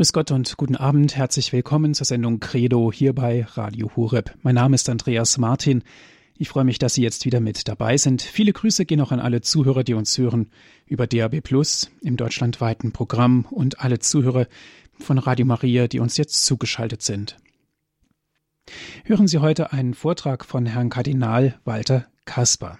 Grüß 0.00 0.14
Gott 0.14 0.30
und 0.30 0.56
guten 0.56 0.76
Abend. 0.76 1.14
Herzlich 1.14 1.52
willkommen 1.52 1.92
zur 1.92 2.06
Sendung 2.06 2.40
Credo 2.40 2.90
hier 2.90 3.14
bei 3.14 3.44
Radio 3.44 3.90
Hureb. 3.94 4.34
Mein 4.40 4.54
Name 4.54 4.74
ist 4.74 4.88
Andreas 4.88 5.36
Martin. 5.36 5.82
Ich 6.38 6.48
freue 6.48 6.64
mich, 6.64 6.78
dass 6.78 6.94
Sie 6.94 7.02
jetzt 7.02 7.26
wieder 7.26 7.40
mit 7.40 7.68
dabei 7.68 7.98
sind. 7.98 8.22
Viele 8.22 8.54
Grüße 8.54 8.86
gehen 8.86 9.02
auch 9.02 9.12
an 9.12 9.20
alle 9.20 9.42
Zuhörer, 9.42 9.84
die 9.84 9.92
uns 9.92 10.16
hören 10.16 10.48
über 10.86 11.06
DAB 11.06 11.42
Plus 11.42 11.90
im 12.00 12.16
deutschlandweiten 12.16 12.92
Programm 12.92 13.44
und 13.50 13.80
alle 13.80 13.98
Zuhörer 13.98 14.46
von 14.98 15.18
Radio 15.18 15.44
Maria, 15.44 15.86
die 15.86 16.00
uns 16.00 16.16
jetzt 16.16 16.46
zugeschaltet 16.46 17.02
sind. 17.02 17.36
Hören 19.04 19.28
Sie 19.28 19.36
heute 19.36 19.74
einen 19.74 19.92
Vortrag 19.92 20.46
von 20.46 20.64
Herrn 20.64 20.88
Kardinal 20.88 21.60
Walter 21.64 22.06
Kasper. 22.24 22.78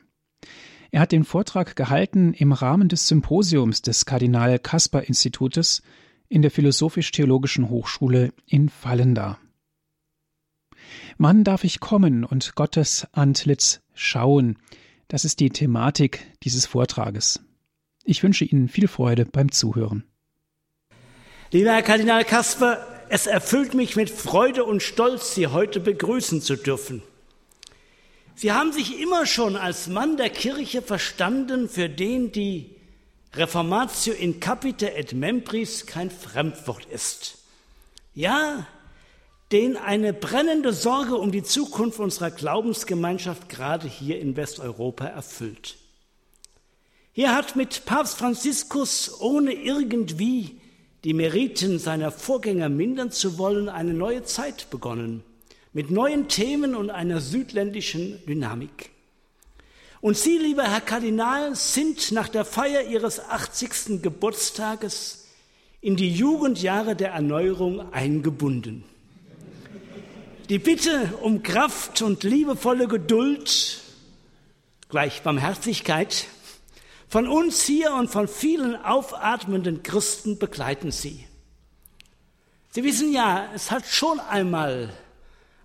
Er 0.90 1.00
hat 1.02 1.12
den 1.12 1.24
Vortrag 1.24 1.76
gehalten 1.76 2.32
im 2.32 2.52
Rahmen 2.52 2.88
des 2.88 3.08
Symposiums 3.08 3.82
des 3.82 4.06
Kardinal 4.06 4.58
Kasper 4.58 5.02
Institutes 5.02 5.82
in 6.30 6.40
der 6.40 6.50
Philosophisch-Theologischen 6.50 7.68
Hochschule 7.68 8.32
in 8.46 8.70
Fallenda. 8.70 9.38
Wann 11.18 11.44
darf 11.44 11.64
ich 11.64 11.80
kommen 11.80 12.24
und 12.24 12.54
Gottes 12.54 13.06
Antlitz 13.12 13.80
schauen? 13.92 14.56
Das 15.08 15.26
ist 15.26 15.40
die 15.40 15.50
Thematik 15.50 16.26
dieses 16.42 16.64
Vortrages. 16.66 17.40
Ich 18.04 18.22
wünsche 18.22 18.44
Ihnen 18.44 18.68
viel 18.68 18.88
Freude 18.88 19.26
beim 19.26 19.52
Zuhören. 19.52 20.04
Lieber 21.50 21.72
Herr 21.72 21.82
Kardinal 21.82 22.24
Kasper, 22.24 22.86
es 23.08 23.26
erfüllt 23.26 23.74
mich 23.74 23.96
mit 23.96 24.08
Freude 24.08 24.64
und 24.64 24.82
Stolz, 24.82 25.34
Sie 25.34 25.48
heute 25.48 25.80
begrüßen 25.80 26.40
zu 26.40 26.54
dürfen. 26.54 27.02
Sie 28.36 28.52
haben 28.52 28.72
sich 28.72 29.00
immer 29.00 29.26
schon 29.26 29.56
als 29.56 29.88
Mann 29.88 30.16
der 30.16 30.30
Kirche 30.30 30.80
verstanden, 30.80 31.68
für 31.68 31.90
den 31.90 32.30
die 32.30 32.76
Reformatio 33.34 34.12
in 34.12 34.40
capite 34.40 34.94
et 34.94 35.12
membris 35.12 35.86
kein 35.86 36.10
Fremdwort 36.10 36.84
ist. 36.86 37.38
Ja, 38.12 38.66
den 39.52 39.76
eine 39.76 40.12
brennende 40.12 40.72
Sorge 40.72 41.16
um 41.16 41.30
die 41.30 41.42
Zukunft 41.42 42.00
unserer 42.00 42.30
Glaubensgemeinschaft 42.30 43.48
gerade 43.48 43.88
hier 43.88 44.20
in 44.20 44.36
Westeuropa 44.36 45.06
erfüllt. 45.06 45.76
Hier 47.12 47.34
hat 47.34 47.56
mit 47.56 47.84
Papst 47.84 48.18
Franziskus, 48.18 49.20
ohne 49.20 49.52
irgendwie 49.52 50.60
die 51.04 51.14
Meriten 51.14 51.78
seiner 51.78 52.12
Vorgänger 52.12 52.68
mindern 52.68 53.10
zu 53.10 53.38
wollen, 53.38 53.68
eine 53.68 53.94
neue 53.94 54.24
Zeit 54.24 54.70
begonnen, 54.70 55.24
mit 55.72 55.90
neuen 55.90 56.28
Themen 56.28 56.74
und 56.74 56.90
einer 56.90 57.20
südländischen 57.20 58.24
Dynamik. 58.26 58.90
Und 60.00 60.16
Sie, 60.16 60.38
lieber 60.38 60.64
Herr 60.64 60.80
Kardinal, 60.80 61.54
sind 61.54 62.12
nach 62.12 62.28
der 62.28 62.46
Feier 62.46 62.84
Ihres 62.84 63.20
80. 63.20 64.00
Geburtstages 64.02 65.26
in 65.82 65.96
die 65.96 66.10
Jugendjahre 66.10 66.96
der 66.96 67.10
Erneuerung 67.10 67.92
eingebunden. 67.92 68.84
Die 70.48 70.58
Bitte 70.58 71.12
um 71.20 71.42
Kraft 71.42 72.00
und 72.00 72.22
liebevolle 72.22 72.88
Geduld, 72.88 73.80
gleich 74.88 75.22
Barmherzigkeit, 75.22 76.26
von 77.06 77.28
uns 77.28 77.62
hier 77.64 77.92
und 77.92 78.08
von 78.08 78.26
vielen 78.26 78.76
aufatmenden 78.76 79.82
Christen 79.82 80.38
begleiten 80.38 80.92
Sie. 80.92 81.26
Sie 82.70 82.84
wissen 82.84 83.12
ja, 83.12 83.50
es 83.54 83.70
hat 83.70 83.84
schon 83.84 84.18
einmal 84.18 84.92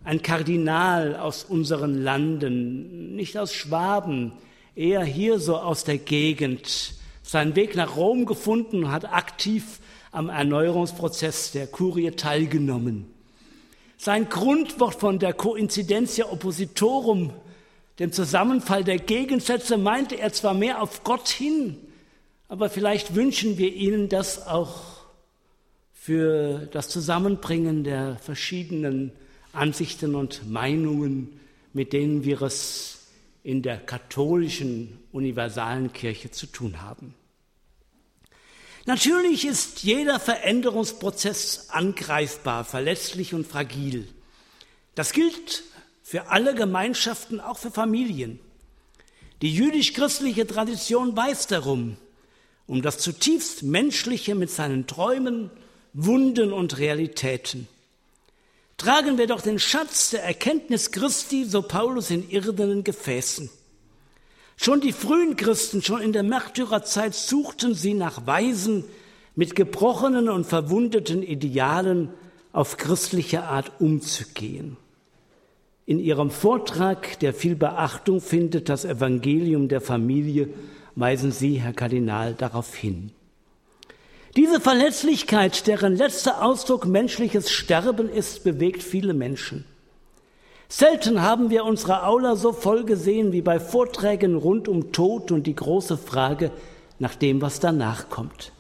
ein 0.05 0.21
Kardinal 0.21 1.15
aus 1.15 1.43
unseren 1.43 1.95
Landen, 1.95 3.15
nicht 3.15 3.37
aus 3.37 3.53
Schwaben, 3.53 4.31
eher 4.75 5.03
hier 5.03 5.39
so 5.39 5.57
aus 5.57 5.83
der 5.83 5.97
Gegend, 5.97 6.93
seinen 7.23 7.55
Weg 7.55 7.75
nach 7.75 7.97
Rom 7.97 8.25
gefunden 8.25 8.85
und 8.85 8.91
hat 8.91 9.11
aktiv 9.11 9.79
am 10.11 10.29
Erneuerungsprozess 10.29 11.51
der 11.51 11.65
Kurie 11.67 12.11
teilgenommen. 12.11 13.07
Sein 13.97 14.29
Grundwort 14.29 14.95
von 14.95 15.17
der 15.17 15.33
Coincidentia 15.33 16.31
Oppositorum, 16.31 17.33
dem 17.97 18.11
Zusammenfall 18.11 18.83
der 18.83 18.99
Gegensätze, 18.99 19.77
meinte 19.77 20.19
er 20.19 20.31
zwar 20.31 20.53
mehr 20.53 20.83
auf 20.83 21.03
Gott 21.03 21.29
hin, 21.29 21.77
aber 22.47 22.69
vielleicht 22.69 23.15
wünschen 23.15 23.57
wir 23.57 23.73
Ihnen 23.73 24.07
das 24.07 24.45
auch 24.45 24.81
für 25.93 26.67
das 26.71 26.89
Zusammenbringen 26.89 27.83
der 27.83 28.17
verschiedenen 28.17 29.11
Ansichten 29.55 30.15
und 30.15 30.49
Meinungen, 30.49 31.39
mit 31.73 31.93
denen 31.93 32.23
wir 32.23 32.41
es 32.41 33.07
in 33.43 33.61
der 33.61 33.77
katholischen 33.77 34.99
universalen 35.11 35.93
Kirche 35.93 36.31
zu 36.31 36.47
tun 36.47 36.81
haben. 36.81 37.13
Natürlich 38.85 39.45
ist 39.45 39.83
jeder 39.83 40.19
Veränderungsprozess 40.19 41.69
angreifbar, 41.69 42.63
verletzlich 42.65 43.33
und 43.33 43.47
fragil. 43.47 44.07
Das 44.93 45.11
gilt 45.11 45.63
für 46.03 46.27
alle 46.27 46.53
Gemeinschaften, 46.53 47.39
auch 47.39 47.57
für 47.57 47.71
Familien. 47.71 48.39
Die 49.41 49.53
jüdisch-christliche 49.53 50.47
Tradition 50.47 51.15
weiß 51.17 51.47
darum, 51.47 51.97
um 52.67 52.81
das 52.81 52.99
zutiefst 52.99 53.63
Menschliche 53.63 54.35
mit 54.35 54.49
seinen 54.49 54.87
Träumen, 54.87 55.49
Wunden 55.93 56.53
und 56.53 56.77
Realitäten. 56.77 57.67
Tragen 58.77 59.17
wir 59.17 59.27
doch 59.27 59.41
den 59.41 59.59
Schatz 59.59 60.09
der 60.09 60.23
Erkenntnis 60.23 60.91
Christi, 60.91 61.45
so 61.45 61.61
Paulus 61.61 62.11
in 62.11 62.29
irdenen 62.29 62.83
Gefäßen. 62.83 63.49
Schon 64.57 64.81
die 64.81 64.91
frühen 64.91 65.35
Christen, 65.35 65.81
schon 65.81 66.01
in 66.01 66.13
der 66.13 66.23
Märtyrerzeit 66.23 67.13
suchten 67.13 67.73
sie 67.73 67.93
nach 67.93 68.25
Weisen 68.25 68.83
mit 69.35 69.55
gebrochenen 69.55 70.29
und 70.29 70.45
verwundeten 70.45 71.23
Idealen 71.23 72.09
auf 72.53 72.77
christliche 72.77 73.43
Art 73.43 73.71
umzugehen. 73.79 74.77
In 75.85 75.99
ihrem 75.99 76.31
Vortrag, 76.31 77.19
der 77.19 77.33
viel 77.33 77.55
Beachtung 77.55 78.21
findet, 78.21 78.69
das 78.69 78.85
Evangelium 78.85 79.67
der 79.67 79.81
Familie, 79.81 80.49
weisen 80.95 81.31
Sie, 81.31 81.61
Herr 81.61 81.73
Kardinal, 81.73 82.33
darauf 82.33 82.73
hin. 82.73 83.11
Diese 84.35 84.59
Verletzlichkeit, 84.59 85.65
deren 85.65 85.95
letzter 85.95 86.43
Ausdruck 86.43 86.85
menschliches 86.85 87.49
Sterben 87.49 88.09
ist, 88.09 88.43
bewegt 88.43 88.83
viele 88.83 89.13
Menschen. 89.13 89.63
Selten 90.67 91.21
haben 91.21 91.49
wir 91.49 91.63
unsere 91.63 92.03
Aula 92.03 92.35
so 92.35 92.51
voll 92.51 92.83
gesehen 92.83 93.31
wie 93.31 93.41
bei 93.41 93.61
Vorträgen 93.61 94.35
rund 94.35 94.67
um 94.67 94.91
Tod 94.91 95.31
und 95.31 95.47
die 95.47 95.55
große 95.55 95.97
Frage 95.97 96.51
nach 96.99 97.15
dem, 97.15 97.41
was 97.41 97.61
danach 97.61 98.09
kommt. 98.09 98.51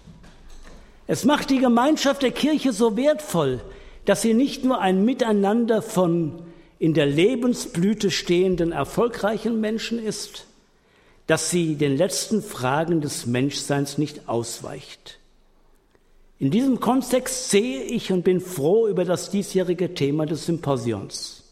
Es 1.07 1.25
macht 1.25 1.49
die 1.49 1.59
Gemeinschaft 1.59 2.21
der 2.21 2.31
Kirche 2.31 2.71
so 2.71 2.95
wertvoll, 2.95 3.59
dass 4.05 4.21
sie 4.21 4.33
nicht 4.33 4.63
nur 4.63 4.79
ein 4.79 5.03
Miteinander 5.03 5.81
von 5.81 6.41
in 6.79 6.93
der 6.93 7.05
Lebensblüte 7.05 8.11
stehenden 8.11 8.71
erfolgreichen 8.71 9.59
Menschen 9.59 10.03
ist, 10.03 10.45
dass 11.27 11.49
sie 11.49 11.75
den 11.75 11.97
letzten 11.97 12.41
Fragen 12.41 13.01
des 13.01 13.25
Menschseins 13.25 13.97
nicht 13.97 14.29
ausweicht. 14.29 15.17
In 16.37 16.51
diesem 16.51 16.79
Kontext 16.79 17.49
sehe 17.49 17.83
ich 17.83 18.11
und 18.11 18.23
bin 18.23 18.41
froh 18.41 18.87
über 18.87 19.05
das 19.05 19.29
diesjährige 19.29 19.93
Thema 19.93 20.25
des 20.25 20.45
Symposions. 20.45 21.43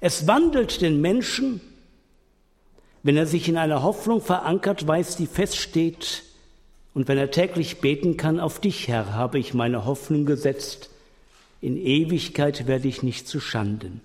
Es 0.00 0.26
wandelt 0.26 0.80
den 0.80 1.00
Menschen, 1.00 1.60
wenn 3.02 3.16
er 3.16 3.26
sich 3.26 3.48
in 3.48 3.58
einer 3.58 3.82
Hoffnung 3.82 4.20
verankert 4.20 4.86
weiß, 4.86 5.16
die 5.16 5.26
feststeht, 5.26 6.24
und 6.94 7.08
wenn 7.08 7.18
er 7.18 7.30
täglich 7.30 7.80
beten 7.80 8.16
kann, 8.18 8.38
auf 8.38 8.60
dich, 8.60 8.88
Herr, 8.88 9.14
habe 9.14 9.38
ich 9.38 9.54
meine 9.54 9.86
Hoffnung 9.86 10.26
gesetzt, 10.26 10.90
in 11.60 11.76
Ewigkeit 11.76 12.66
werde 12.66 12.88
ich 12.88 13.02
nicht 13.02 13.28
zu 13.28 13.40
Schanden. 13.40 14.00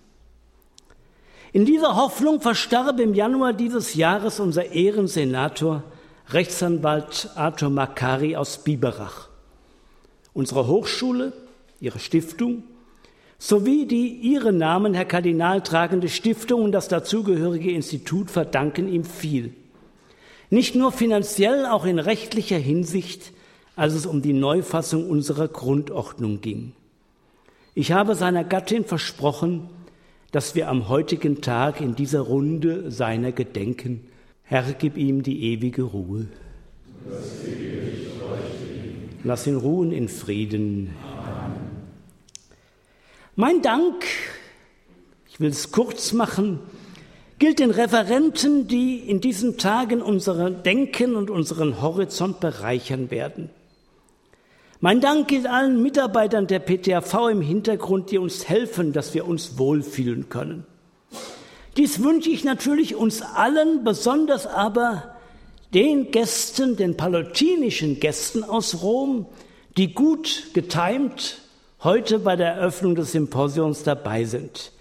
In 1.51 1.65
dieser 1.65 1.95
Hoffnung 1.95 2.39
verstarb 2.39 2.99
im 2.99 3.13
Januar 3.13 3.53
dieses 3.53 3.95
Jahres 3.95 4.39
unser 4.39 4.71
Ehrensenator, 4.71 5.83
Rechtsanwalt 6.29 7.29
Arthur 7.35 7.69
Makari 7.69 8.35
aus 8.35 8.63
Biberach. 8.63 9.29
Unsere 10.37 10.67
Hochschule, 10.67 11.33
ihre 11.79 11.97
Stiftung, 11.97 12.61
sowie 13.39 13.87
die 13.87 14.07
ihren 14.07 14.59
Namen, 14.59 14.93
Herr 14.93 15.05
Kardinal, 15.05 15.63
tragende 15.63 16.09
Stiftung 16.09 16.61
und 16.61 16.73
das 16.73 16.87
dazugehörige 16.87 17.71
Institut 17.71 18.29
verdanken 18.29 18.87
ihm 18.87 19.03
viel. 19.03 19.55
Nicht 20.51 20.75
nur 20.75 20.91
finanziell, 20.91 21.65
auch 21.65 21.87
in 21.87 21.97
rechtlicher 21.97 22.59
Hinsicht, 22.59 23.33
als 23.75 23.95
es 23.95 24.05
um 24.05 24.21
die 24.21 24.33
Neufassung 24.33 25.09
unserer 25.09 25.47
Grundordnung 25.47 26.39
ging. 26.39 26.73
Ich 27.73 27.91
habe 27.91 28.13
seiner 28.13 28.43
Gattin 28.43 28.85
versprochen, 28.85 29.67
dass 30.31 30.53
wir 30.53 30.69
am 30.69 30.87
heutigen 30.87 31.41
Tag 31.41 31.81
in 31.81 31.95
dieser 31.95 32.21
Runde 32.21 32.91
seiner 32.91 33.31
gedenken. 33.31 34.01
Herr, 34.43 34.65
gib 34.77 34.97
ihm 34.97 35.23
die 35.23 35.51
ewige 35.51 35.81
Ruhe. 35.81 36.27
Lass 39.27 39.45
ihn 39.45 39.57
ruhen 39.57 39.91
in 39.91 40.07
Frieden. 40.07 40.95
Mein 43.35 43.61
Dank, 43.61 44.05
ich 45.27 45.41
will 45.41 45.49
es 45.49 45.73
kurz 45.73 46.13
machen, 46.13 46.61
gilt 47.37 47.59
den 47.59 47.71
Referenten, 47.71 48.69
die 48.69 48.99
in 48.99 49.19
diesen 49.19 49.57
Tagen 49.57 50.01
unser 50.01 50.49
Denken 50.49 51.17
und 51.17 51.29
unseren 51.29 51.81
Horizont 51.81 52.39
bereichern 52.39 53.11
werden. 53.11 53.49
Mein 54.79 55.01
Dank 55.01 55.27
gilt 55.27 55.45
allen 55.45 55.83
Mitarbeitern 55.83 56.47
der 56.47 56.59
PTAV 56.59 57.27
im 57.29 57.41
Hintergrund, 57.41 58.11
die 58.11 58.19
uns 58.19 58.47
helfen, 58.47 58.93
dass 58.93 59.13
wir 59.13 59.27
uns 59.27 59.57
wohlfühlen 59.57 60.29
können. 60.29 60.63
Dies 61.75 62.01
wünsche 62.01 62.29
ich 62.29 62.45
natürlich 62.45 62.95
uns 62.95 63.21
allen, 63.21 63.83
besonders 63.83 64.47
aber 64.47 65.16
den 65.77 66.09
Gästen, 66.09 66.75
den 66.75 66.97
palästinensischen 66.97 67.99
Gästen 67.99 68.43
aus 68.43 68.81
Rom, 68.81 69.27
die 69.77 69.93
gut 69.93 70.45
getimt 70.55 71.37
heute 71.83 72.17
bei 72.17 72.35
der 72.35 72.53
Eröffnung 72.53 72.95
des 72.95 73.11
Symposiums 73.11 73.83
dabei 73.83 74.23
sind. 74.23 74.71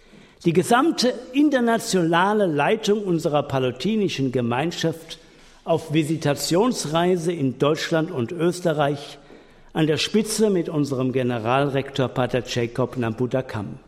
Die 0.47 0.55
gesamte 0.55 1.13
internationale 1.35 2.47
Leitung 2.47 3.05
unserer 3.05 3.43
palästinensischen 3.43 4.33
Gemeinschaft 4.33 5.19
auf 5.67 5.93
Visitationsreise 5.93 7.31
in 7.31 7.59
Deutschland 7.59 8.11
und 8.11 8.33
Österreich 8.33 9.19
an 9.75 9.87
der 9.87 9.99
Spitze 9.99 10.49
mit 10.49 10.71
unserem 10.71 11.13
Generalrektor 11.13 12.09
Pater 12.09 12.43
Jacob 12.47 12.97
Nambudakam. 12.97 13.81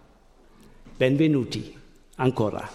Benvenuti, 0.99 1.73
ancora. 2.19 2.69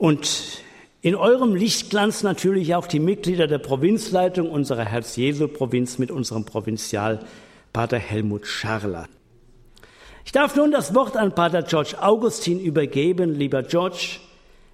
Und 0.00 0.62
in 1.02 1.14
eurem 1.14 1.54
Lichtglanz 1.54 2.22
natürlich 2.22 2.74
auch 2.74 2.86
die 2.86 3.00
Mitglieder 3.00 3.46
der 3.46 3.58
Provinzleitung 3.58 4.50
unserer 4.50 4.86
Herz-Jesu-Provinz 4.86 5.98
mit 5.98 6.10
unserem 6.10 6.46
Provinzial 6.46 7.20
Pater 7.74 7.98
Helmut 7.98 8.46
Scharler. 8.46 9.08
Ich 10.24 10.32
darf 10.32 10.56
nun 10.56 10.70
das 10.70 10.94
Wort 10.94 11.18
an 11.18 11.34
Pater 11.34 11.64
George 11.64 11.96
Augustin 12.00 12.58
übergeben. 12.60 13.34
Lieber 13.34 13.62
George, 13.62 14.20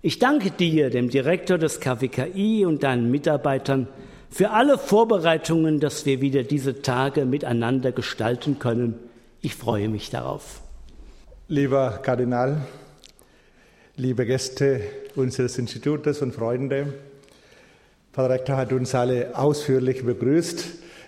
ich 0.00 0.20
danke 0.20 0.52
dir, 0.52 0.90
dem 0.90 1.10
Direktor 1.10 1.58
des 1.58 1.80
KWKI 1.80 2.64
und 2.64 2.84
deinen 2.84 3.10
Mitarbeitern, 3.10 3.88
für 4.30 4.50
alle 4.50 4.78
Vorbereitungen, 4.78 5.80
dass 5.80 6.06
wir 6.06 6.20
wieder 6.20 6.44
diese 6.44 6.82
Tage 6.82 7.24
miteinander 7.24 7.90
gestalten 7.90 8.60
können. 8.60 8.94
Ich 9.40 9.56
freue 9.56 9.88
mich 9.88 10.08
darauf. 10.08 10.60
Lieber 11.48 11.98
Kardinal, 12.00 12.64
liebe 13.96 14.24
Gäste 14.24 14.82
unseres 15.16 15.58
Institutes 15.58 16.22
und 16.22 16.34
Freunde, 16.34 16.94
Pater 18.12 18.30
Rektor 18.30 18.56
hat 18.56 18.72
uns 18.72 18.94
alle 18.94 19.36
ausführlich 19.36 20.02
begrüßt. 20.02 20.64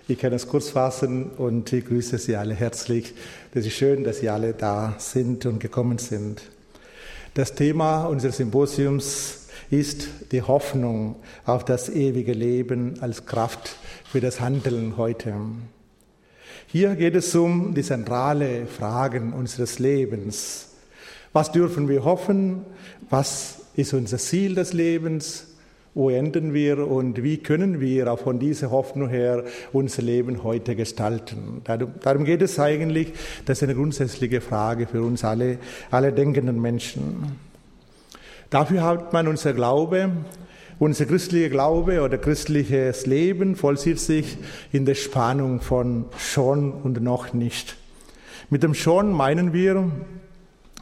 Ich 0.09 0.19
kann 0.19 0.35
es 0.35 0.47
kurz 0.47 0.69
fassen 0.69 1.31
und 1.31 1.73
ich 1.73 1.87
grüße 1.87 2.19
Sie 2.19 2.37
alle 2.37 2.53
herzlich. 2.55 3.15
Das 3.55 3.65
ist 3.65 3.73
schön, 3.73 4.05
dass 4.05 4.19
Sie 4.19 4.29
alle 4.29 4.53
da 4.53 4.95
sind 4.99 5.47
und 5.47 5.59
gekommen 5.59 5.97
sind. 5.97 6.43
Das 7.33 7.55
Thema 7.55 8.05
unseres 8.05 8.37
Symposiums 8.37 9.47
ist 9.71 10.09
die 10.33 10.43
Hoffnung 10.43 11.17
auf 11.47 11.65
das 11.65 11.89
ewige 11.89 12.33
Leben 12.33 13.01
als 13.01 13.25
Kraft 13.25 13.77
für 14.05 14.21
das 14.21 14.41
Handeln 14.41 14.99
heute. 14.99 15.35
Hier 16.67 16.95
geht 16.95 17.15
es 17.15 17.35
um 17.35 17.75
die 17.75 17.83
zentrale 17.83 18.67
Fragen 18.67 19.33
unseres 19.33 19.79
Lebens. 19.79 20.69
Was 21.33 21.53
dürfen 21.53 21.89
wir 21.89 22.05
hoffen? 22.05 22.67
Was 23.09 23.58
ist 23.79 23.95
unser 23.95 24.19
Ziel 24.19 24.57
des 24.57 24.73
Lebens? 24.73 25.47
Wo 25.95 26.11
enden 26.11 26.53
wir 26.53 26.87
und 26.87 27.23
wie 27.23 27.39
können 27.39 27.81
wir 27.81 28.13
auch 28.13 28.19
von 28.19 28.39
dieser 28.39 28.71
Hoffnung 28.71 29.09
her 29.09 29.45
unser 29.73 30.03
Leben 30.03 30.43
heute 30.45 30.77
gestalten? 30.77 31.63
Darum 31.65 32.25
geht 32.25 32.43
es 32.43 32.59
eigentlich, 32.59 33.13
das 33.47 33.59
ist 33.59 33.63
eine 33.65 33.75
grundsätzliche 33.75 34.41
Frage 34.41 34.87
für 34.87 35.03
uns 35.03 35.25
alle, 35.25 35.59
alle 35.91 36.13
denkenden 36.13 36.61
Menschen. 36.61 37.37
Dafür 38.51 38.83
hat 38.83 39.13
man 39.13 39.29
unser 39.29 39.55
Glaube, 39.55 40.11
unser 40.79 41.07
christlicher 41.07 41.49
Glaube 41.49 42.03
oder 42.03 42.19
christliches 42.19 43.07
Leben 43.07 43.57
vollzieht 43.57 43.99
sich 43.99 44.39
in 44.73 44.87
der 44.87 44.95
Spannung 44.95 45.61
von 45.61 46.05
schon 46.17 46.73
und 46.73 47.01
noch 47.01 47.33
nicht. 47.33 47.77
Mit 48.51 48.63
dem 48.63 48.75
schon 48.75 49.13
meinen 49.13 49.53
wir, 49.53 49.91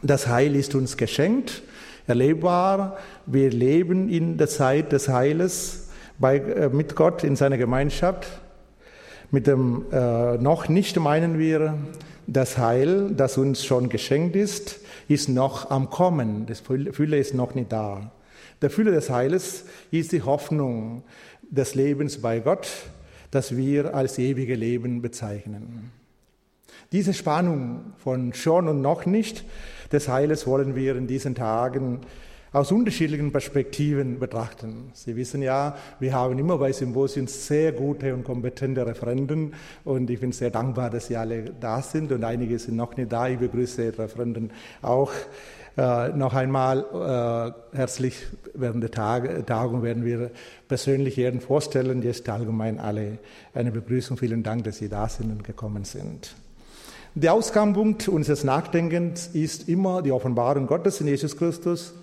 das 0.03 0.27
Heil 0.27 0.55
ist 0.55 0.75
uns 0.75 0.97
geschenkt 0.97 1.63
erlebbar. 2.07 2.97
Wir 3.25 3.51
leben 3.51 4.09
in 4.09 4.37
der 4.37 4.47
Zeit 4.47 4.91
des 4.91 5.09
Heiles 5.09 5.89
bei, 6.17 6.37
äh, 6.37 6.69
mit 6.69 6.95
Gott 6.95 7.23
in 7.23 7.35
seiner 7.35 7.57
Gemeinschaft. 7.57 8.27
Mit 9.29 9.45
dem 9.45 9.85
äh, 9.91 10.37
noch 10.37 10.69
nicht 10.69 10.97
meinen 10.97 11.37
wir, 11.37 11.77
das 12.27 12.57
Heil, 12.57 13.11
das 13.15 13.37
uns 13.37 13.63
schon 13.63 13.89
geschenkt 13.89 14.35
ist, 14.35 14.79
ist 15.07 15.29
noch 15.29 15.69
am 15.71 15.89
Kommen. 15.89 16.45
Das 16.45 16.59
Fülle 16.59 17.17
ist 17.17 17.33
noch 17.33 17.55
nicht 17.55 17.71
da. 17.71 18.11
Der 18.61 18.69
Fülle 18.69 18.91
des 18.91 19.09
Heiles 19.09 19.65
ist 19.91 20.11
die 20.11 20.23
Hoffnung 20.23 21.03
des 21.41 21.75
Lebens 21.75 22.21
bei 22.21 22.39
Gott, 22.39 22.67
das 23.31 23.55
wir 23.55 23.95
als 23.95 24.17
ewige 24.17 24.55
Leben 24.55 25.01
bezeichnen. 25.01 25.91
Diese 26.91 27.13
Spannung 27.13 27.93
von 27.97 28.33
schon 28.33 28.67
und 28.67 28.81
noch 28.81 29.05
nicht 29.05 29.45
des 29.91 30.07
Heiles 30.07 30.47
wollen 30.47 30.75
wir 30.75 30.95
in 30.95 31.07
diesen 31.07 31.35
Tagen 31.35 32.01
aus 32.53 32.71
unterschiedlichen 32.71 33.31
Perspektiven 33.31 34.19
betrachten. 34.19 34.91
Sie 34.93 35.15
wissen 35.15 35.41
ja, 35.41 35.75
wir 35.99 36.13
haben 36.13 36.39
immer 36.39 36.57
bei 36.57 36.71
Symposien 36.71 37.27
sehr 37.27 37.71
gute 37.71 38.13
und 38.13 38.23
kompetente 38.23 38.85
Referenten 38.85 39.53
und 39.83 40.09
ich 40.09 40.19
bin 40.19 40.31
sehr 40.31 40.49
dankbar, 40.49 40.89
dass 40.89 41.07
Sie 41.07 41.17
alle 41.17 41.51
da 41.59 41.81
sind 41.81 42.11
und 42.11 42.23
einige 42.23 42.57
sind 42.57 42.77
noch 42.77 42.95
nicht 42.95 43.11
da. 43.11 43.27
Ich 43.27 43.37
begrüße 43.37 43.91
die 43.91 44.01
Referenten 44.01 44.51
auch. 44.81 45.11
Äh, 45.77 46.09
noch 46.09 46.33
einmal 46.33 47.53
äh, 47.73 47.77
herzlich 47.77 48.25
während 48.55 48.81
der 48.81 48.89
Tag, 48.89 49.45
Tagung 49.45 49.83
werden 49.83 50.03
wir 50.03 50.31
persönlich 50.67 51.19
Ehren 51.19 51.39
vorstellen. 51.39 52.01
Jetzt 52.01 52.27
allgemein 52.27 52.79
alle 52.79 53.19
eine 53.53 53.71
Begrüßung. 53.71 54.17
Vielen 54.17 54.41
Dank, 54.41 54.63
dass 54.63 54.77
Sie 54.77 54.89
da 54.89 55.07
sind 55.07 55.29
und 55.29 55.43
gekommen 55.43 55.83
sind. 55.83 56.35
Der 57.19 57.33
Ausgangspunkt 57.33 58.07
unseres 58.09 58.43
Nachdenkens 58.43 59.25
ist 59.33 59.67
immer 59.67 60.03
die 60.03 60.11
Offenbarung 60.11 60.67
Gottes 60.67 61.01
in 61.01 61.07
Jesus 61.07 61.35
Christus 61.35 61.95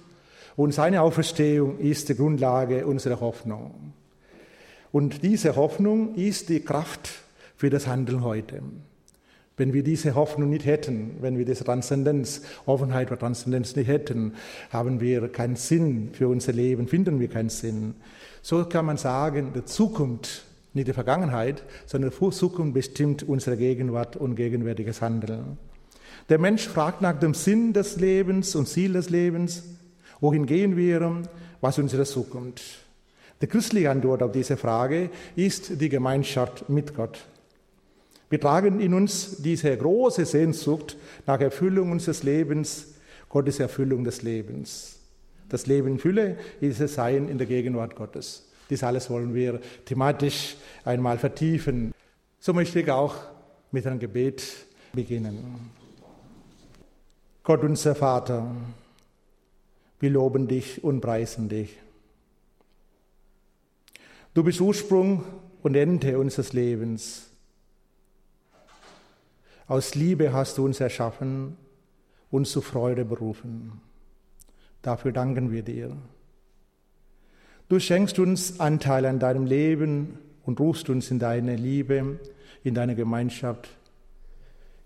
und 0.57 0.75
seine 0.75 1.03
Auferstehung 1.03 1.79
ist 1.79 2.09
die 2.09 2.17
Grundlage 2.17 2.85
unserer 2.85 3.21
Hoffnung. 3.21 3.93
Und 4.91 5.23
diese 5.23 5.55
Hoffnung 5.55 6.17
ist 6.17 6.49
die 6.49 6.59
Kraft 6.59 7.11
für 7.57 7.71
das 7.71 7.87
Handeln 7.87 8.25
heute. 8.25 8.61
Wenn 9.57 9.73
wir 9.73 9.85
diese 9.85 10.17
Hoffnung 10.17 10.51
nicht 10.51 10.67
hätten, 10.67 11.13
wenn 11.21 11.39
wir 11.39 11.45
diese 11.45 11.63
Transzendenz, 11.63 12.43
Offenheit 12.67 13.07
oder 13.07 13.21
Transzendenz 13.21 13.77
nicht 13.77 13.87
hätten, 13.87 14.35
haben 14.71 15.01
wir 15.01 15.29
keinen 15.29 15.55
Sinn 15.55 16.09
für 16.13 16.27
unser 16.27 16.53
Leben, 16.53 16.89
finden 16.89 17.21
wir 17.21 17.29
keinen 17.29 17.51
Sinn. 17.51 17.95
So 18.43 18.65
kann 18.65 18.87
man 18.87 18.97
sagen, 18.97 19.53
die 19.55 19.65
Zukunft 19.65 20.43
nicht 20.75 20.89
die 20.89 20.93
Vergangenheit, 20.93 21.63
sondern 21.87 22.11
die 22.11 22.31
Zukunft 22.31 22.75
bestimmt 22.75 23.23
unsere 23.23 23.57
Gegenwart 23.57 24.17
und 24.17 24.35
gegenwärtiges 24.35 25.01
Handeln. 25.01 25.57
Der 26.29 26.39
Mensch 26.39 26.67
fragt 26.67 27.01
nach 27.01 27.19
dem 27.19 27.35
Sinn 27.35 27.73
des 27.73 27.97
Lebens 27.97 28.55
und 28.55 28.69
Ziel 28.69 28.95
des 28.95 29.11
Lebens. 29.11 29.63
Wohin 30.21 30.47
gehen 30.47 30.77
wir? 30.77 31.23
Was 31.61 31.79
ist 31.79 31.83
unsere 31.83 32.05
Zukunft? 32.05 32.63
Die 33.41 33.47
christliche 33.47 33.91
Antwort 33.91 34.23
auf 34.23 34.33
diese 34.33 34.57
Frage 34.57 35.11
ist 35.37 35.81
die 35.81 35.89
Gemeinschaft 35.89 36.69
mit 36.69 36.95
Gott. 36.95 37.27
Wir 38.31 38.41
tragen 38.41 38.81
in 38.81 38.95
uns 38.95 39.43
diese 39.43 39.77
große 39.77 40.25
Sehnsucht 40.25 40.97
nach 41.27 41.41
Erfüllung 41.41 41.93
unseres 41.93 42.23
Lebens, 42.23 42.95
Gottes 43.29 43.61
Erfüllung 43.61 44.05
des 44.05 44.23
Lebens. 44.23 44.99
Das 45.49 45.67
Leben 45.67 45.89
in 45.89 45.99
Fülle 45.99 46.39
ist 46.61 46.81
es 46.81 46.95
Sein 46.95 47.29
in 47.29 47.39
der 47.39 47.47
Gegenwart 47.47 47.97
Gottes. 47.97 48.44
Dies 48.71 48.83
alles 48.83 49.11
wollen 49.11 49.35
wir 49.35 49.61
thematisch 49.85 50.57
einmal 50.85 51.19
vertiefen. 51.19 51.93
So 52.41 52.53
möchte 52.53 52.81
ich 52.81 52.91
auch 52.91 53.15
mit 53.71 53.87
einem 53.87 53.99
Gebet 53.99 54.43
beginnen. 54.93 55.71
Gott 57.43 57.63
unser 57.63 57.95
Vater, 57.95 58.55
wir 60.01 60.11
loben 60.11 60.49
dich 60.49 60.83
und 60.83 61.01
preisen 61.01 61.49
dich. 61.49 61.79
Du 64.33 64.43
bist 64.43 64.61
Ursprung 64.61 65.25
und 65.63 65.75
Ende 65.75 66.19
unseres 66.19 66.53
Lebens. 66.53 67.31
Aus 69.67 69.95
Liebe 69.95 70.33
hast 70.33 70.59
du 70.59 70.65
uns 70.65 70.81
erschaffen, 70.81 71.57
uns 72.31 72.51
zu 72.51 72.61
Freude 72.61 73.05
berufen. 73.05 73.81
Dafür 74.83 75.13
danken 75.13 75.51
wir 75.53 75.63
dir. 75.63 75.97
Du 77.69 77.81
schenkst 77.81 78.19
uns 78.19 78.61
Anteil 78.61 79.07
an 79.07 79.19
deinem 79.19 79.47
Leben 79.47 80.19
und 80.45 80.61
rufst 80.61 80.91
uns 80.91 81.11
in 81.11 81.19
deine 81.19 81.57
Liebe, 81.57 82.21
in 82.63 82.75
deine 82.75 82.95
Gemeinschaft, 82.95 83.71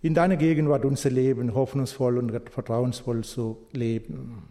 in 0.01 0.15
deine 0.15 0.37
Gegenwart 0.37 0.85
unser 0.85 1.11
Leben 1.11 1.55
hoffnungsvoll 1.55 2.19
und 2.19 2.31
vertrauensvoll 2.51 3.25
zu 3.25 3.67
leben. 3.73 4.45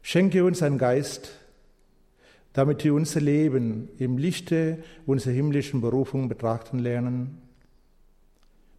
Schenke 0.00 0.44
uns 0.44 0.62
einen 0.62 0.78
Geist, 0.78 1.32
damit 2.52 2.84
wir 2.84 2.94
unser 2.94 3.20
Leben 3.20 3.88
im 3.98 4.16
Lichte 4.16 4.78
unserer 5.06 5.32
himmlischen 5.32 5.80
Berufung 5.80 6.28
betrachten 6.28 6.78
lernen. 6.78 7.42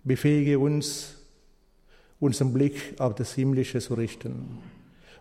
Befähige 0.05 0.59
uns, 0.59 1.17
unseren 2.21 2.53
Blick 2.53 2.95
auf 2.99 3.15
das 3.15 3.33
Himmlische 3.33 3.79
zu 3.79 3.95
richten 3.95 4.59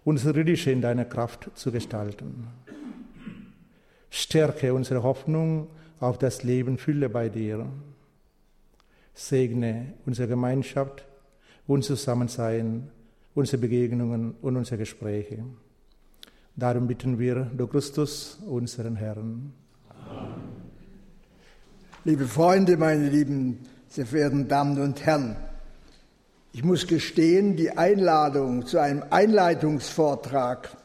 unser 0.05 0.35
Irdische 0.37 0.71
in 0.71 0.81
deiner 0.81 1.05
Kraft 1.05 1.51
zu 1.55 1.71
gestalten. 1.71 2.49
Stärke 4.11 4.75
unsere 4.75 5.03
Hoffnung 5.03 5.69
auf 6.01 6.19
das 6.19 6.43
Leben 6.43 6.79
Fülle 6.79 7.09
bei 7.09 7.29
dir. 7.29 7.67
Segne 9.15 9.95
unsere 10.05 10.29
Gemeinschaft, 10.29 11.07
unser 11.67 11.97
Zusammensein, 11.97 12.91
unsere 13.35 13.59
Begegnungen 13.59 14.35
und 14.43 14.57
unsere 14.57 14.79
Gespräche. 14.79 15.45
Darum 16.57 16.87
bitten 16.87 17.19
wir 17.19 17.51
durch 17.57 17.71
Christus, 17.71 18.39
unseren 18.47 18.97
Herrn. 18.97 19.53
Liebe 22.05 22.27
Freunde, 22.27 22.77
meine 22.77 23.09
lieben, 23.09 23.61
sehr 23.89 24.07
verehrten 24.07 24.49
Damen 24.49 24.79
und 24.81 25.05
Herren, 25.07 25.37
ich 26.53 26.63
muss 26.63 26.87
gestehen, 26.87 27.57
die 27.57 27.71
Einladung 27.71 28.67
zu 28.67 28.79
einem 28.79 29.03
Einleitungsvortrag 29.09 30.77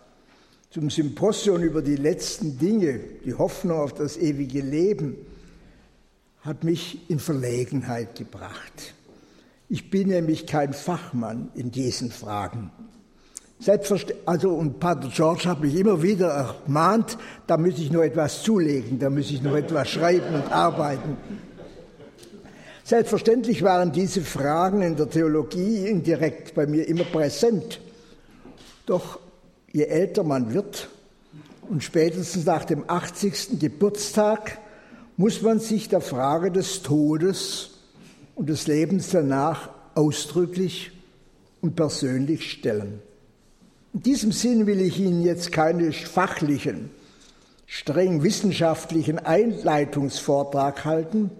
zum 0.69 0.89
Symposium 0.89 1.61
über 1.61 1.81
die 1.81 1.95
letzten 1.95 2.57
Dinge, 2.57 2.99
die 3.25 3.33
Hoffnung 3.33 3.79
auf 3.79 3.93
das 3.93 4.15
ewige 4.17 4.61
Leben, 4.61 5.17
hat 6.41 6.63
mich 6.63 7.09
in 7.09 7.19
Verlegenheit 7.19 8.15
gebracht. 8.15 8.93
Ich 9.69 9.89
bin 9.89 10.07
nämlich 10.07 10.47
kein 10.47 10.71
Fachmann 10.73 11.49
in 11.55 11.71
diesen 11.71 12.11
Fragen. 12.11 12.71
Selbstverständlich, 13.59 14.27
also 14.27 14.51
und 14.51 14.79
Pater 14.79 15.09
George 15.13 15.49
hat 15.49 15.61
mich 15.61 15.75
immer 15.75 16.01
wieder 16.01 16.27
ermahnt, 16.65 17.17
da 17.47 17.57
muss 17.57 17.77
ich 17.79 17.91
noch 17.91 18.03
etwas 18.03 18.43
zulegen, 18.43 18.99
da 18.99 19.09
muss 19.09 19.31
ich 19.31 19.41
noch 19.41 19.55
etwas 19.55 19.89
schreiben 19.89 20.35
und 20.35 20.51
arbeiten. 20.51 21.17
Selbstverständlich 22.87 23.63
waren 23.63 23.91
diese 23.91 24.21
Fragen 24.21 24.81
in 24.81 24.95
der 24.95 25.09
Theologie 25.09 25.87
indirekt 25.87 26.55
bei 26.55 26.65
mir 26.65 26.87
immer 26.87 27.03
präsent. 27.03 27.81
Doch 28.85 29.19
je 29.73 29.83
älter 29.83 30.23
man 30.23 30.53
wird 30.53 30.87
und 31.69 31.83
spätestens 31.83 32.45
nach 32.45 32.63
dem 32.63 32.89
80. 32.89 33.59
Geburtstag 33.59 34.59
muss 35.17 35.41
man 35.41 35.59
sich 35.59 35.89
der 35.89 35.99
Frage 35.99 36.49
des 36.49 36.81
Todes 36.81 37.71
und 38.35 38.47
des 38.47 38.67
Lebens 38.67 39.09
danach 39.09 39.69
ausdrücklich 39.93 40.93
und 41.59 41.75
persönlich 41.75 42.49
stellen. 42.49 43.01
In 43.93 44.03
diesem 44.03 44.31
Sinn 44.31 44.65
will 44.65 44.79
ich 44.79 44.97
Ihnen 44.97 45.23
jetzt 45.23 45.51
keine 45.51 45.91
fachlichen, 45.91 46.89
streng 47.65 48.23
wissenschaftlichen 48.23 49.19
Einleitungsvortrag 49.19 50.85
halten, 50.85 51.31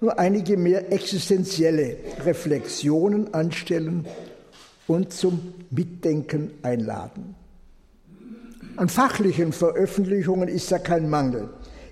nur 0.00 0.18
einige 0.18 0.56
mehr 0.56 0.92
existenzielle 0.92 1.96
Reflexionen 2.24 3.34
anstellen 3.34 4.06
und 4.86 5.12
zum 5.12 5.54
Mitdenken 5.70 6.52
einladen. 6.62 7.34
An 8.76 8.88
fachlichen 8.88 9.52
Veröffentlichungen 9.52 10.48
ist 10.48 10.70
ja 10.70 10.78
kein 10.78 11.10
Mangel. 11.10 11.48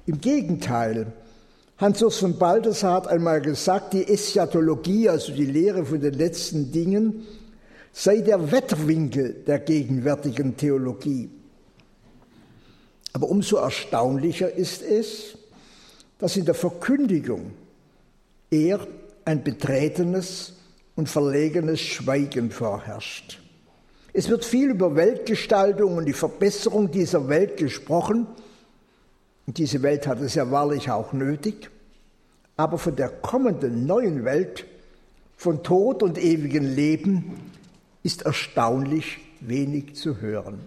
Im 0.07 0.21
Gegenteil, 0.21 1.13
Hans-Urs 1.79 2.19
von 2.19 2.39
Balthasar 2.39 2.95
hat 2.95 3.09
einmal 3.09 3.41
gesagt, 3.41 3.93
die 3.93 4.07
Eschatologie, 4.07 5.09
also 5.09 5.33
die 5.33 5.47
Lehre 5.47 5.85
von 5.85 6.01
den 6.01 6.15
letzten 6.15 6.71
Dingen, 6.71 7.27
sei 7.93 8.19
der 8.19 8.53
Wetterwinkel 8.53 9.35
der 9.47 9.59
gegenwärtigen 9.59 10.57
Theologie. 10.57 11.29
Aber 13.13 13.29
umso 13.29 13.57
erstaunlicher 13.57 14.53
ist 14.53 14.83
es, 14.83 15.37
dass 16.19 16.37
in 16.37 16.45
der 16.45 16.55
Verkündigung 16.55 17.51
eher 18.51 18.87
ein 19.25 19.43
betretenes 19.43 20.55
und 20.95 21.09
verlegenes 21.09 21.81
Schweigen 21.81 22.51
vorherrscht. 22.51 23.41
Es 24.13 24.31
wird 24.31 24.45
viel 24.45 24.71
über 24.71 24.97
Weltgestaltung 24.97 25.97
und 25.99 26.07
die 26.07 26.15
Verbesserung 26.15 26.91
dieser 26.91 27.29
Welt 27.29 27.59
gesprochen. 27.59 28.27
Und 29.47 29.59
diese 29.59 29.83
Welt 29.83 30.07
hat 30.07 30.21
es 30.21 30.35
ja 30.35 30.51
wahrlich 30.51 30.91
auch 30.91 31.13
nötig. 31.13 31.71
Aber 32.57 32.79
von 32.79 32.97
der 32.97 33.11
kommenden 33.11 33.85
neuen 33.87 34.25
Welt, 34.25 34.65
von 35.37 35.63
Tod 35.63 36.03
und 36.03 36.17
ewigem 36.17 36.65
Leben, 36.65 37.53
ist 38.03 38.23
erstaunlich 38.23 39.19
wenig 39.41 39.97
zu 39.97 40.21
hören. 40.21 40.61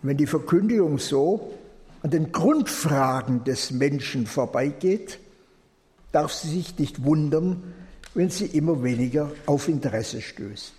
Wenn 0.00 0.16
die 0.16 0.26
Verkündigung 0.26 0.98
so 0.98 1.52
an 2.02 2.10
den 2.10 2.32
Grundfragen 2.32 3.44
des 3.44 3.70
Menschen 3.70 4.26
vorbeigeht, 4.26 5.18
darf 6.12 6.32
sie 6.32 6.48
sich 6.48 6.78
nicht 6.78 7.04
wundern, 7.04 7.74
wenn 8.14 8.30
sie 8.30 8.46
immer 8.46 8.82
weniger 8.82 9.30
auf 9.46 9.68
Interesse 9.68 10.20
stößt. 10.20 10.74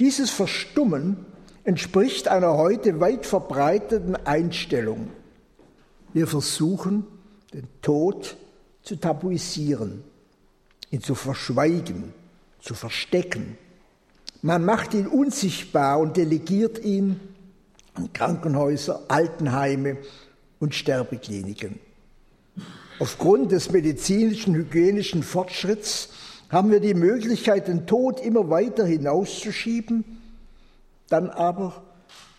Dieses 0.00 0.30
Verstummen 0.30 1.26
entspricht 1.64 2.28
einer 2.28 2.56
heute 2.56 3.00
weit 3.00 3.26
verbreiteten 3.26 4.16
Einstellung. 4.16 5.10
Wir 6.12 6.26
versuchen, 6.26 7.06
den 7.52 7.68
Tod 7.82 8.36
zu 8.82 8.96
tabuisieren, 8.96 10.02
ihn 10.90 11.02
zu 11.02 11.14
verschweigen, 11.14 12.14
zu 12.60 12.74
verstecken. 12.74 13.58
Man 14.40 14.64
macht 14.64 14.94
ihn 14.94 15.06
unsichtbar 15.06 15.98
und 15.98 16.16
delegiert 16.16 16.82
ihn 16.84 17.20
an 17.94 18.12
Krankenhäuser, 18.12 19.02
Altenheime 19.08 19.98
und 20.60 20.74
Sterbekliniken. 20.74 21.80
Aufgrund 23.00 23.52
des 23.52 23.70
medizinischen, 23.70 24.54
hygienischen 24.54 25.22
Fortschritts 25.22 26.08
haben 26.48 26.72
wir 26.72 26.80
die 26.80 26.94
Möglichkeit, 26.94 27.68
den 27.68 27.86
Tod 27.86 28.18
immer 28.20 28.50
weiter 28.50 28.84
hinauszuschieben. 28.84 30.04
Dann 31.08 31.30
aber 31.30 31.84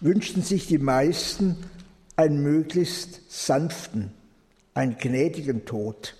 wünschten 0.02 0.44
sich 0.44 0.68
die 0.68 0.78
meisten 0.78 1.58
einen 2.18 2.44
möglichst 2.44 3.22
sanften, 3.30 4.12
einen 4.74 4.98
gnädigen 4.98 5.66
Tod. 5.66 6.16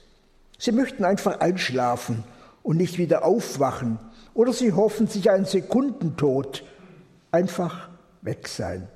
Sie 0.58 0.72
möchten 0.72 1.04
einfach 1.04 1.42
einschlafen 1.42 2.24
und 2.64 2.78
nicht 2.78 2.98
wieder 2.98 3.26
aufwachen. 3.26 4.00
Oder 4.34 4.54
sie 4.54 4.72
hoffen 4.72 5.08
sich 5.08 5.30
einen 5.32 5.46
Sekundentod, 5.46 6.64
einfach 7.32 7.90
weg 8.22 8.48
sein. 8.48 8.88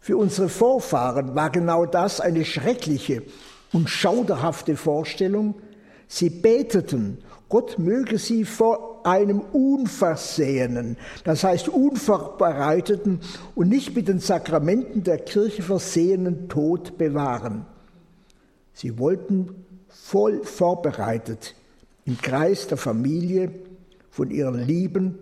Für 0.00 0.18
unsere 0.18 0.50
Vorfahren 0.50 1.34
war 1.34 1.48
genau 1.48 1.86
das 1.86 2.20
eine 2.20 2.44
schreckliche 2.44 3.22
und 3.72 3.88
schauderhafte 3.88 4.76
Vorstellung. 4.76 5.54
Sie 6.08 6.30
beteten, 6.30 7.18
Gott 7.48 7.78
möge 7.78 8.18
sie 8.18 8.44
vor 8.44 9.00
einem 9.04 9.40
unversehenen, 9.40 10.96
das 11.24 11.44
heißt 11.44 11.68
unvorbereiteten 11.68 13.20
und 13.54 13.68
nicht 13.68 13.94
mit 13.94 14.08
den 14.08 14.20
Sakramenten 14.20 15.04
der 15.04 15.18
Kirche 15.18 15.62
versehenen 15.62 16.48
Tod 16.48 16.96
bewahren. 16.98 17.66
Sie 18.74 18.98
wollten 18.98 19.64
voll 19.88 20.44
vorbereitet 20.44 21.54
im 22.04 22.18
Kreis 22.18 22.68
der 22.68 22.78
Familie 22.78 23.52
von 24.10 24.30
ihren 24.30 24.58
Lieben 24.58 25.18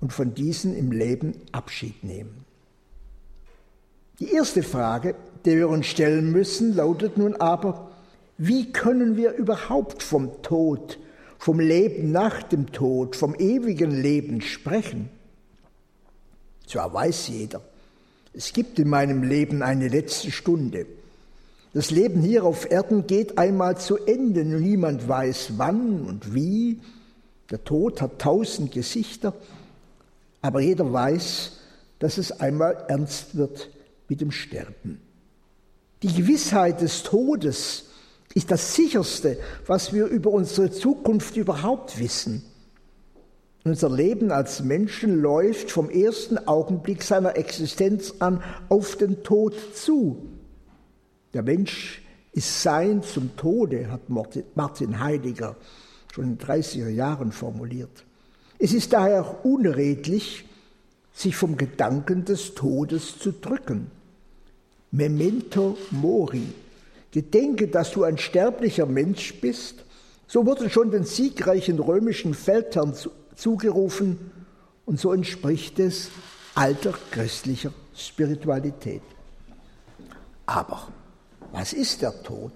und 0.00 0.12
von 0.12 0.34
diesen 0.34 0.76
im 0.76 0.92
Leben 0.92 1.34
Abschied 1.52 2.04
nehmen. 2.04 2.44
Die 4.20 4.32
erste 4.32 4.62
Frage, 4.62 5.14
die 5.44 5.56
wir 5.56 5.68
uns 5.68 5.86
stellen 5.86 6.32
müssen, 6.32 6.74
lautet 6.74 7.18
nun 7.18 7.36
aber, 7.36 7.90
wie 8.38 8.72
können 8.72 9.16
wir 9.16 9.32
überhaupt 9.32 10.02
vom 10.02 10.42
Tod, 10.42 10.98
vom 11.38 11.60
Leben 11.60 12.10
nach 12.10 12.42
dem 12.42 12.72
Tod, 12.72 13.14
vom 13.14 13.34
ewigen 13.34 13.90
Leben 13.90 14.40
sprechen? 14.40 15.08
Zwar 16.66 16.92
weiß 16.92 17.28
jeder, 17.28 17.60
es 18.32 18.52
gibt 18.52 18.78
in 18.78 18.88
meinem 18.88 19.22
Leben 19.22 19.62
eine 19.62 19.88
letzte 19.88 20.30
Stunde. 20.30 20.86
Das 21.74 21.90
Leben 21.90 22.22
hier 22.22 22.44
auf 22.44 22.70
Erden 22.70 23.06
geht 23.06 23.38
einmal 23.38 23.78
zu 23.78 23.96
Ende 23.98 24.44
niemand 24.44 25.08
weiß 25.08 25.52
wann 25.56 26.04
und 26.06 26.34
wie. 26.34 26.80
Der 27.50 27.62
Tod 27.62 28.00
hat 28.00 28.20
tausend 28.20 28.72
Gesichter, 28.72 29.34
aber 30.40 30.60
jeder 30.60 30.92
weiß, 30.92 31.58
dass 31.98 32.16
es 32.16 32.40
einmal 32.40 32.84
ernst 32.88 33.36
wird 33.36 33.70
mit 34.08 34.20
dem 34.20 34.30
Sterben. 34.30 35.03
Die 36.02 36.12
Gewissheit 36.12 36.80
des 36.80 37.02
Todes 37.02 37.86
ist 38.34 38.50
das 38.50 38.74
sicherste, 38.74 39.38
was 39.66 39.92
wir 39.92 40.06
über 40.06 40.30
unsere 40.30 40.70
Zukunft 40.70 41.36
überhaupt 41.36 41.98
wissen. 41.98 42.44
Unser 43.64 43.88
Leben 43.88 44.30
als 44.30 44.62
Menschen 44.62 45.22
läuft 45.22 45.70
vom 45.70 45.88
ersten 45.88 46.36
Augenblick 46.46 47.02
seiner 47.02 47.36
Existenz 47.36 48.14
an 48.18 48.42
auf 48.68 48.96
den 48.96 49.22
Tod 49.22 49.54
zu. 49.74 50.28
Der 51.32 51.42
Mensch 51.42 52.02
ist 52.32 52.62
sein 52.62 53.02
zum 53.02 53.36
Tode, 53.36 53.90
hat 53.90 54.02
Martin 54.08 55.00
Heidegger 55.00 55.56
schon 56.12 56.24
in 56.24 56.38
den 56.38 56.46
30er 56.46 56.88
Jahren 56.88 57.32
formuliert. 57.32 58.04
Es 58.58 58.72
ist 58.72 58.92
daher 58.92 59.44
unredlich, 59.44 60.44
sich 61.12 61.34
vom 61.34 61.56
Gedanken 61.56 62.24
des 62.24 62.54
Todes 62.54 63.18
zu 63.18 63.32
drücken. 63.32 63.90
Memento 64.94 65.76
mori. 65.90 66.46
Gedenke, 67.10 67.68
dass 67.68 67.90
du 67.92 68.04
ein 68.04 68.16
sterblicher 68.16 68.86
Mensch 68.86 69.34
bist. 69.40 69.84
So 70.26 70.46
wurde 70.46 70.70
schon 70.70 70.90
den 70.90 71.04
siegreichen 71.04 71.78
römischen 71.80 72.34
Feldherren 72.34 72.94
zugerufen 73.34 74.30
Und 74.86 75.00
so 75.00 75.12
entspricht 75.12 75.78
es 75.78 76.10
alter 76.54 76.94
christlicher 77.10 77.72
Spiritualität. 77.96 79.02
Aber 80.46 80.88
was 81.52 81.72
ist 81.72 82.02
der 82.02 82.22
Tod? 82.22 82.52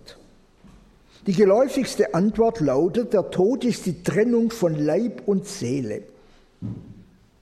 Die 1.27 1.33
geläufigste 1.33 2.15
Antwort 2.15 2.61
lautet, 2.61 3.13
der 3.13 3.31
Tod 3.31 3.65
ist 3.65 3.87
die 3.87 4.03
Trennung 4.03 4.51
von 4.51 4.75
Leib 4.75 5.23
und 5.27 5.47
Seele. 5.47 6.03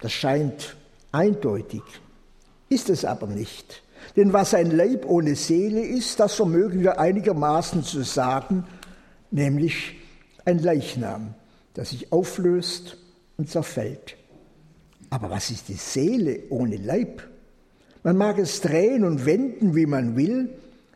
Das 0.00 0.12
scheint 0.12 0.76
eindeutig, 1.12 1.82
ist 2.68 2.88
es 2.90 3.04
aber 3.04 3.26
nicht. 3.26 3.82
Denn 4.14 4.32
was 4.32 4.54
ein 4.54 4.70
Leib 4.70 5.06
ohne 5.06 5.34
Seele 5.34 5.80
ist, 5.80 6.20
das 6.20 6.34
vermögen 6.34 6.80
wir 6.80 7.00
einigermaßen 7.00 7.82
zu 7.82 8.02
sagen, 8.02 8.64
nämlich 9.30 9.96
ein 10.44 10.58
Leichnam, 10.58 11.34
das 11.74 11.90
sich 11.90 12.12
auflöst 12.12 12.96
und 13.36 13.50
zerfällt. 13.50 14.16
Aber 15.10 15.30
was 15.30 15.50
ist 15.50 15.68
die 15.68 15.74
Seele 15.74 16.44
ohne 16.50 16.76
Leib? 16.76 17.22
Man 18.02 18.16
mag 18.16 18.38
es 18.38 18.60
drehen 18.60 19.04
und 19.04 19.26
wenden, 19.26 19.74
wie 19.74 19.86
man 19.86 20.16
will, 20.16 20.50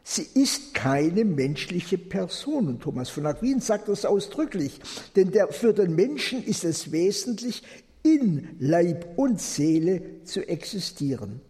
sie 0.05 0.27
ist 0.35 0.75
keine 0.75 1.25
menschliche 1.25 1.99
Person. 1.99 2.69
Und 2.69 2.83
Thomas 2.83 3.11
von 3.11 3.27
Aquin 3.27 3.61
sagt 3.61 3.89
das 3.89 4.05
ausdrücklich, 4.05 4.81
denn 5.17 5.31
der, 5.31 5.49
für 5.49 5.73
den 5.73 5.95
Menschen 5.95 6.43
ist 6.45 6.65
es 6.65 6.93
wesentlich, 6.93 7.63
in 8.03 8.49
Leib 8.59 9.19
und 9.19 9.41
Seele 9.41 10.25
zu 10.25 10.47
existieren. 10.49 11.41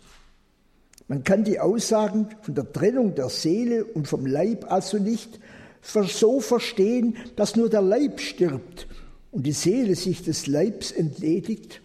Man 1.11 1.25
kann 1.25 1.43
die 1.43 1.59
Aussagen 1.59 2.29
von 2.43 2.55
der 2.55 2.73
Trennung 2.73 3.17
der 3.17 3.31
Seele 3.31 3.85
und 3.85 4.07
vom 4.07 4.27
Leib 4.27 4.71
also 4.71 4.97
nicht 4.97 5.41
so 5.83 6.39
verstehen, 6.39 7.17
dass 7.35 7.57
nur 7.57 7.69
der 7.69 7.83
Leib 7.83 8.21
stirbt 8.21 8.87
und 9.33 9.45
die 9.45 9.51
Seele 9.51 9.97
sich 9.97 10.23
des 10.23 10.47
Leibs 10.47 10.93
entledigt, 10.93 11.81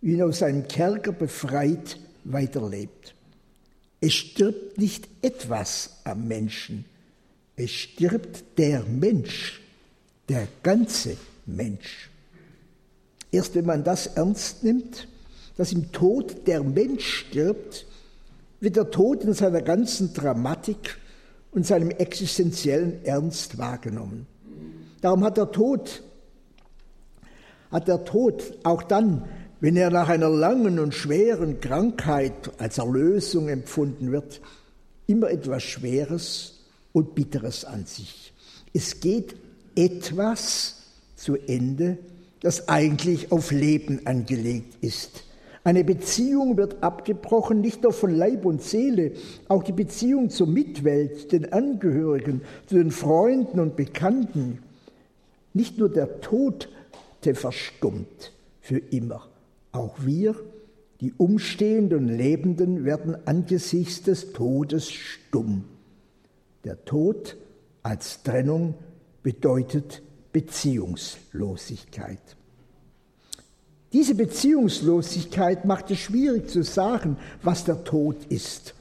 wie 0.00 0.14
ihn 0.14 0.22
aus 0.22 0.38
seinem 0.38 0.66
Kerker 0.66 1.12
befreit 1.12 1.98
weiterlebt. 2.24 3.14
Es 4.00 4.14
stirbt 4.14 4.78
nicht 4.78 5.08
etwas 5.20 5.98
am 6.04 6.26
Menschen, 6.26 6.86
es 7.56 7.72
stirbt 7.72 8.44
der 8.56 8.82
Mensch, 8.84 9.60
der 10.30 10.48
ganze 10.62 11.18
Mensch. 11.44 12.08
Erst 13.30 13.56
wenn 13.56 13.66
man 13.66 13.84
das 13.84 14.06
ernst 14.06 14.64
nimmt, 14.64 15.06
dass 15.58 15.70
im 15.70 15.92
Tod 15.92 16.46
der 16.46 16.62
Mensch 16.62 17.26
stirbt, 17.26 17.84
wird 18.60 18.76
der 18.76 18.90
Tod 18.90 19.24
in 19.24 19.32
seiner 19.32 19.62
ganzen 19.62 20.12
Dramatik 20.14 20.98
und 21.50 21.66
seinem 21.66 21.90
existenziellen 21.90 23.04
Ernst 23.04 23.58
wahrgenommen. 23.58 24.26
Darum 25.00 25.24
hat 25.24 25.36
der 25.36 25.50
Tod, 25.50 26.02
hat 27.70 27.88
der 27.88 28.04
Tod 28.04 28.58
auch 28.62 28.82
dann, 28.82 29.24
wenn 29.60 29.76
er 29.76 29.90
nach 29.90 30.08
einer 30.08 30.28
langen 30.28 30.78
und 30.78 30.94
schweren 30.94 31.60
Krankheit 31.60 32.50
als 32.58 32.78
Erlösung 32.78 33.48
empfunden 33.48 34.12
wird, 34.12 34.40
immer 35.06 35.30
etwas 35.30 35.62
Schweres 35.62 36.60
und 36.92 37.14
Bitteres 37.14 37.64
an 37.64 37.84
sich. 37.86 38.32
Es 38.72 39.00
geht 39.00 39.34
etwas 39.74 40.76
zu 41.16 41.36
Ende, 41.36 41.98
das 42.40 42.68
eigentlich 42.68 43.32
auf 43.32 43.50
Leben 43.50 44.06
angelegt 44.06 44.76
ist. 44.82 45.24
Eine 45.62 45.84
Beziehung 45.84 46.56
wird 46.56 46.82
abgebrochen, 46.82 47.60
nicht 47.60 47.82
nur 47.82 47.92
von 47.92 48.14
Leib 48.14 48.46
und 48.46 48.62
Seele, 48.62 49.12
auch 49.48 49.62
die 49.62 49.72
Beziehung 49.72 50.30
zur 50.30 50.46
Mitwelt, 50.46 51.32
den 51.32 51.52
Angehörigen, 51.52 52.40
zu 52.66 52.76
den 52.76 52.90
Freunden 52.90 53.60
und 53.60 53.76
Bekannten. 53.76 54.62
Nicht 55.52 55.78
nur 55.78 55.90
der 55.90 56.22
Tote 56.22 56.68
verstummt 57.34 58.32
für 58.60 58.78
immer, 58.78 59.28
auch 59.72 59.96
wir, 60.00 60.34
die 61.02 61.12
umstehenden 61.12 62.08
Lebenden, 62.08 62.84
werden 62.84 63.16
angesichts 63.26 64.02
des 64.02 64.32
Todes 64.32 64.90
stumm. 64.90 65.64
Der 66.64 66.84
Tod 66.84 67.36
als 67.82 68.22
Trennung 68.22 68.74
bedeutet 69.22 70.02
Beziehungslosigkeit. 70.32 72.36
Diese 73.92 74.14
Beziehungslosigkeit 74.14 75.64
macht 75.64 75.90
es 75.90 75.98
schwierig 75.98 76.48
zu 76.48 76.62
sagen, 76.62 77.16
was 77.42 77.64
der 77.64 77.82
Tod 77.82 78.16
ist. 78.28 78.74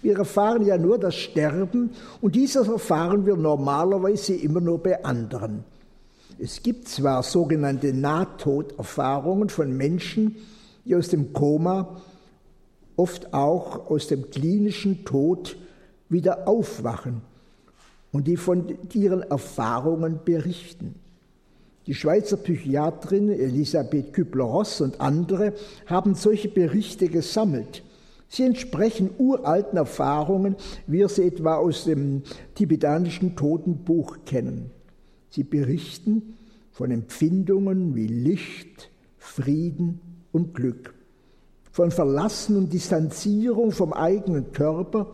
Wir 0.00 0.18
erfahren 0.18 0.64
ja 0.64 0.78
nur 0.78 0.98
das 0.98 1.14
Sterben 1.14 1.90
und 2.20 2.34
dieses 2.34 2.68
erfahren 2.68 3.26
wir 3.26 3.36
normalerweise 3.36 4.34
immer 4.34 4.60
nur 4.60 4.82
bei 4.82 5.04
anderen. 5.04 5.64
Es 6.38 6.62
gibt 6.62 6.88
zwar 6.88 7.22
sogenannte 7.22 7.92
Nahtoderfahrungen 7.92 9.48
von 9.48 9.76
Menschen, 9.76 10.36
die 10.84 10.94
aus 10.94 11.08
dem 11.08 11.32
Koma, 11.32 12.00
oft 12.96 13.34
auch 13.34 13.90
aus 13.90 14.06
dem 14.06 14.30
klinischen 14.30 15.04
Tod 15.04 15.56
wieder 16.08 16.46
aufwachen 16.48 17.20
und 18.12 18.26
die 18.26 18.36
von 18.36 18.78
ihren 18.94 19.22
Erfahrungen 19.22 20.20
berichten. 20.24 20.94
Die 21.86 21.94
Schweizer 21.94 22.36
Psychiatrin 22.36 23.30
Elisabeth 23.30 24.12
Kübler-Ross 24.12 24.80
und 24.80 25.00
andere 25.00 25.52
haben 25.86 26.16
solche 26.16 26.48
Berichte 26.48 27.08
gesammelt. 27.08 27.84
Sie 28.28 28.42
entsprechen 28.42 29.10
uralten 29.18 29.78
Erfahrungen, 29.78 30.56
wie 30.88 30.98
wir 30.98 31.08
sie 31.08 31.22
etwa 31.22 31.56
aus 31.56 31.84
dem 31.84 32.22
tibetanischen 32.56 33.36
Totenbuch 33.36 34.18
kennen. 34.26 34.72
Sie 35.30 35.44
berichten 35.44 36.34
von 36.72 36.90
Empfindungen 36.90 37.94
wie 37.94 38.08
Licht, 38.08 38.90
Frieden 39.16 40.00
und 40.32 40.54
Glück, 40.54 40.92
von 41.70 41.92
Verlassen 41.92 42.56
und 42.56 42.72
Distanzierung 42.72 43.70
vom 43.70 43.92
eigenen 43.92 44.50
Körper 44.50 45.12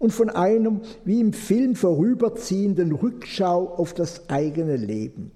und 0.00 0.12
von 0.12 0.30
einem 0.30 0.80
wie 1.04 1.20
im 1.20 1.32
Film 1.32 1.76
vorüberziehenden 1.76 2.90
Rückschau 2.90 3.68
auf 3.68 3.94
das 3.94 4.28
eigene 4.28 4.76
Leben. 4.76 5.30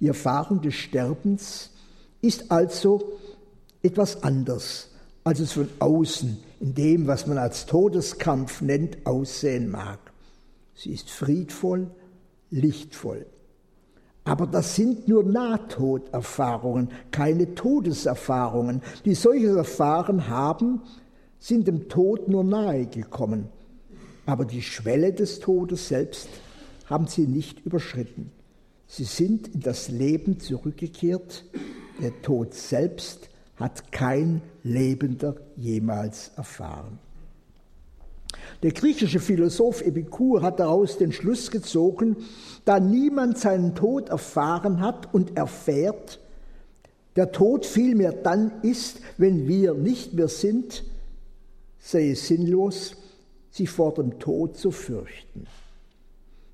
Die 0.00 0.06
Erfahrung 0.06 0.60
des 0.60 0.74
Sterbens 0.74 1.70
ist 2.20 2.50
also 2.50 3.12
etwas 3.82 4.22
anders, 4.22 4.90
als 5.24 5.40
es 5.40 5.52
von 5.52 5.68
außen 5.78 6.38
in 6.60 6.74
dem, 6.74 7.06
was 7.06 7.26
man 7.26 7.38
als 7.38 7.66
Todeskampf 7.66 8.60
nennt, 8.60 9.06
aussehen 9.06 9.70
mag. 9.70 9.98
Sie 10.74 10.92
ist 10.92 11.10
friedvoll, 11.10 11.90
lichtvoll. 12.50 13.26
Aber 14.24 14.46
das 14.46 14.76
sind 14.76 15.08
nur 15.08 15.24
Nahtoderfahrungen, 15.24 16.90
keine 17.10 17.54
Todeserfahrungen. 17.54 18.82
Die 19.04 19.14
solches 19.14 19.56
erfahren 19.56 20.28
haben, 20.28 20.82
sind 21.38 21.66
dem 21.66 21.88
Tod 21.88 22.28
nur 22.28 22.44
nahe 22.44 22.86
gekommen. 22.86 23.48
Aber 24.26 24.44
die 24.44 24.60
Schwelle 24.60 25.12
des 25.12 25.40
Todes 25.40 25.88
selbst 25.88 26.28
haben 26.86 27.06
sie 27.06 27.26
nicht 27.26 27.64
überschritten. 27.64 28.30
Sie 28.88 29.04
sind 29.04 29.54
in 29.54 29.60
das 29.60 29.88
Leben 29.88 30.40
zurückgekehrt. 30.40 31.44
Der 32.00 32.20
Tod 32.22 32.54
selbst 32.54 33.28
hat 33.56 33.92
kein 33.92 34.40
Lebender 34.64 35.36
jemals 35.56 36.32
erfahren. 36.36 36.98
Der 38.62 38.72
griechische 38.72 39.20
Philosoph 39.20 39.82
Epikur 39.82 40.42
hat 40.42 40.58
daraus 40.58 40.98
den 40.98 41.12
Schluss 41.12 41.50
gezogen, 41.50 42.16
da 42.64 42.80
niemand 42.80 43.38
seinen 43.38 43.74
Tod 43.74 44.08
erfahren 44.08 44.80
hat 44.80 45.12
und 45.14 45.36
erfährt, 45.36 46.18
der 47.14 47.30
Tod 47.30 47.66
vielmehr 47.66 48.12
dann 48.12 48.52
ist, 48.62 49.00
wenn 49.16 49.46
wir 49.46 49.74
nicht 49.74 50.14
mehr 50.14 50.28
sind, 50.28 50.84
sei 51.78 52.10
es 52.10 52.26
sinnlos, 52.26 52.96
sich 53.50 53.70
vor 53.70 53.94
dem 53.94 54.18
Tod 54.18 54.56
zu 54.56 54.70
fürchten. 54.70 55.46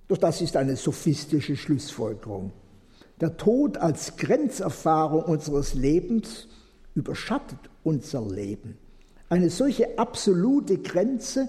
Doch 0.09 0.19
das 0.19 0.41
ist 0.41 0.57
eine 0.57 0.77
sophistische 0.77 1.57
Schlussfolgerung. 1.57 2.53
Der 3.21 3.37
Tod 3.37 3.79
als 3.79 4.17
Grenzerfahrung 4.17 5.23
unseres 5.25 5.75
Lebens 5.75 6.49
überschattet 6.95 7.59
unser 7.83 8.27
Leben. 8.27 8.77
Eine 9.29 9.51
solche 9.51 9.99
absolute 9.99 10.79
Grenze 10.79 11.49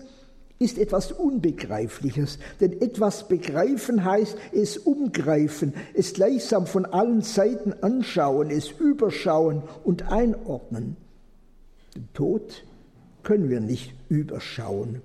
ist 0.58 0.78
etwas 0.78 1.12
Unbegreifliches, 1.12 2.39
denn 2.62 2.82
etwas 2.82 3.28
begreifen 3.28 4.06
heißt 4.06 4.38
es 4.54 4.78
umgreifen, 4.78 5.74
es 5.94 6.13
gleichsam 6.13 6.65
von 6.65 6.86
allen 6.86 7.22
Seiten 7.22 7.74
anschauen, 7.84 8.50
es 8.50 8.72
überschauen 8.72 9.63
und 9.84 10.12
einordnen. 10.12 10.96
Den 11.94 12.08
Tod 12.13 12.63
können 13.24 13.50
wir 13.50 13.60
nicht 13.60 13.94
überschauen. 14.08 15.02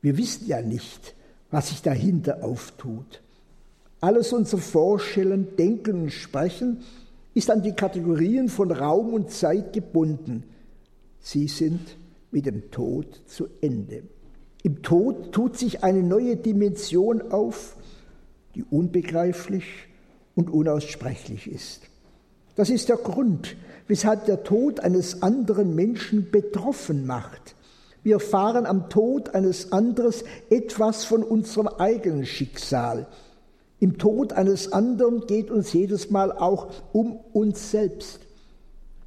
Wir 0.00 0.16
wissen 0.16 0.46
ja 0.46 0.62
nicht, 0.62 1.16
was 1.50 1.68
sich 1.68 1.82
dahinter 1.82 2.44
auftut. 2.44 3.22
Alles 4.00 4.32
unser 4.32 4.58
Vorstellen, 4.58 5.56
Denken 5.56 6.02
und 6.02 6.12
Sprechen 6.12 6.82
ist 7.34 7.50
an 7.50 7.62
die 7.62 7.72
Kategorien 7.72 8.48
von 8.48 8.70
Raum 8.70 9.12
und 9.12 9.30
Zeit 9.30 9.72
gebunden. 9.72 10.44
Sie 11.20 11.48
sind 11.48 11.96
mit 12.30 12.46
dem 12.46 12.70
Tod 12.70 13.22
zu 13.26 13.48
Ende. 13.60 14.02
Im 14.62 14.82
Tod 14.82 15.32
tut 15.32 15.56
sich 15.56 15.82
eine 15.82 16.02
neue 16.02 16.36
Dimension 16.36 17.32
auf, 17.32 17.76
die 18.54 18.64
unbegreiflich 18.64 19.64
und 20.34 20.50
unaussprechlich 20.50 21.50
ist. 21.50 21.82
Das 22.54 22.70
ist 22.70 22.88
der 22.88 22.96
Grund, 22.96 23.56
weshalb 23.86 24.26
der 24.26 24.42
Tod 24.42 24.80
eines 24.80 25.22
anderen 25.22 25.74
Menschen 25.74 26.30
betroffen 26.30 27.06
macht. 27.06 27.54
Wir 28.08 28.14
erfahren 28.14 28.64
am 28.64 28.88
Tod 28.88 29.34
eines 29.34 29.70
anderen 29.70 30.14
etwas 30.48 31.04
von 31.04 31.22
unserem 31.22 31.68
eigenen 31.68 32.24
Schicksal. 32.24 33.06
Im 33.80 33.98
Tod 33.98 34.32
eines 34.32 34.72
anderen 34.72 35.26
geht 35.26 35.50
uns 35.50 35.74
jedes 35.74 36.08
Mal 36.08 36.32
auch 36.32 36.72
um 36.94 37.18
uns 37.34 37.70
selbst. 37.70 38.20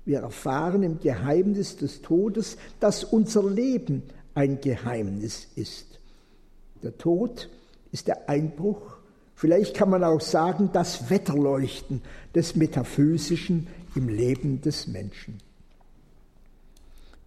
Wir 0.05 0.19
erfahren 0.19 0.83
im 0.83 0.99
Geheimnis 0.99 1.77
des 1.77 2.03
Todes, 2.03 2.57
dass 2.79 3.03
unser 3.03 3.43
Leben 3.49 4.03
ein 4.35 4.61
Geheimnis 4.61 5.47
ist. 5.55 5.99
Der 6.83 6.95
Tod 6.95 7.49
ist 7.91 8.07
der 8.07 8.29
Einbruch, 8.29 8.97
vielleicht 9.33 9.75
kann 9.75 9.89
man 9.89 10.03
auch 10.03 10.21
sagen, 10.21 10.69
das 10.73 11.09
Wetterleuchten 11.09 12.03
des 12.35 12.55
Metaphysischen 12.55 13.65
im 13.95 14.09
Leben 14.09 14.61
des 14.61 14.85
Menschen. 14.85 15.39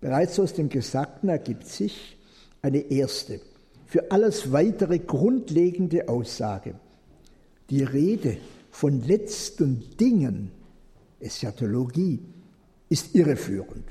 Bereits 0.05 0.39
aus 0.39 0.53
dem 0.53 0.69
Gesagten 0.69 1.31
ergibt 1.31 1.67
sich 1.67 2.19
eine 2.61 2.91
erste, 2.91 3.41
für 3.87 4.11
alles 4.11 4.53
weitere 4.53 4.99
grundlegende 4.99 6.11
Aussage. 6.11 6.75
Die 7.71 7.83
Rede 7.83 8.37
von 8.71 9.01
letzten 9.01 9.97
Dingen, 9.99 10.51
Eschatologie, 11.21 12.21
ist 12.91 13.15
irreführend. 13.15 13.87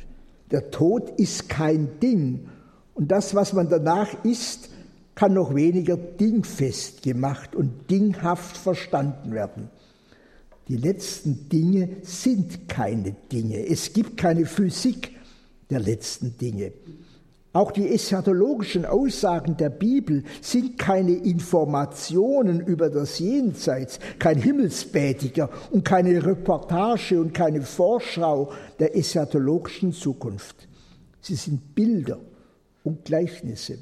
Der 0.52 0.70
Tod 0.70 1.20
ist 1.20 1.50
kein 1.50 2.00
Ding 2.00 2.48
und 2.94 3.12
das, 3.12 3.34
was 3.34 3.54
man 3.54 3.68
danach 3.68 4.24
ist, 4.24 4.70
kann 5.16 5.34
noch 5.34 5.56
weniger 5.56 5.98
dingfest 5.98 7.02
gemacht 7.02 7.56
und 7.56 7.90
dinghaft 7.90 8.56
verstanden 8.56 9.32
werden. 9.32 9.72
Die 10.68 10.78
letzten 10.78 11.50
Dinge 11.50 11.90
sind 12.04 12.70
keine 12.70 13.16
Dinge. 13.32 13.66
Es 13.66 13.94
gibt 13.94 14.16
keine 14.16 14.46
Physik 14.46 15.14
der 15.70 15.80
letzten 15.80 16.38
Dinge. 16.38 16.74
Auch 17.54 17.72
die 17.72 17.94
eschatologischen 17.94 18.84
Aussagen 18.84 19.58
der 19.58 19.70
Bibel 19.70 20.24
sind 20.42 20.80
keine 20.80 21.14
Informationen 21.14 22.62
über 22.62 22.90
das 22.90 23.20
Jenseits, 23.20 24.00
kein 24.18 24.40
Himmelsbädiger 24.40 25.52
und 25.70 25.86
keine 25.86 26.26
Reportage 26.26 27.22
und 27.22 27.32
keine 27.36 27.62
Vorschau 27.62 28.52
der 28.80 28.98
eschatologischen 28.98 29.94
Zukunft. 29.94 30.68
Sie 31.22 31.36
sind 31.36 31.76
Bilder 31.76 32.20
und 32.84 33.06
Gleichnisse. 33.06 33.78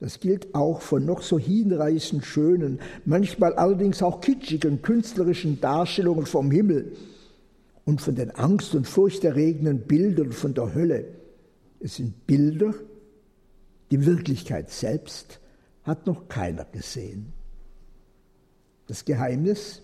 Das 0.00 0.18
gilt 0.18 0.54
auch 0.54 0.80
von 0.80 1.04
noch 1.04 1.20
so 1.20 1.38
hinreißend 1.38 2.24
schönen, 2.24 2.80
manchmal 3.04 3.54
allerdings 3.54 4.02
auch 4.02 4.22
kitschigen 4.22 4.80
künstlerischen 4.80 5.60
Darstellungen 5.60 6.24
vom 6.24 6.50
Himmel 6.50 6.92
und 7.88 8.02
von 8.02 8.14
den 8.14 8.30
angst- 8.32 8.74
und 8.74 8.86
furchterregenden 8.86 9.80
Bildern 9.80 10.32
von 10.32 10.52
der 10.52 10.74
Hölle. 10.74 11.06
Es 11.80 11.96
sind 11.96 12.26
Bilder, 12.26 12.74
die 13.90 14.04
Wirklichkeit 14.04 14.68
selbst 14.70 15.40
hat 15.84 16.06
noch 16.06 16.28
keiner 16.28 16.66
gesehen. 16.66 17.32
Das 18.88 19.06
Geheimnis, 19.06 19.80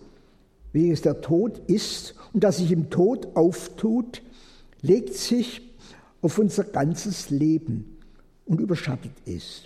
wie 0.71 0.91
es 0.91 1.01
der 1.01 1.21
Tod 1.21 1.59
ist 1.65 2.13
und 2.31 2.43
das 2.43 2.57
sich 2.57 2.71
im 2.71 2.91
Tod 2.91 3.35
auftut, 3.35 4.21
legt 4.83 5.15
sich 5.15 5.63
auf 6.21 6.37
unser 6.37 6.63
ganzes 6.63 7.31
Leben 7.31 7.97
und 8.45 8.61
überschattet 8.61 9.13
es. 9.25 9.63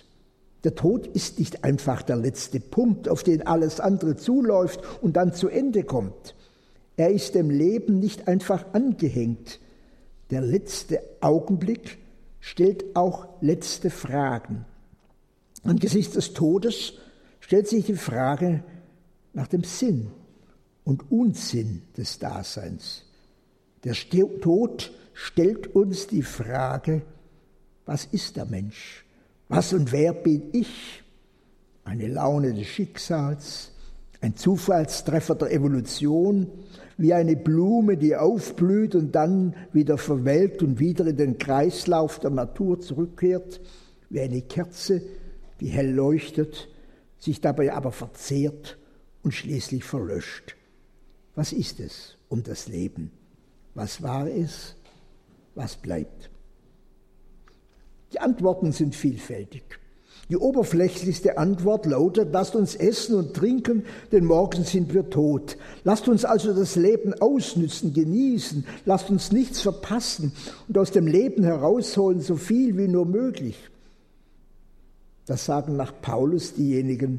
Der 0.64 0.74
Tod 0.74 1.06
ist 1.08 1.38
nicht 1.38 1.62
einfach 1.62 2.00
der 2.00 2.16
letzte 2.16 2.58
Punkt, 2.58 3.06
auf 3.06 3.22
den 3.22 3.46
alles 3.46 3.80
andere 3.80 4.16
zuläuft 4.16 4.80
und 5.02 5.18
dann 5.18 5.34
zu 5.34 5.48
Ende 5.48 5.84
kommt. 5.84 6.34
Er 7.00 7.08
ist 7.08 7.34
dem 7.34 7.48
Leben 7.48 7.98
nicht 7.98 8.28
einfach 8.28 8.74
angehängt. 8.74 9.58
Der 10.28 10.42
letzte 10.42 11.00
Augenblick 11.22 11.96
stellt 12.40 12.94
auch 12.94 13.26
letzte 13.40 13.88
Fragen. 13.88 14.66
Angesichts 15.62 16.12
des 16.12 16.34
Todes 16.34 16.92
stellt 17.40 17.68
sich 17.68 17.86
die 17.86 17.94
Frage 17.94 18.62
nach 19.32 19.46
dem 19.48 19.64
Sinn 19.64 20.10
und 20.84 21.10
Unsinn 21.10 21.80
des 21.96 22.18
Daseins. 22.18 23.04
Der 23.84 23.94
Tod 23.94 24.92
stellt 25.14 25.74
uns 25.74 26.06
die 26.06 26.22
Frage, 26.22 27.00
was 27.86 28.04
ist 28.04 28.36
der 28.36 28.44
Mensch? 28.44 29.06
Was 29.48 29.72
und 29.72 29.90
wer 29.90 30.12
bin 30.12 30.50
ich? 30.52 31.02
Eine 31.82 32.08
Laune 32.08 32.52
des 32.52 32.66
Schicksals, 32.66 33.70
ein 34.20 34.36
Zufallstreffer 34.36 35.34
der 35.34 35.50
Evolution, 35.50 36.46
wie 37.00 37.14
eine 37.14 37.34
Blume, 37.34 37.96
die 37.96 38.14
aufblüht 38.14 38.94
und 38.94 39.14
dann 39.14 39.56
wieder 39.72 39.96
verwelkt 39.96 40.62
und 40.62 40.78
wieder 40.78 41.06
in 41.06 41.16
den 41.16 41.38
Kreislauf 41.38 42.18
der 42.18 42.28
Natur 42.28 42.78
zurückkehrt, 42.78 43.62
wie 44.10 44.20
eine 44.20 44.42
Kerze, 44.42 45.00
die 45.60 45.68
hell 45.68 45.90
leuchtet, 45.90 46.68
sich 47.18 47.40
dabei 47.40 47.72
aber 47.72 47.90
verzehrt 47.90 48.76
und 49.22 49.32
schließlich 49.32 49.82
verlöscht. 49.82 50.56
Was 51.34 51.54
ist 51.54 51.80
es 51.80 52.18
um 52.28 52.42
das 52.42 52.68
Leben? 52.68 53.10
Was 53.74 54.02
war 54.02 54.28
es? 54.28 54.76
Was 55.54 55.76
bleibt? 55.76 56.30
Die 58.12 58.20
Antworten 58.20 58.72
sind 58.72 58.94
vielfältig. 58.94 59.80
Die 60.30 60.36
oberflächlichste 60.36 61.38
Antwort 61.38 61.86
lautet, 61.86 62.28
lasst 62.32 62.54
uns 62.54 62.76
essen 62.76 63.16
und 63.16 63.34
trinken, 63.34 63.84
denn 64.12 64.24
morgen 64.24 64.62
sind 64.62 64.94
wir 64.94 65.10
tot. 65.10 65.56
Lasst 65.82 66.06
uns 66.06 66.24
also 66.24 66.54
das 66.54 66.76
Leben 66.76 67.14
ausnützen, 67.14 67.92
genießen, 67.92 68.64
lasst 68.86 69.10
uns 69.10 69.32
nichts 69.32 69.60
verpassen 69.60 70.32
und 70.68 70.78
aus 70.78 70.92
dem 70.92 71.08
Leben 71.08 71.42
herausholen, 71.42 72.20
so 72.20 72.36
viel 72.36 72.78
wie 72.78 72.86
nur 72.86 73.06
möglich. 73.06 73.58
Das 75.26 75.44
sagen 75.44 75.76
nach 75.76 76.00
Paulus 76.00 76.54
diejenigen, 76.54 77.18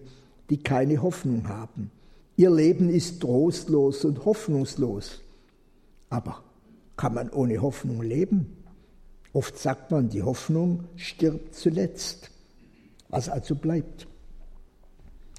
die 0.49 0.63
keine 0.63 1.01
Hoffnung 1.01 1.49
haben. 1.49 1.91
Ihr 2.37 2.49
Leben 2.49 2.89
ist 2.89 3.21
trostlos 3.21 4.05
und 4.05 4.23
hoffnungslos. 4.23 5.19
Aber 6.09 6.43
kann 6.95 7.13
man 7.13 7.29
ohne 7.29 7.61
Hoffnung 7.61 8.01
leben? 8.01 8.55
Oft 9.33 9.57
sagt 9.57 9.91
man, 9.91 10.09
die 10.09 10.23
Hoffnung 10.23 10.85
stirbt 10.95 11.55
zuletzt. 11.55 12.30
Was 13.11 13.29
also 13.29 13.53
bleibt? 13.53 14.07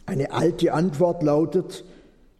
Eine 0.07 0.31
alte 0.33 0.73
Antwort 0.73 1.25
lautet, 1.25 1.85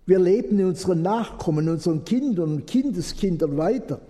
wir 0.07 0.21
leben 0.21 0.61
in 0.61 0.67
unseren 0.67 1.03
Nachkommen, 1.03 1.69
unseren 1.69 2.05
Kindern 2.05 2.53
und 2.53 2.67
Kindeskindern 2.67 3.57
weiter. 3.57 4.01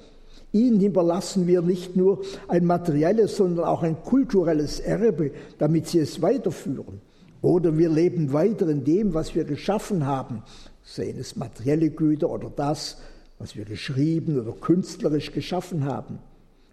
Ihnen 0.52 0.80
hinterlassen 0.80 1.46
wir 1.46 1.62
nicht 1.62 1.96
nur 1.96 2.22
ein 2.48 2.66
materielles, 2.66 3.36
sondern 3.36 3.64
auch 3.64 3.82
ein 3.82 4.02
kulturelles 4.02 4.80
Erbe, 4.80 5.30
damit 5.58 5.88
sie 5.88 6.00
es 6.00 6.20
weiterführen. 6.20 7.00
Oder 7.40 7.78
wir 7.78 7.88
leben 7.88 8.34
weiter 8.34 8.68
in 8.68 8.84
dem, 8.84 9.14
was 9.14 9.34
wir 9.34 9.44
geschaffen 9.44 10.04
haben, 10.04 10.42
seien 10.82 11.18
es 11.18 11.36
materielle 11.36 11.88
Güter 11.88 12.28
oder 12.28 12.50
das, 12.54 12.98
was 13.38 13.56
wir 13.56 13.64
geschrieben 13.64 14.38
oder 14.38 14.52
künstlerisch 14.52 15.32
geschaffen 15.32 15.86
haben 15.86 16.18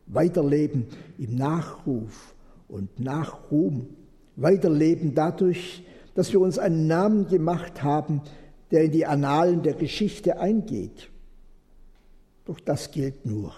weiterleben 0.10 0.88
im 1.18 1.36
Nachruf 1.36 2.34
und 2.68 3.00
Nachruhm, 3.00 3.88
weiterleben 4.42 5.14
dadurch, 5.16 5.84
dass 6.16 6.32
wir 6.34 6.42
uns 6.42 6.60
einen 6.60 6.88
Namen 6.88 7.28
gemacht 7.28 7.84
haben, 7.84 8.22
der 8.72 8.84
in 8.84 8.92
die 8.92 9.06
Annalen 9.06 9.64
der 9.64 9.74
Geschichte 9.74 10.40
eingeht. 10.40 11.10
Doch 12.46 12.60
das 12.60 12.92
gilt 12.92 13.26
nur 13.26 13.54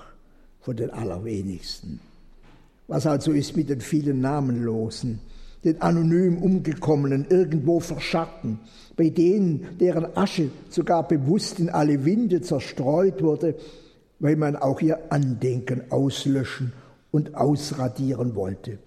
von 0.60 0.76
den 0.76 0.89
allerwenigsten. 0.89 2.00
Was 2.88 3.08
also 3.08 3.32
ist 3.32 3.56
mit 3.56 3.70
den 3.70 3.82
vielen 3.82 4.22
Namenlosen, 4.22 5.20
den 5.63 5.82
anonym 5.82 6.38
Umgekommenen, 6.38 7.26
irgendwo 7.30 7.80
verschatten, 7.80 8.60
bei 8.98 9.10
denen, 9.10 9.78
deren 9.80 10.17
Asche 10.17 10.50
sogar 10.70 11.08
bewusst 11.08 11.60
in 11.60 11.70
alle 11.70 12.04
Winde 12.04 12.41
zerstreut 12.41 13.22
wurde, 13.22 13.56
weil 14.20 14.36
man 14.36 14.56
auch 14.56 14.82
ihr 14.82 15.12
Andenken 15.12 15.89
auslöschen 15.89 16.74
und 17.12 17.36
ausradieren 17.36 18.36
wollte. 18.36 18.78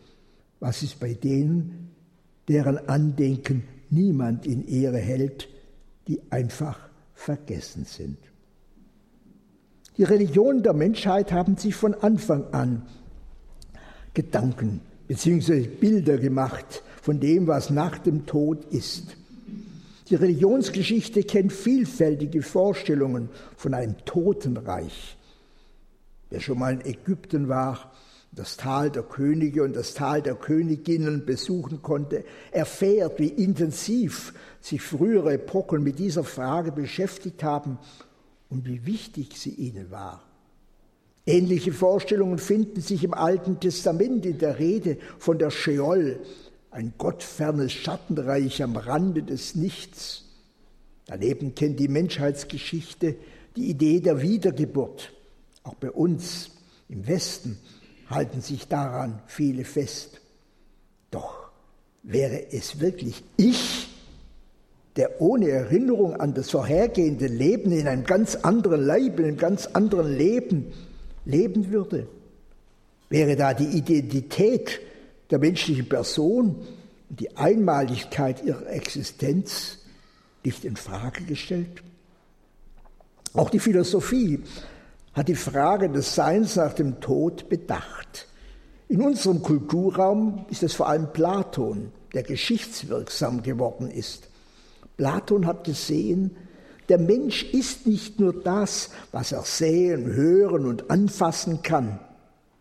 Was 0.61 0.83
ist 0.83 1.01
bei 1.01 1.15
denen, 1.15 1.84
deren 2.49 2.89
Andenken 2.89 3.65
niemand 3.91 4.47
in 4.47 4.67
Ehre 4.67 4.99
hält, 4.99 5.49
die 6.09 6.21
einfach 6.31 6.79
vergessen 7.15 7.85
sind? 7.85 8.19
Die 9.97 10.05
Religionen 10.05 10.63
der 10.63 10.73
Menschheit 10.73 11.31
haben 11.33 11.57
sich 11.57 11.75
von 11.75 11.95
Anfang 11.95 12.53
an 12.53 12.83
Gedanken 14.13 14.81
bzw. 15.07 15.69
Bilder 15.69 16.19
gemacht 16.19 16.83
von 17.01 17.21
dem, 17.21 17.47
was 17.47 17.71
nach 17.71 17.99
dem 17.99 18.27
Tod 18.27 18.65
ist. 18.67 19.17
Die 20.09 20.17
Religionsgeschichte 20.17 21.23
kennt 21.23 21.53
vielfältige 21.53 22.43
Vorstellungen 22.43 23.29
von 23.57 23.73
einem 23.75 23.97
Totenreich, 24.05 25.17
Wer 26.35 26.41
schon 26.41 26.59
mal 26.59 26.75
in 26.75 26.85
Ägypten 26.85 27.49
war, 27.49 27.93
das 28.35 28.57
Tal 28.57 28.91
der 28.91 29.03
Könige 29.03 29.63
und 29.63 29.77
das 29.77 29.95
Tal 29.95 30.23
der 30.23 30.35
Königinnen 30.35 31.25
besuchen 31.25 31.83
konnte, 31.83 32.25
erfährt, 32.51 33.19
wie 33.19 33.29
intensiv 33.29 34.35
sich 34.61 34.83
frühere 34.83 35.35
Epochen 35.35 35.83
mit 35.83 35.99
dieser 35.99 36.25
Frage 36.25 36.73
beschäftigt 36.73 37.43
haben 37.43 37.79
und 38.49 38.67
wie 38.67 38.87
wichtig 38.87 39.39
sie 39.39 39.55
ihnen 39.55 39.91
war. 39.91 40.23
Ähnliche 41.27 41.73
Vorstellungen 41.73 42.39
finden 42.39 42.81
sich 42.81 43.05
im 43.05 43.15
Alten 43.15 43.61
Testament 43.61 44.27
in 44.27 44.39
der 44.39 44.59
Rede 44.59 44.99
von 45.19 45.39
der 45.39 45.51
Sheol, 45.51 46.21
ein 46.71 46.95
gottfernes 46.99 47.73
Schattenreich 47.73 48.63
am 48.63 48.77
Rande 48.77 49.23
des 49.23 49.55
Nichts. 49.55 50.25
Daneben 51.07 51.55
kennt 51.55 51.79
die 51.79 51.89
Menschheitsgeschichte 51.89 53.17
die 53.57 53.71
Idee 53.71 54.01
der 54.01 54.21
Wiedergeburt. 54.21 55.13
Auch 55.63 55.75
bei 55.75 55.91
uns 55.91 56.51
im 56.89 57.07
Westen 57.07 57.59
halten 58.15 58.41
sich 58.41 58.69
daran 58.69 59.21
viele 59.27 59.65
fest. 59.65 60.21
Doch 61.11 61.49
wäre 62.03 62.53
es 62.53 62.81
wirklich 62.81 63.23
ich, 63.37 63.89
der 64.97 65.21
ohne 65.21 65.49
Erinnerung 65.49 66.21
an 66.21 66.35
das 66.35 66.51
vorhergehende 66.51 67.27
Leben 67.27 67.73
in 67.73 67.89
einem 67.89 68.05
ganz 68.05 68.37
anderen 68.37 68.85
Leib, 68.85 69.19
in 69.19 69.27
einem 69.27 69.37
ganz 69.37 69.67
anderen 69.67 70.17
Leben 70.17 70.73
leben 71.25 71.71
würde? 71.71 72.07
Wäre 73.09 73.37
da 73.37 73.55
die 73.55 73.77
Identität 73.77 74.81
der 75.31 75.39
menschlichen 75.39 75.89
Person 75.89 76.57
und 77.11 77.21
die 77.21 77.37
Einmaligkeit 77.37 78.45
ihrer 78.45 78.67
Existenz 78.67 79.79
nicht 80.45 80.65
in 80.65 80.77
Frage 80.77 81.25
gestellt? 81.25 81.83
Auch 83.35 83.51
die 83.51 83.59
Philosophie 83.59 84.41
hat 85.15 85.29
die 85.29 85.35
Frage 85.35 85.89
des 85.89 86.15
Seins 86.15 86.57
nach 86.57 86.73
dem 86.73 87.01
Tod 87.01 87.49
bedacht. 87.49 88.29
In 88.89 89.01
unserem 89.01 89.43
Kulturraum 89.43 90.45
ist 90.51 90.63
es 90.63 90.75
vor 90.75 90.89
allem 90.89 91.13
Platon, 91.13 91.93
der 92.13 92.23
geschichtswirksam 92.23 93.43
geworden 93.43 93.91
ist. 93.91 94.29
Platon 94.97 95.47
hat 95.47 95.65
gesehen, 95.65 96.37
der 96.89 96.99
Mensch 96.99 97.45
ist 97.45 97.87
nicht 97.87 98.21
nur 98.21 98.43
das, 98.43 98.91
was 99.11 99.33
er 99.33 99.43
sehen, 99.43 100.05
hören 100.05 100.67
und 100.67 100.91
anfassen 100.91 101.63
kann, 101.63 101.99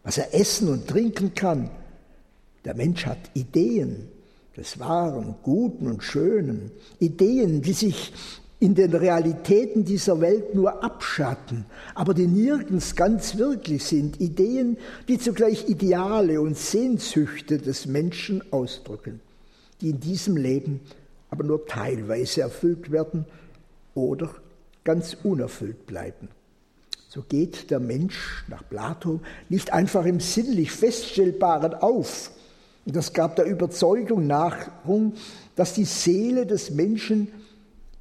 was 0.03 0.17
er 0.17 0.33
essen 0.33 0.69
und 0.69 0.87
trinken 0.87 1.35
kann. 1.35 1.69
Der 2.63 2.75
Mensch 2.75 3.05
hat 3.05 3.19
Ideen 3.33 4.07
des 4.55 4.79
Wahren, 4.79 5.35
Guten 5.43 5.87
und 5.87 6.03
Schönen, 6.03 6.71
Ideen, 6.99 7.61
die 7.61 7.73
sich 7.73 8.13
in 8.63 8.75
den 8.75 8.93
Realitäten 8.93 9.83
dieser 9.83 10.21
Welt 10.21 10.55
nur 10.55 10.85
abschatten, 10.85 11.65
aber 11.95 12.13
die 12.13 12.27
nirgends 12.27 12.95
ganz 12.95 13.37
wirklich 13.37 13.83
sind, 13.83 14.21
Ideen, 14.21 14.77
die 15.09 15.19
zugleich 15.19 15.67
Ideale 15.67 16.39
und 16.39 16.57
Sehnsüchte 16.57 17.57
des 17.57 17.87
Menschen 17.87 18.41
ausdrücken, 18.53 19.19
die 19.81 19.89
in 19.89 19.99
diesem 19.99 20.37
Leben 20.37 20.79
aber 21.29 21.43
nur 21.43 21.65
teilweise 21.65 22.39
erfüllt 22.39 22.89
werden 22.89 23.25
oder 23.95 24.33
ganz 24.85 25.17
unerfüllt 25.23 25.85
bleiben. 25.85 26.29
So 27.09 27.21
geht 27.21 27.69
der 27.69 27.81
Mensch 27.81 28.45
nach 28.47 28.63
Plato 28.69 29.19
nicht 29.49 29.73
einfach 29.73 30.05
im 30.05 30.21
sinnlich 30.21 30.71
Feststellbaren 30.71 31.73
auf. 31.73 32.31
Und 32.85 32.95
das 32.95 33.11
gab 33.11 33.35
der 33.35 33.45
Überzeugung 33.45 34.25
Nahrung, 34.25 35.15
dass 35.57 35.73
die 35.73 35.83
Seele 35.83 36.45
des 36.45 36.71
Menschen 36.71 37.27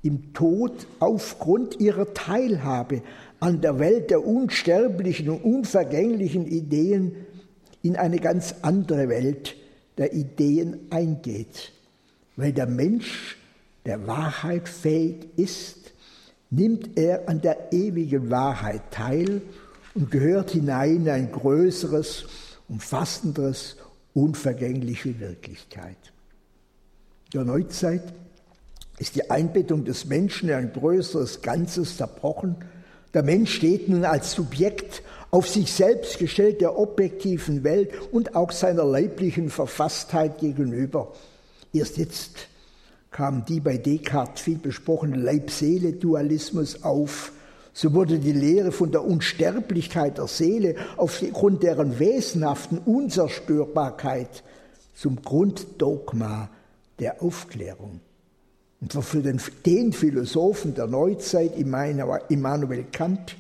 im 0.03 0.33
Tod 0.33 0.87
aufgrund 0.99 1.81
ihrer 1.81 2.13
Teilhabe 2.13 3.03
an 3.41 3.61
der 3.61 3.79
Welt 3.79 4.11
der 4.11 4.27
unsterblichen 4.27 5.29
und 5.29 5.45
unvergänglichen 5.45 6.47
Ideen 6.47 7.15
in 7.83 7.97
eine 7.97 8.19
ganz 8.19 8.55
andere 8.63 9.09
Welt 9.09 9.57
der 9.99 10.13
Ideen 10.13 10.81
eingeht. 10.91 11.73
Weil 12.37 12.53
der 12.53 12.67
Mensch 12.67 13.37
der 13.85 14.07
Wahrheit 14.07 14.69
fähig 14.69 15.27
ist, 15.37 15.93
nimmt 16.51 16.97
er 16.97 17.29
an 17.29 17.41
der 17.41 17.73
ewigen 17.73 18.31
Wahrheit 18.31 18.83
teil 18.91 19.43
und 19.95 20.11
gehört 20.11 20.51
hinein 20.51 21.03
in 21.03 21.09
ein 21.09 21.33
größeres, 21.33 22.27
umfassenderes, 22.69 23.77
unvergängliche 24.15 25.19
Wirklichkeit. 25.19 25.97
Der 27.33 27.45
Neuzeit 27.45 28.03
ist 28.99 29.17
die 29.17 29.31
Einbettung 29.31 29.85
des 29.85 30.07
Menschen 30.07 30.49
in 30.49 30.55
ein 30.55 30.73
größeres 30.73 31.43
Ganzes 31.43 31.97
zerbrochen. 31.97 32.57
Der 33.15 33.23
Mensch 33.23 33.55
steht 33.55 33.89
nun 33.89 34.05
als 34.05 34.33
Subjekt 34.33 35.03
auf 35.31 35.49
sich 35.49 35.73
selbst 35.73 36.19
gestellt 36.19 36.61
der 36.61 36.79
objektiven 36.79 37.65
Welt 37.65 37.91
und 38.13 38.37
auch 38.37 38.53
seiner 38.53 38.85
leiblichen 38.85 39.49
Verfasstheit 39.49 40.39
gegenüber. 40.39 41.13
Erst 41.73 41.97
jetzt 41.97 42.49
kam 43.11 43.45
die 43.45 43.61
bei 43.61 43.79
Descartes 43.79 44.43
viel 44.43 44.59
besprochene 44.59 45.17
Leib-Seele-Dualismus 45.17 46.83
auf. 46.83 47.33
So 47.75 47.95
wurde 47.95 48.19
die 48.19 48.33
Lehre 48.33 48.73
von 48.73 48.93
der 48.93 49.05
Unsterblichkeit 49.05 50.19
der 50.19 50.27
Seele 50.27 50.77
aufgrund 50.99 51.63
deren 51.63 51.99
wesenhaften 51.99 52.79
Unzerstörbarkeit 52.79 54.43
zum 54.95 55.23
Grunddogma 55.23 56.51
der 56.99 57.23
Aufklärung. 57.23 58.01
Und 58.83 58.93
für 59.05 59.23
den, 59.23 59.41
den 59.65 59.93
Philosophen 59.93 60.75
der 60.75 60.89
Neuzeit, 60.89 61.57
Immanuel 61.57 62.85
Kant, 62.91 63.37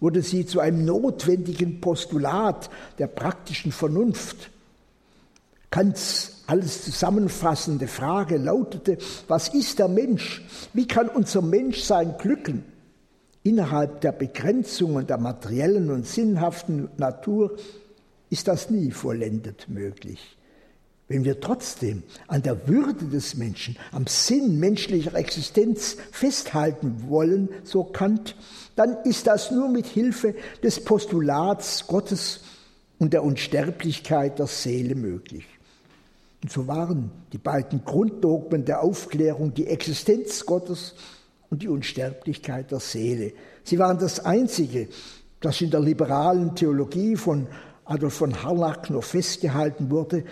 wurde 0.00 0.20
sie 0.20 0.44
zu 0.44 0.60
einem 0.60 0.84
notwendigen 0.84 1.80
Postulat 1.80 2.68
der 2.98 3.06
praktischen 3.06 3.72
Vernunft. 3.72 4.50
Kants 5.70 6.42
alles 6.46 6.84
zusammenfassende 6.84 7.88
Frage 7.88 8.36
lautete, 8.36 8.98
was 9.28 9.48
ist 9.48 9.78
der 9.78 9.88
Mensch? 9.88 10.44
Wie 10.74 10.86
kann 10.86 11.08
unser 11.08 11.40
Menschsein 11.40 12.16
glücken? 12.18 12.64
Innerhalb 13.44 14.02
der 14.02 14.12
Begrenzungen 14.12 15.06
der 15.06 15.16
materiellen 15.16 15.90
und 15.90 16.06
sinnhaften 16.06 16.90
Natur 16.98 17.56
ist 18.28 18.46
das 18.46 18.68
nie 18.68 18.90
vollendet 18.90 19.70
möglich. 19.70 20.36
Wenn 21.12 21.26
wir 21.26 21.40
trotzdem 21.40 22.04
an 22.26 22.42
der 22.42 22.66
Würde 22.66 23.04
des 23.04 23.34
Menschen, 23.36 23.76
am 23.90 24.06
Sinn 24.06 24.58
menschlicher 24.58 25.14
Existenz 25.14 25.98
festhalten 26.10 27.04
wollen, 27.06 27.50
so 27.64 27.84
Kant, 27.84 28.34
dann 28.76 28.96
ist 29.04 29.26
das 29.26 29.50
nur 29.50 29.68
mit 29.68 29.84
Hilfe 29.84 30.34
des 30.62 30.82
Postulats 30.82 31.86
Gottes 31.86 32.40
und 32.98 33.12
der 33.12 33.24
Unsterblichkeit 33.24 34.38
der 34.38 34.46
Seele 34.46 34.94
möglich. 34.94 35.44
Und 36.42 36.50
so 36.50 36.66
waren 36.66 37.10
die 37.34 37.38
beiden 37.38 37.84
Grunddogmen 37.84 38.64
der 38.64 38.82
Aufklärung 38.82 39.52
die 39.52 39.66
Existenz 39.66 40.46
Gottes 40.46 40.94
und 41.50 41.62
die 41.62 41.68
Unsterblichkeit 41.68 42.70
der 42.70 42.80
Seele. 42.80 43.34
Sie 43.64 43.78
waren 43.78 43.98
das 43.98 44.20
Einzige, 44.24 44.88
das 45.40 45.60
in 45.60 45.70
der 45.70 45.80
liberalen 45.80 46.56
Theologie 46.56 47.16
von 47.16 47.48
Adolf 47.84 48.14
von 48.14 48.42
Harnack 48.42 48.88
noch 48.88 49.04
festgehalten 49.04 49.90
wurde, 49.90 50.24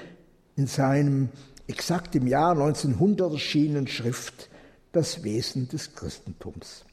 in 0.61 0.66
seinem 0.66 1.31
exakt 1.68 2.14
im 2.14 2.27
Jahr 2.27 2.53
1900 2.53 3.33
erschienenen 3.33 3.87
Schrift 3.87 4.51
Das 4.92 5.25
Wesen 5.25 5.68
des 5.70 5.94
Christentums. 5.94 6.85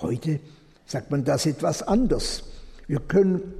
Heute 0.00 0.40
sagt 0.86 1.12
man 1.12 1.22
das 1.22 1.46
etwas 1.46 1.84
anders. 1.84 2.42
Wir 2.88 2.98
können 2.98 3.54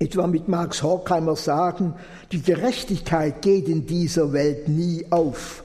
etwa 0.00 0.26
mit 0.26 0.48
Marx 0.48 0.82
Horkheimer 0.82 1.36
sagen, 1.36 1.94
die 2.32 2.42
Gerechtigkeit 2.42 3.40
geht 3.40 3.68
in 3.68 3.86
dieser 3.86 4.32
Welt 4.32 4.66
nie 4.66 5.06
auf. 5.10 5.62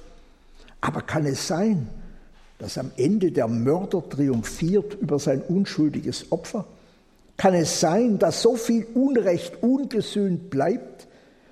Aber 0.79 1.01
kann 1.01 1.25
es 1.25 1.47
sein, 1.47 1.89
dass 2.59 2.77
am 2.77 2.91
Ende 2.97 3.31
der 3.31 3.47
Mörder 3.47 4.07
triumphiert 4.07 4.93
über 5.01 5.17
sein 5.17 5.41
unschuldiges 5.41 6.31
Opfer? 6.31 6.65
Kann 7.35 7.55
es 7.55 7.79
sein, 7.79 8.19
dass 8.19 8.43
so 8.43 8.57
viel 8.57 8.85
Unrecht 8.93 9.63
ungesühnt 9.63 10.51
bleibt, 10.51 10.90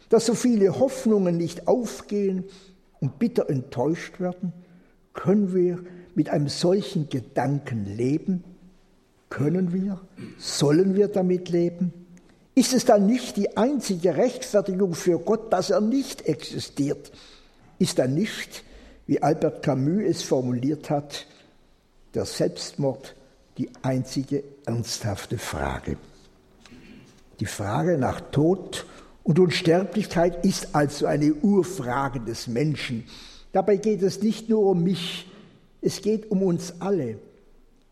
dass 0.09 0.25
so 0.25 0.33
viele 0.33 0.79
Hoffnungen 0.79 1.37
nicht 1.37 1.67
aufgehen 1.67 2.43
und 2.99 3.19
bitter 3.19 3.49
enttäuscht 3.49 4.19
werden? 4.19 4.53
Können 5.13 5.53
wir 5.53 5.79
mit 6.15 6.29
einem 6.29 6.49
solchen 6.49 7.09
Gedanken 7.09 7.85
leben? 7.85 8.43
Können 9.29 9.73
wir? 9.73 10.01
Sollen 10.37 10.95
wir 10.95 11.07
damit 11.07 11.49
leben? 11.49 11.93
Ist 12.55 12.73
es 12.73 12.83
dann 12.83 13.05
nicht 13.05 13.37
die 13.37 13.55
einzige 13.55 14.17
Rechtfertigung 14.17 14.93
für 14.93 15.19
Gott, 15.19 15.53
dass 15.53 15.69
er 15.69 15.81
nicht 15.81 16.23
existiert? 16.25 17.11
Ist 17.77 17.99
dann 17.99 18.15
nicht, 18.15 18.63
wie 19.07 19.21
Albert 19.21 19.63
Camus 19.63 20.03
es 20.05 20.23
formuliert 20.23 20.89
hat, 20.89 21.25
der 22.13 22.25
Selbstmord 22.25 23.15
die 23.57 23.69
einzige 23.81 24.43
ernsthafte 24.65 25.37
Frage? 25.37 25.97
Die 27.39 27.45
Frage 27.45 27.97
nach 27.97 28.19
Tod 28.31 28.85
und 29.29 29.37
Unsterblichkeit 29.37 30.43
ist 30.43 30.73
also 30.73 31.05
eine 31.05 31.35
Urfrage 31.35 32.19
des 32.19 32.47
Menschen. 32.47 33.03
Dabei 33.51 33.77
geht 33.77 34.01
es 34.01 34.23
nicht 34.23 34.49
nur 34.49 34.63
um 34.63 34.83
mich, 34.83 35.27
es 35.83 36.01
geht 36.01 36.31
um 36.31 36.41
uns 36.41 36.81
alle. 36.81 37.19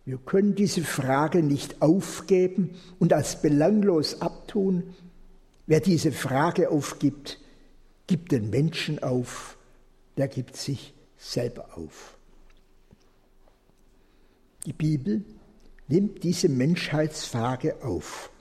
Wir 0.04 0.17
können 0.17 0.56
diese 0.56 0.82
Frage 0.82 1.43
nicht 1.43 1.80
aufgeben 1.80 2.71
und 2.97 3.13
als 3.13 3.39
belanglos 3.39 4.19
abtun. 4.19 4.95
Wer 5.67 5.80
diese 5.80 6.12
Frage 6.12 6.71
aufgibt, 6.71 7.39
gibt 8.08 8.32
den 8.32 8.50
Menschen 8.50 9.04
auf, 9.04 9.60
der 10.17 10.30
gibt 10.30 10.58
sich 10.58 10.95
selber 11.19 11.78
auf. 11.78 12.17
Die 14.65 14.73
Bibel 14.73 15.23
nimmt 15.88 16.23
diese 16.23 16.50
Menschheitsfrage 16.50 17.84
auf. 17.84 18.32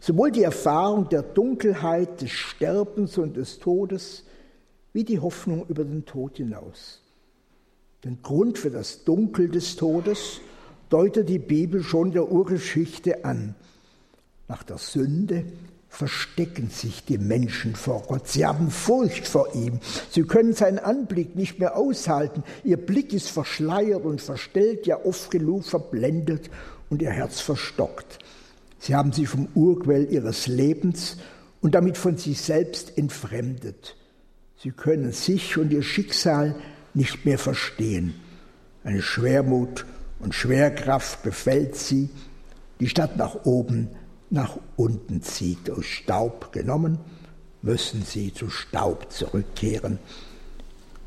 Sowohl 0.00 0.32
die 0.32 0.42
Erfahrung 0.42 1.08
der 1.10 1.22
Dunkelheit, 1.22 2.22
des 2.22 2.30
Sterbens 2.30 3.18
und 3.18 3.36
des 3.36 3.58
Todes, 3.58 4.24
wie 4.92 5.04
die 5.04 5.20
Hoffnung 5.20 5.66
über 5.68 5.84
den 5.84 6.06
Tod 6.06 6.38
hinaus. 6.38 7.02
Den 8.02 8.22
Grund 8.22 8.58
für 8.58 8.70
das 8.70 9.04
Dunkel 9.04 9.50
des 9.50 9.76
Todes 9.76 10.40
deutet 10.88 11.28
die 11.28 11.38
Bibel 11.38 11.82
schon 11.82 12.12
der 12.12 12.32
Urgeschichte 12.32 13.24
an. 13.26 13.54
Nach 14.48 14.62
der 14.62 14.78
Sünde 14.78 15.44
verstecken 15.90 16.70
sich 16.70 17.04
die 17.04 17.18
Menschen 17.18 17.76
vor 17.76 18.02
Gott. 18.08 18.26
Sie 18.26 18.46
haben 18.46 18.70
Furcht 18.70 19.28
vor 19.28 19.54
ihm. 19.54 19.80
Sie 20.10 20.22
können 20.22 20.54
seinen 20.54 20.78
Anblick 20.78 21.36
nicht 21.36 21.58
mehr 21.58 21.76
aushalten. 21.76 22.42
Ihr 22.64 22.78
Blick 22.78 23.12
ist 23.12 23.28
verschleiert 23.28 24.04
und 24.04 24.22
verstellt, 24.22 24.86
ja 24.86 25.04
oft 25.04 25.30
genug 25.30 25.64
verblendet 25.64 26.48
und 26.88 27.02
ihr 27.02 27.10
Herz 27.10 27.40
verstockt. 27.40 28.18
Sie 28.80 28.94
haben 28.94 29.12
sich 29.12 29.28
vom 29.28 29.46
Urquell 29.54 30.10
ihres 30.10 30.46
Lebens 30.46 31.18
und 31.60 31.74
damit 31.74 31.98
von 31.98 32.16
sich 32.16 32.40
selbst 32.40 32.96
entfremdet. 32.96 33.94
Sie 34.56 34.70
können 34.70 35.12
sich 35.12 35.58
und 35.58 35.70
ihr 35.70 35.82
Schicksal 35.82 36.56
nicht 36.94 37.26
mehr 37.26 37.38
verstehen. 37.38 38.14
Eine 38.82 39.02
Schwermut 39.02 39.84
und 40.18 40.34
Schwerkraft 40.34 41.22
befällt 41.22 41.76
sie, 41.76 42.08
die 42.80 42.88
Stadt 42.88 43.18
nach 43.18 43.44
oben, 43.44 43.88
nach 44.30 44.58
unten 44.76 45.22
zieht. 45.22 45.70
Aus 45.70 45.84
Staub 45.84 46.50
genommen, 46.50 46.98
müssen 47.60 48.02
sie 48.02 48.32
zu 48.32 48.48
Staub 48.48 49.12
zurückkehren. 49.12 49.98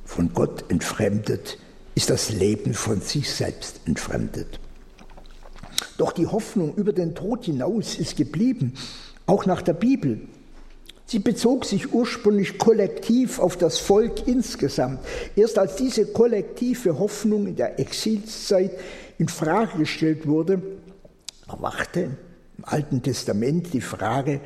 Von 0.06 0.32
Gott 0.34 0.66
entfremdet 0.70 1.58
ist 1.96 2.12
das 2.12 2.30
Leben 2.32 2.76
von 2.76 3.02
sich 3.02 3.32
selbst 3.32 3.82
entfremdet. 3.86 4.60
Doch 5.98 6.12
die 6.12 6.28
Hoffnung 6.28 6.76
über 6.76 6.94
den 6.94 7.16
Tod 7.16 7.46
hinaus 7.46 7.96
ist 7.96 8.18
geblieben, 8.18 8.74
auch 9.26 9.46
nach 9.46 9.62
der 9.62 9.74
Bibel. 9.74 10.22
Sie 11.06 11.20
bezog 11.20 11.66
sich 11.66 11.94
ursprünglich 11.94 12.58
kollektiv 12.58 13.40
auf 13.40 13.58
das 13.58 13.78
Volk 13.78 14.28
insgesamt. 14.28 15.00
Erst 15.36 15.60
als 15.60 15.76
diese 15.76 16.08
kollektive 16.08 16.98
Hoffnung 16.98 17.48
in 17.48 17.56
der 17.56 17.80
Exilszeit 17.80 18.72
in 19.18 19.28
Frage 19.28 19.78
gestellt 19.80 20.26
wurde, 20.28 20.62
erwachte 21.48 22.18
im 22.58 22.66
Alten 22.66 23.02
Testament 23.02 23.74
die 23.74 23.82
Frage 23.82 24.40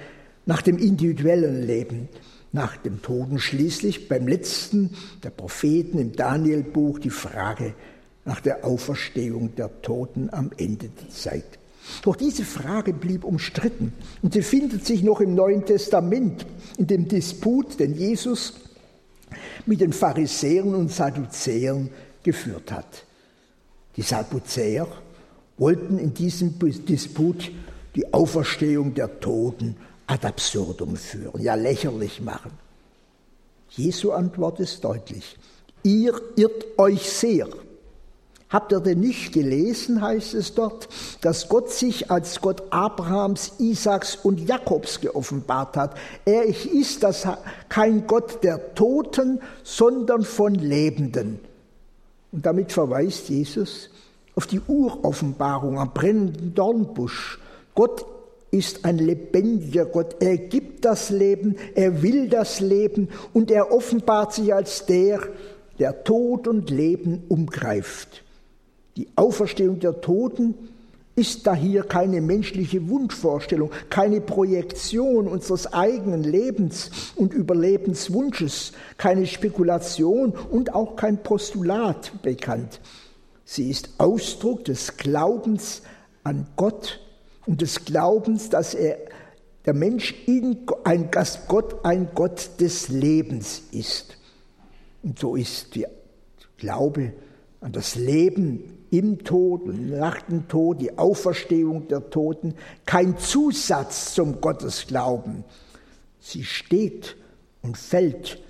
nach 0.46 0.62
dem 0.62 0.78
individuellen 0.78 1.66
Leben, 1.66 2.10
nach 2.52 2.78
dem 2.78 3.02
Toten 3.02 3.40
schließlich 3.40 4.08
beim 4.08 4.28
letzten 4.28 4.96
der 5.24 5.30
Propheten 5.30 6.00
im 6.00 6.16
Danielbuch 6.16 7.00
die 7.00 7.10
Frage 7.12 7.76
nach 8.28 8.42
der 8.42 8.66
Auferstehung 8.66 9.56
der 9.56 9.82
Toten 9.82 10.30
am 10.32 10.52
Ende 10.58 10.90
der 10.90 11.10
Zeit. 11.10 11.58
Doch 12.02 12.18
diese 12.18 12.44
Frage 12.44 12.94
blieb 12.94 13.24
umstritten 13.24 13.94
und 14.22 14.34
sie 14.34 14.42
findet 14.42 14.86
sich 14.86 15.04
noch 15.04 15.22
im 15.22 15.34
Neuen 15.34 15.66
Testament 15.66 16.46
in 16.78 16.88
dem 16.88 17.08
Disput, 17.08 17.80
den 17.80 17.96
Jesus 17.96 18.54
mit 19.66 19.80
den 19.80 19.94
Pharisäern 19.94 20.76
und 20.76 20.92
Sadduzäern 20.92 21.90
geführt 22.24 22.72
hat. 22.72 23.06
Die 23.96 24.02
Sadduzäer 24.02 24.88
wollten 25.58 25.98
in 25.98 26.14
diesem 26.14 26.60
Disput 26.60 27.52
die 27.96 28.14
Auferstehung 28.14 28.94
der 28.94 29.22
Toten 29.22 29.78
ad 30.06 30.28
absurdum 30.28 30.98
führen, 30.98 31.42
ja 31.42 31.56
lächerlich 31.56 32.22
machen. 32.22 32.52
Jesu 33.70 34.12
Antwort 34.12 34.60
ist 34.60 34.84
deutlich. 34.84 35.38
Ihr 35.84 36.14
irrt 36.36 36.66
euch 36.78 37.10
sehr. 37.10 37.48
Habt 38.50 38.72
ihr 38.72 38.80
denn 38.80 39.02
nicht 39.02 39.34
gelesen, 39.34 40.02
heißt 40.02 40.34
es 40.34 40.54
dort, 40.54 40.88
dass 41.20 41.50
Gott 41.50 41.70
sich 41.70 42.10
als 42.10 42.40
Gott 42.40 42.64
Abrahams, 42.70 43.54
Isaaks 43.60 44.16
und 44.16 44.48
Jakobs 44.48 45.02
geoffenbart 45.02 45.76
hat? 45.76 45.98
Er 46.24 46.46
ist 46.46 47.04
das 47.04 47.28
kein 47.68 48.08
Gott 48.08 48.44
der 48.44 48.74
Toten, 48.74 49.42
sondern 49.64 50.24
von 50.24 50.56
Lebenden. 50.56 51.40
Und 52.32 52.46
damit 52.46 52.72
verweist 52.72 53.28
Jesus 53.28 53.90
auf 54.34 54.48
die 54.48 54.62
Uroffenbarung 54.66 55.78
am 55.78 55.94
brennenden 55.94 56.54
Dornbusch. 56.54 57.40
Gott 57.76 58.06
ist 58.52 58.86
ein 58.86 58.98
lebendiger 58.98 59.86
Gott. 59.86 60.18
Er 60.22 60.38
gibt 60.38 60.86
das 60.86 61.10
Leben, 61.10 61.58
er 61.76 62.02
will 62.02 62.30
das 62.30 62.62
Leben 62.62 63.10
und 63.34 63.52
er 63.52 63.74
offenbart 63.74 64.34
sich 64.34 64.54
als 64.54 64.86
der, 64.86 65.20
der 65.80 66.06
Tod 66.06 66.48
und 66.48 66.70
Leben 66.70 67.24
umgreift. 67.28 68.24
Die 68.98 69.08
Auferstehung 69.16 69.80
der 69.80 70.02
Toten 70.02 70.56
ist 71.16 71.46
da 71.46 71.54
hier 71.54 71.84
keine 71.84 72.20
menschliche 72.20 72.90
Wunschvorstellung, 72.90 73.70
keine 73.92 74.22
Projektion 74.22 75.28
unseres 75.28 75.72
eigenen 75.72 76.24
Lebens 76.24 76.90
und 77.16 77.32
Überlebenswunsches, 77.32 78.72
keine 78.98 79.28
Spekulation 79.28 80.32
und 80.32 80.74
auch 80.74 80.96
kein 80.96 81.22
Postulat 81.22 82.12
bekannt. 82.24 82.82
Sie 83.46 83.70
ist 83.70 83.92
Ausdruck 84.00 84.66
des 84.66 84.98
Glaubens 84.98 85.84
an 86.24 86.48
Gott 86.56 87.00
und 87.46 87.62
des 87.62 87.86
Glaubens, 87.86 88.50
dass 88.50 88.74
er 88.74 88.98
der 89.68 89.76
Mensch 89.76 90.16
in 90.26 90.66
ein 90.86 91.12
Gott 91.48 91.86
ein 91.86 92.10
Gott 92.16 92.50
des 92.60 92.90
Lebens 92.90 93.62
ist. 93.72 94.18
Und 95.04 95.20
so 95.20 95.36
ist 95.36 95.76
der 95.76 95.92
Glaube 96.58 97.14
an 97.62 97.72
das 97.72 97.94
Leben 97.94 98.77
im 98.92 99.24
Tod 99.24 99.68
nach 99.68 100.22
dem 100.24 100.48
Tod, 100.48 100.82
die 100.82 100.98
Auferstehung 100.98 101.88
der 101.88 102.10
Toten, 102.10 102.56
kein 102.86 103.18
Zusatz 103.18 104.14
zum 104.14 104.42
Gottesglauben. 104.42 105.44
Sie 106.20 106.44
steht 106.44 107.16
und 107.62 107.78
fällt 107.78 108.42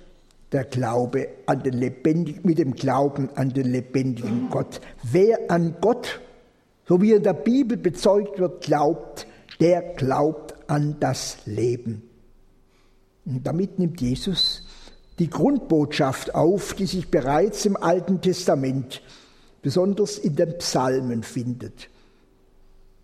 der 0.52 0.64
Glaube 0.64 1.28
an 1.46 1.62
den 1.62 1.74
lebendigen, 1.74 2.40
mit 2.44 2.58
dem 2.58 2.74
Glauben 2.74 3.28
an 3.34 3.50
den 3.50 3.70
lebendigen 3.70 4.48
Gott. 4.50 4.80
Wer 5.02 5.50
an 5.50 5.76
Gott, 5.80 6.20
so 6.86 7.02
wie 7.02 7.12
in 7.12 7.22
der 7.22 7.34
Bibel 7.34 7.76
bezeugt 7.76 8.38
wird, 8.38 8.62
glaubt, 8.62 9.26
der 9.60 9.82
glaubt 9.82 10.54
an 10.68 10.96
das 11.00 11.38
Leben. 11.44 12.02
Und 13.26 13.46
damit 13.46 13.78
nimmt 13.78 14.00
Jesus 14.00 14.62
die 15.18 15.28
Grundbotschaft 15.28 16.34
auf, 16.34 16.74
die 16.74 16.86
sich 16.86 17.10
bereits 17.10 17.66
im 17.66 17.76
Alten 17.76 18.20
Testament 18.20 19.02
besonders 19.68 20.16
in 20.16 20.34
den 20.34 20.56
Psalmen 20.56 21.22
findet. 21.22 21.90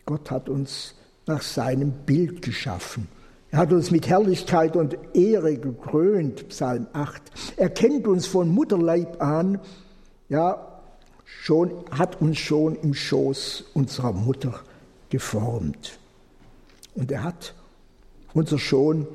Gott 0.07 0.31
hat 0.31 0.49
uns 0.49 0.95
nach 1.27 1.43
seinem 1.43 1.93
Bild 2.07 2.41
geschaffen. 2.41 3.07
Er 3.51 3.59
hat 3.59 3.71
uns 3.75 3.91
mit 3.91 4.09
Herrlichkeit 4.09 4.75
und 4.75 4.97
Ehre 5.13 5.59
gekrönt, 5.59 6.49
Psalm 6.49 6.87
8. 6.95 7.21
Er 7.59 7.69
kennt 7.69 8.07
uns 8.07 8.27
von 8.27 8.49
Mutterleib 8.49 9.21
an, 9.21 9.61
ja, 10.31 10.81
schon, 11.27 11.71
hat 11.91 12.23
uns 12.23 12.39
schon 12.39 12.77
im 12.77 12.95
Schoß 12.95 13.65
unserer 13.75 14.13
Mutter 14.13 14.59
geformt. 15.11 15.99
Und 16.95 17.13
er 17.13 17.25
hat 17.25 17.53
unser 18.33 18.59
schon 18.59 19.07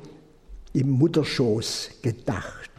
im 0.72 0.88
Mutterschoß 0.88 1.90
gedacht. 2.00 2.70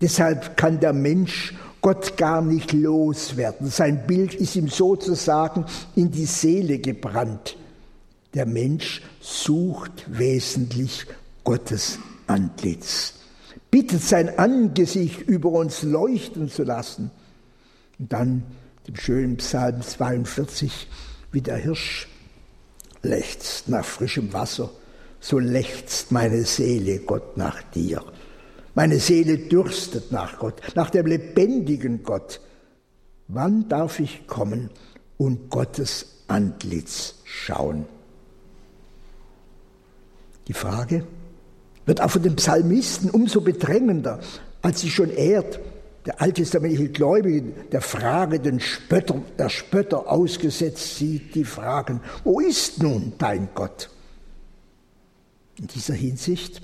Deshalb 0.00 0.56
kann 0.56 0.78
der 0.78 0.92
Mensch 0.92 1.54
Gott 1.80 2.16
gar 2.16 2.42
nicht 2.42 2.72
loswerden. 2.72 3.68
Sein 3.68 4.06
Bild 4.06 4.34
ist 4.34 4.56
ihm 4.56 4.68
sozusagen 4.68 5.64
in 5.96 6.10
die 6.10 6.26
Seele 6.26 6.78
gebrannt. 6.78 7.56
Der 8.34 8.46
Mensch 8.46 9.02
sucht 9.20 10.04
wesentlich 10.06 11.06
Gottes 11.42 11.98
Antlitz, 12.26 13.14
bittet 13.70 14.02
sein 14.02 14.38
Angesicht 14.38 15.22
über 15.22 15.50
uns 15.50 15.82
leuchten 15.82 16.48
zu 16.48 16.62
lassen. 16.62 17.10
Und 17.98 18.12
dann 18.12 18.44
dem 18.86 18.96
schönen 18.96 19.36
Psalm 19.38 19.82
42, 19.82 20.88
wie 21.32 21.40
der 21.40 21.56
Hirsch 21.56 22.08
lechzt 23.02 23.68
nach 23.68 23.84
frischem 23.84 24.32
Wasser, 24.32 24.70
so 25.20 25.38
lechzt 25.38 26.12
meine 26.12 26.44
Seele 26.44 27.00
Gott 27.00 27.36
nach 27.36 27.62
dir. 27.74 28.02
Meine 28.74 28.98
Seele 29.00 29.38
dürstet 29.38 30.12
nach 30.12 30.38
Gott, 30.38 30.60
nach 30.74 30.90
dem 30.90 31.06
lebendigen 31.06 32.02
Gott. 32.02 32.40
Wann 33.28 33.68
darf 33.68 34.00
ich 34.00 34.26
kommen 34.26 34.70
und 35.16 35.50
Gottes 35.50 36.24
Antlitz 36.28 37.16
schauen? 37.24 37.86
Die 40.48 40.52
Frage 40.52 41.04
wird 41.86 42.00
auch 42.00 42.10
von 42.10 42.22
den 42.22 42.36
Psalmisten 42.36 43.10
umso 43.10 43.40
bedrängender, 43.40 44.20
als 44.62 44.80
sie 44.80 44.90
schon 44.90 45.10
ehrt 45.10 45.60
der 46.06 46.20
alttestamentliche 46.20 46.88
Gläubige 46.88 47.52
der 47.72 47.80
Frage 47.80 48.40
den 48.40 48.60
Spötter, 48.60 49.20
der 49.38 49.48
Spötter 49.48 50.10
ausgesetzt 50.10 50.96
sieht, 50.96 51.34
die 51.34 51.44
fragen, 51.44 52.00
wo 52.24 52.40
ist 52.40 52.82
nun 52.82 53.12
dein 53.18 53.48
Gott? 53.54 53.90
In 55.58 55.66
dieser 55.66 55.94
Hinsicht 55.94 56.62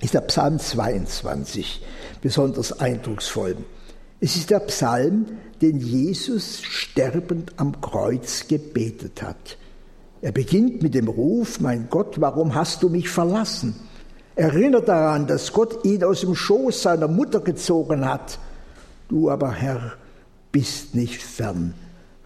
ist 0.00 0.14
der 0.14 0.20
Psalm 0.22 0.58
22 0.58 1.82
besonders 2.20 2.80
eindrucksvoll. 2.80 3.56
Es 4.20 4.36
ist 4.36 4.50
der 4.50 4.60
Psalm, 4.60 5.26
den 5.60 5.78
Jesus 5.78 6.62
sterbend 6.62 7.52
am 7.56 7.80
Kreuz 7.80 8.48
gebetet 8.48 9.22
hat. 9.22 9.58
Er 10.22 10.32
beginnt 10.32 10.82
mit 10.82 10.94
dem 10.94 11.08
Ruf, 11.08 11.60
mein 11.60 11.88
Gott, 11.90 12.20
warum 12.20 12.54
hast 12.54 12.82
du 12.82 12.88
mich 12.88 13.08
verlassen? 13.08 13.74
Erinnert 14.34 14.88
daran, 14.88 15.26
dass 15.26 15.52
Gott 15.52 15.84
ihn 15.84 16.04
aus 16.04 16.20
dem 16.20 16.34
Schoß 16.34 16.82
seiner 16.82 17.08
Mutter 17.08 17.40
gezogen 17.40 18.04
hat. 18.04 18.38
Du 19.08 19.30
aber, 19.30 19.52
Herr, 19.52 19.94
bist 20.52 20.94
nicht 20.94 21.22
fern. 21.22 21.74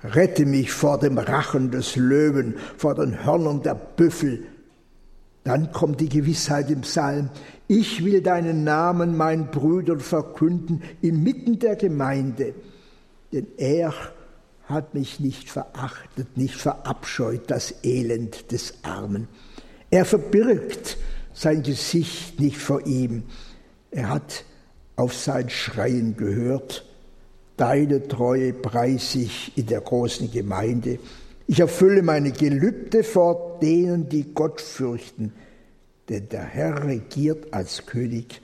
Rette 0.03 0.47
mich 0.47 0.73
vor 0.73 0.99
dem 0.99 1.18
Rachen 1.18 1.71
des 1.71 1.97
Löwen, 1.97 2.55
vor 2.77 2.95
den 2.95 3.25
Hörnern 3.25 3.62
der 3.62 3.75
Büffel. 3.75 4.45
Dann 5.51 5.73
kommt 5.73 6.01
die 6.01 6.09
Gewissheit 6.09 6.71
im 6.71 6.83
Psalm. 6.83 7.29
Ich 7.67 8.05
will 8.05 8.21
deinen 8.21 8.63
Namen 8.63 9.17
meinen 9.17 9.51
Brüdern 9.51 9.99
verkünden 9.99 10.81
inmitten 11.03 11.59
der 11.59 11.75
Gemeinde. 11.75 12.55
Denn 13.33 13.49
er 13.57 13.93
hat 14.67 14.95
mich 14.95 15.19
nicht 15.19 15.51
verachtet, 15.51 16.37
nicht 16.37 16.55
verabscheut 16.55 17.51
das 17.51 17.83
Elend 17.83 18.53
des 18.53 18.75
Armen. 18.85 19.27
Er 19.91 20.05
verbirgt 20.05 20.99
sein 21.35 21.65
Gesicht 21.65 22.39
nicht 22.39 22.59
vor 22.59 22.87
ihm. 22.87 23.25
Er 23.91 24.09
hat 24.09 24.45
auf 24.95 25.17
sein 25.17 25.51
Schreien 25.51 26.17
gehört 26.17 26.87
Deine 27.57 28.07
Treue 28.07 28.53
preis 28.53 29.17
ich 29.17 29.53
in 29.59 29.67
der 29.67 29.81
großen 29.81 30.31
Gemeinde. 30.31 31.01
Ich 31.51 31.59
erfülle 31.59 32.03
meine 32.05 32.31
Gelübde 32.31 33.03
vor 33.03 33.59
denen, 33.61 34.09
die 34.09 34.23
Gott 34.35 34.61
fürchten. 34.61 35.33
Denn 36.09 36.29
der 36.29 36.45
Herr 36.45 36.85
regiert 36.85 37.53
als 37.53 37.87
König, 37.87 38.41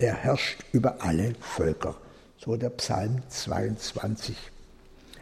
er 0.00 0.14
herrscht 0.14 0.64
über 0.72 0.96
alle 1.04 1.34
Völker. 1.38 1.94
So 2.36 2.56
der 2.56 2.70
Psalm 2.70 3.22
22. 3.28 4.36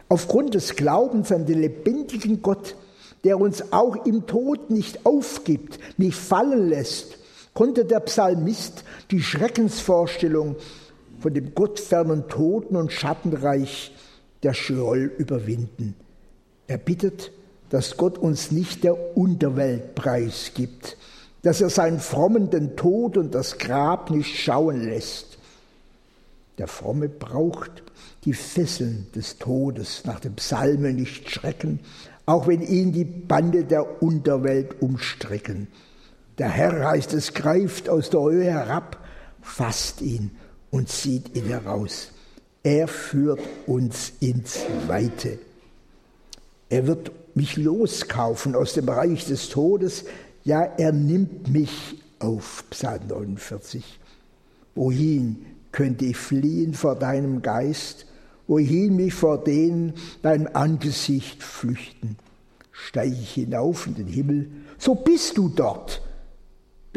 Aufgrund 0.09 0.55
des 0.55 0.75
Glaubens 0.75 1.31
an 1.31 1.45
den 1.45 1.61
lebendigen 1.61 2.41
Gott, 2.41 2.75
der 3.23 3.39
uns 3.39 3.71
auch 3.71 4.07
im 4.07 4.25
Tod 4.25 4.71
nicht 4.71 5.05
aufgibt, 5.05 5.77
nicht 5.99 6.17
fallen 6.17 6.69
lässt, 6.69 7.19
konnte 7.53 7.85
der 7.85 7.99
Psalmist 7.99 8.83
die 9.11 9.21
Schreckensvorstellung 9.21 10.55
von 11.19 11.35
dem 11.35 11.53
gottfernen 11.53 12.29
Toten 12.29 12.75
und 12.75 12.91
Schattenreich 12.91 13.93
der 14.41 14.55
Scheol 14.55 15.11
überwinden. 15.19 15.93
Er 16.67 16.77
bittet, 16.77 17.31
dass 17.69 17.97
Gott 17.97 18.17
uns 18.17 18.51
nicht 18.51 18.83
der 18.83 19.17
Unterwelt 19.17 19.95
preisgibt, 19.95 20.97
dass 21.41 21.61
er 21.61 21.69
seinen 21.69 21.99
Frommen 21.99 22.49
den 22.49 22.75
Tod 22.75 23.17
und 23.17 23.33
das 23.33 23.57
Grab 23.57 24.09
nicht 24.09 24.37
schauen 24.37 24.83
lässt. 24.83 25.37
Der 26.57 26.67
Fromme 26.67 27.07
braucht 27.07 27.83
die 28.25 28.33
Fesseln 28.33 29.07
des 29.15 29.37
Todes 29.37 30.03
nach 30.05 30.19
dem 30.19 30.35
Psalme 30.35 30.93
nicht 30.93 31.29
schrecken, 31.29 31.79
auch 32.25 32.47
wenn 32.47 32.61
ihn 32.61 32.91
die 32.91 33.05
Bande 33.05 33.63
der 33.63 34.01
Unterwelt 34.01 34.81
umstricken. 34.81 35.67
Der 36.37 36.49
Herr 36.49 36.89
heißt 36.89 37.13
es, 37.13 37.33
greift 37.33 37.89
aus 37.89 38.09
der 38.09 38.21
Höhe 38.21 38.51
herab, 38.51 38.97
fasst 39.41 40.01
ihn 40.01 40.31
und 40.71 40.89
zieht 40.89 41.35
ihn 41.35 41.45
heraus. 41.45 42.11
Er 42.63 42.87
führt 42.87 43.39
uns 43.65 44.13
ins 44.19 44.59
Weite. 44.87 45.39
Er 46.69 46.87
wird 46.87 47.11
mich 47.35 47.55
loskaufen 47.55 48.55
aus 48.55 48.73
dem 48.73 48.89
Reich 48.89 49.25
des 49.25 49.49
Todes. 49.49 50.05
Ja, 50.43 50.61
er 50.61 50.91
nimmt 50.91 51.51
mich 51.51 52.01
auf. 52.19 52.65
Psalm 52.69 53.07
49. 53.07 53.99
Wohin 54.75 55.45
könnte 55.71 56.05
ich 56.05 56.17
fliehen 56.17 56.73
vor 56.73 56.95
deinem 56.95 57.41
Geist? 57.41 58.05
Wohin 58.47 58.95
mich 58.95 59.13
vor 59.13 59.43
denen 59.43 59.93
dein 60.21 60.53
Angesicht 60.55 61.43
flüchten? 61.43 62.17
Steige 62.71 63.15
ich 63.15 63.33
hinauf 63.33 63.87
in 63.87 63.95
den 63.95 64.07
Himmel, 64.07 64.49
so 64.77 64.95
bist 64.95 65.37
du 65.37 65.49
dort 65.49 66.01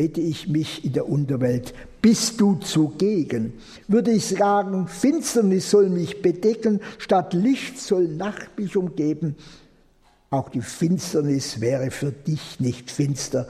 bete 0.00 0.22
ich 0.22 0.48
mich 0.48 0.82
in 0.82 0.94
der 0.94 1.10
Unterwelt, 1.10 1.74
bist 2.00 2.40
du 2.40 2.54
zugegen? 2.54 3.52
Würde 3.86 4.12
ich 4.12 4.28
sagen, 4.28 4.88
Finsternis 4.88 5.70
soll 5.70 5.90
mich 5.90 6.22
bedecken, 6.22 6.80
statt 6.96 7.34
Licht 7.34 7.78
soll 7.78 8.08
Nacht 8.08 8.58
mich 8.58 8.78
umgeben? 8.78 9.36
Auch 10.30 10.48
die 10.48 10.62
Finsternis 10.62 11.60
wäre 11.60 11.90
für 11.90 12.12
dich 12.12 12.60
nicht 12.60 12.90
finster, 12.90 13.48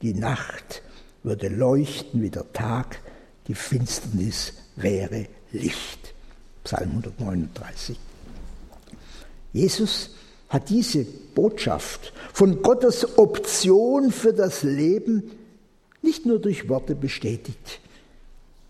die 0.00 0.14
Nacht 0.14 0.82
würde 1.22 1.48
leuchten 1.48 2.22
wie 2.22 2.30
der 2.30 2.50
Tag, 2.54 3.00
die 3.48 3.54
Finsternis 3.54 4.54
wäre 4.76 5.26
Licht. 5.52 6.14
Psalm 6.64 6.88
139. 6.90 7.98
Jesus 9.52 10.10
hat 10.48 10.70
diese 10.70 11.04
Botschaft 11.04 12.12
von 12.32 12.62
Gottes 12.62 13.18
Option 13.18 14.10
für 14.10 14.32
das 14.32 14.62
Leben 14.62 15.30
nicht 16.02 16.24
nur 16.24 16.38
durch 16.38 16.68
Worte 16.68 16.94
bestätigt. 16.94 17.80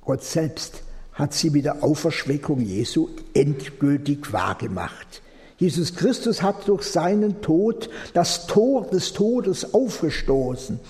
Gott 0.05 0.25
selbst 0.25 0.83
hat 1.13 1.33
sie 1.33 1.51
mit 1.51 1.65
der 1.65 1.85
Auferschweckung 1.85 2.61
Jesu 2.61 3.09
endgültig 3.35 4.33
wahrgemacht. 4.33 5.23
Jesus 5.59 5.95
Christus 5.95 6.43
hat 6.43 6.69
durch 6.69 6.83
seinen 6.83 7.41
Tod 7.41 7.89
das 8.13 8.47
Tor 8.47 8.87
des 8.87 9.13
Todes 9.13 9.73
aufgestoßen. 9.73 10.81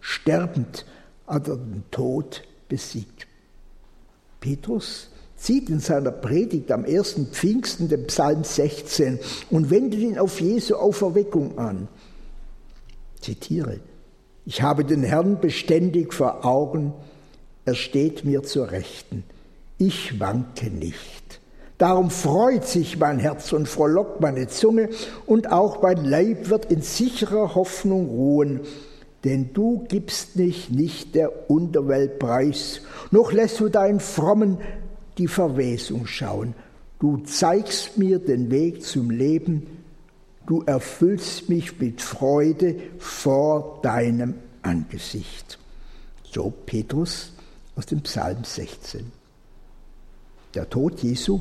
Sterbend 0.00 0.84
hat 1.26 1.48
er 1.48 1.56
den 1.56 1.84
Tod 1.90 2.42
besiegt. 2.68 3.26
Petrus 4.40 5.08
zieht 5.36 5.70
in 5.70 5.80
seiner 5.80 6.10
Predigt 6.10 6.72
am 6.72 6.84
ersten 6.84 7.28
Pfingsten 7.28 7.88
den 7.88 8.06
Psalm 8.08 8.42
16 8.42 9.20
und 9.50 9.70
wendet 9.70 10.00
ihn 10.00 10.18
auf 10.18 10.40
Jesu 10.40 10.74
Auferweckung 10.74 11.58
an. 11.58 11.88
Zitiere, 13.20 13.80
ich 14.44 14.62
habe 14.62 14.84
den 14.84 15.02
Herrn 15.02 15.40
beständig 15.40 16.12
vor 16.12 16.44
Augen, 16.44 16.92
er 17.64 17.74
steht 17.74 18.24
mir 18.24 18.42
zur 18.42 18.70
Rechten. 18.70 19.24
Ich 19.76 20.18
wanke 20.18 20.70
nicht. 20.70 21.27
Darum 21.78 22.10
freut 22.10 22.66
sich 22.66 22.98
mein 22.98 23.20
Herz 23.20 23.52
und 23.52 23.68
frohlockt 23.68 24.20
meine 24.20 24.48
Zunge, 24.48 24.88
und 25.26 25.52
auch 25.52 25.80
mein 25.80 26.04
Leib 26.04 26.50
wird 26.50 26.72
in 26.72 26.82
sicherer 26.82 27.54
Hoffnung 27.54 28.08
ruhen. 28.08 28.60
Denn 29.24 29.52
du 29.52 29.84
gibst 29.88 30.36
mich 30.36 30.70
nicht 30.70 31.14
der 31.14 31.50
Unterwelt 31.50 32.18
preis, 32.18 32.80
noch 33.12 33.32
lässt 33.32 33.60
du 33.60 33.68
deinen 33.68 34.00
Frommen 34.00 34.58
die 35.18 35.28
Verwesung 35.28 36.06
schauen. 36.06 36.54
Du 36.98 37.18
zeigst 37.18 37.96
mir 37.96 38.18
den 38.18 38.50
Weg 38.50 38.82
zum 38.82 39.10
Leben, 39.10 39.66
du 40.46 40.62
erfüllst 40.62 41.48
mich 41.48 41.78
mit 41.78 42.02
Freude 42.02 42.76
vor 42.98 43.78
deinem 43.82 44.34
Angesicht. 44.62 45.58
So 46.24 46.52
Petrus 46.66 47.32
aus 47.76 47.86
dem 47.86 48.00
Psalm 48.02 48.42
16. 48.42 49.12
Der 50.54 50.68
Tod 50.68 51.00
Jesu 51.00 51.40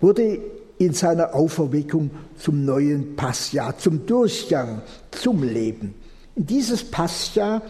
wurde 0.00 0.40
in 0.78 0.94
seiner 0.94 1.34
Auferweckung 1.34 2.10
zum 2.38 2.64
neuen 2.64 3.16
Passjahr, 3.16 3.76
zum 3.76 4.06
Durchgang, 4.06 4.82
zum 5.10 5.42
Leben. 5.42 5.94
In 6.34 6.46
dieses 6.46 6.82
Passjahr 6.84 7.62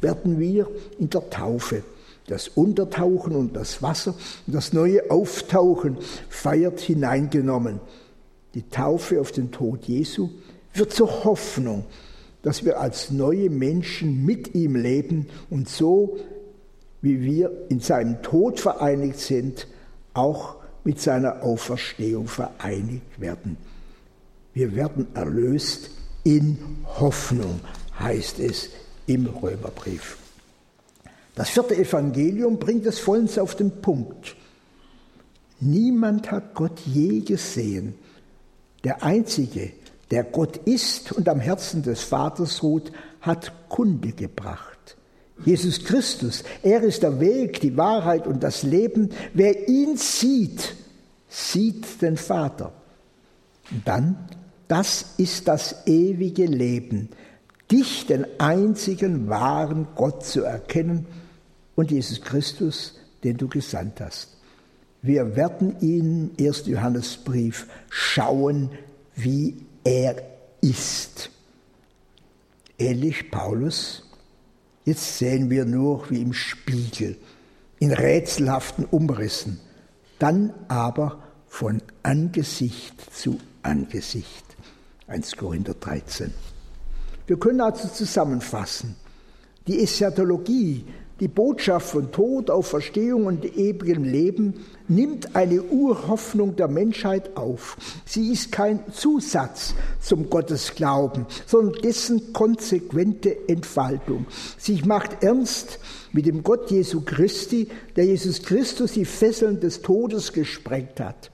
werden 0.00 0.38
wir 0.38 0.68
in 0.98 1.10
der 1.10 1.28
Taufe 1.28 1.82
das 2.28 2.48
Untertauchen 2.48 3.34
und 3.34 3.56
das 3.56 3.82
Wasser 3.82 4.14
und 4.46 4.54
das 4.54 4.72
neue 4.72 5.10
Auftauchen 5.10 5.96
feiert 6.28 6.80
hineingenommen. 6.80 7.80
Die 8.54 8.68
Taufe 8.68 9.20
auf 9.20 9.32
den 9.32 9.50
Tod 9.50 9.84
Jesu 9.84 10.30
wird 10.74 10.92
zur 10.92 11.24
Hoffnung, 11.24 11.84
dass 12.42 12.64
wir 12.64 12.80
als 12.80 13.10
neue 13.10 13.50
Menschen 13.50 14.24
mit 14.24 14.54
ihm 14.54 14.76
leben 14.76 15.26
und 15.50 15.68
so, 15.68 16.16
wie 17.02 17.22
wir 17.22 17.50
in 17.68 17.80
seinem 17.80 18.22
Tod 18.22 18.60
vereinigt 18.60 19.18
sind, 19.18 19.66
auch 20.14 20.56
mit 20.86 21.00
seiner 21.00 21.42
Auferstehung 21.42 22.28
vereinigt 22.28 23.20
werden. 23.20 23.56
Wir 24.54 24.76
werden 24.76 25.08
erlöst 25.14 25.90
in 26.22 26.58
Hoffnung, 26.84 27.60
heißt 27.98 28.38
es 28.38 28.70
im 29.06 29.26
Römerbrief. 29.26 30.16
Das 31.34 31.50
vierte 31.50 31.76
Evangelium 31.76 32.60
bringt 32.60 32.86
es 32.86 33.00
vollends 33.00 33.36
auf 33.36 33.56
den 33.56 33.82
Punkt. 33.82 34.36
Niemand 35.58 36.30
hat 36.30 36.54
Gott 36.54 36.78
je 36.86 37.18
gesehen. 37.18 37.94
Der 38.84 39.02
Einzige, 39.02 39.72
der 40.12 40.22
Gott 40.22 40.56
ist 40.68 41.10
und 41.10 41.28
am 41.28 41.40
Herzen 41.40 41.82
des 41.82 42.02
Vaters 42.04 42.62
ruht, 42.62 42.92
hat 43.20 43.68
Kunde 43.68 44.12
gebracht. 44.12 44.75
Jesus 45.44 45.84
Christus, 45.84 46.42
er 46.62 46.82
ist 46.82 47.02
der 47.02 47.20
Weg, 47.20 47.60
die 47.60 47.76
Wahrheit 47.76 48.26
und 48.26 48.42
das 48.42 48.62
Leben. 48.62 49.10
Wer 49.34 49.68
ihn 49.68 49.96
sieht, 49.96 50.74
sieht 51.28 52.00
den 52.00 52.16
Vater. 52.16 52.72
Und 53.70 53.86
dann, 53.86 54.28
das 54.68 55.14
ist 55.18 55.46
das 55.48 55.86
ewige 55.86 56.46
Leben, 56.46 57.10
dich, 57.70 58.06
den 58.06 58.26
einzigen 58.38 59.28
wahren 59.28 59.88
Gott 59.94 60.24
zu 60.24 60.42
erkennen 60.42 61.06
und 61.74 61.90
Jesus 61.90 62.22
Christus, 62.22 62.94
den 63.22 63.36
du 63.36 63.48
gesandt 63.48 64.00
hast. 64.00 64.36
Wir 65.02 65.36
werden 65.36 65.76
ihn, 65.80 66.30
1. 66.40 66.66
Johannesbrief, 66.66 67.66
schauen, 67.90 68.70
wie 69.14 69.56
er 69.84 70.16
ist. 70.60 71.30
Ähnlich 72.78 73.30
Paulus. 73.30 74.05
Jetzt 74.86 75.18
sehen 75.18 75.50
wir 75.50 75.64
nur 75.64 76.08
wie 76.10 76.22
im 76.22 76.32
Spiegel, 76.32 77.16
in 77.80 77.92
rätselhaften 77.92 78.84
Umrissen, 78.84 79.58
dann 80.20 80.54
aber 80.68 81.24
von 81.48 81.82
Angesicht 82.04 82.94
zu 83.12 83.36
Angesicht. 83.64 84.44
1 85.08 85.36
Korinther 85.36 85.74
13. 85.74 86.32
Wir 87.26 87.36
können 87.36 87.60
also 87.60 87.88
zusammenfassen. 87.88 88.94
Die 89.66 89.82
Eschatologie 89.82 90.84
die 91.20 91.28
Botschaft 91.28 91.90
von 91.90 92.12
Tod, 92.12 92.50
Auferstehung 92.50 93.24
und 93.24 93.56
ewigem 93.56 94.04
Leben 94.04 94.66
nimmt 94.86 95.34
eine 95.34 95.62
Urhoffnung 95.62 96.56
der 96.56 96.68
Menschheit 96.68 97.36
auf. 97.36 97.78
Sie 98.04 98.32
ist 98.32 98.52
kein 98.52 98.80
Zusatz 98.92 99.74
zum 100.00 100.28
Gottesglauben, 100.28 101.24
sondern 101.46 101.80
dessen 101.80 102.34
konsequente 102.34 103.48
Entfaltung. 103.48 104.26
Sie 104.58 104.82
macht 104.84 105.22
ernst 105.22 105.78
mit 106.12 106.26
dem 106.26 106.42
Gott 106.42 106.70
Jesu 106.70 107.00
Christi, 107.00 107.68
der 107.96 108.04
Jesus 108.04 108.42
Christus 108.42 108.92
die 108.92 109.06
Fesseln 109.06 109.58
des 109.58 109.80
Todes 109.80 110.34
gesprengt 110.34 111.00
hat. 111.00 111.30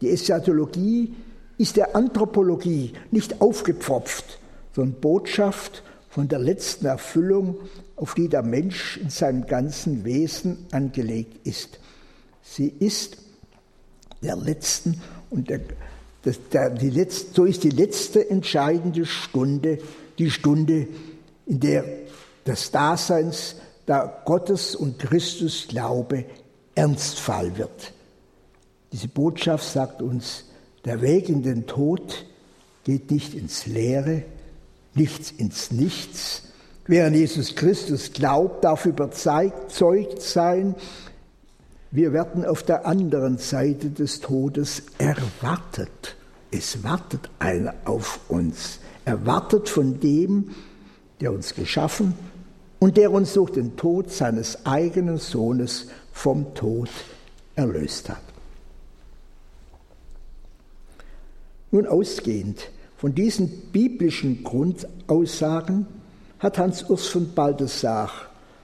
Die 0.00 0.10
Eschatologie 0.10 1.14
ist 1.58 1.76
der 1.76 1.94
Anthropologie 1.94 2.94
nicht 3.10 3.42
aufgepfropft, 3.42 4.38
sondern 4.74 5.00
Botschaft 5.00 5.82
von 6.08 6.28
der 6.28 6.38
letzten 6.38 6.86
Erfüllung 6.86 7.56
auf 7.98 8.14
die 8.14 8.28
der 8.28 8.42
Mensch 8.42 8.96
in 8.96 9.10
seinem 9.10 9.46
ganzen 9.46 10.04
Wesen 10.04 10.66
angelegt 10.70 11.46
ist. 11.46 11.80
Sie 12.42 12.68
ist 12.68 13.18
der 14.22 14.36
letzten 14.36 15.00
und 15.30 15.50
der, 15.50 15.60
das, 16.22 16.38
der, 16.52 16.70
die 16.70 16.90
letzte, 16.90 17.34
so 17.34 17.44
ist 17.44 17.64
die 17.64 17.70
letzte 17.70 18.30
entscheidende 18.30 19.04
Stunde, 19.04 19.78
die 20.18 20.30
Stunde, 20.30 20.86
in 21.46 21.60
der 21.60 21.84
das 22.44 22.70
Daseins 22.70 23.56
der 23.86 24.22
Gottes 24.24 24.74
und 24.74 24.98
Christus 24.98 25.66
Glaube 25.68 26.24
ernstfall 26.74 27.58
wird. 27.58 27.92
Diese 28.92 29.08
Botschaft 29.08 29.70
sagt 29.70 30.02
uns, 30.02 30.44
der 30.84 31.02
Weg 31.02 31.28
in 31.28 31.42
den 31.42 31.66
Tod 31.66 32.26
geht 32.84 33.10
nicht 33.10 33.34
ins 33.34 33.66
Leere, 33.66 34.22
nichts 34.94 35.30
ins 35.32 35.70
Nichts, 35.70 36.47
Wer 36.90 37.06
an 37.06 37.12
Jesus 37.12 37.54
Christus 37.54 38.14
glaubt, 38.14 38.64
darf 38.64 38.86
überzeugt 38.86 40.22
sein, 40.22 40.74
wir 41.90 42.14
werden 42.14 42.46
auf 42.46 42.62
der 42.62 42.86
anderen 42.86 43.36
Seite 43.36 43.90
des 43.90 44.20
Todes 44.20 44.84
erwartet. 44.96 46.16
Es 46.50 46.82
wartet 46.82 47.28
einer 47.38 47.74
auf 47.84 48.20
uns. 48.28 48.78
Erwartet 49.04 49.68
von 49.68 50.00
dem, 50.00 50.54
der 51.20 51.34
uns 51.34 51.54
geschaffen 51.54 52.14
und 52.78 52.96
der 52.96 53.12
uns 53.12 53.34
durch 53.34 53.50
den 53.50 53.76
Tod 53.76 54.10
seines 54.10 54.64
eigenen 54.64 55.18
Sohnes 55.18 55.88
vom 56.14 56.54
Tod 56.54 56.88
erlöst 57.54 58.08
hat. 58.08 58.22
Nun 61.70 61.86
ausgehend 61.86 62.70
von 62.96 63.14
diesen 63.14 63.70
biblischen 63.72 64.42
Grundaussagen 64.42 65.86
hat 66.38 66.58
Hans-Urs 66.58 67.08
von 67.08 67.32
Balthasar 67.34 68.10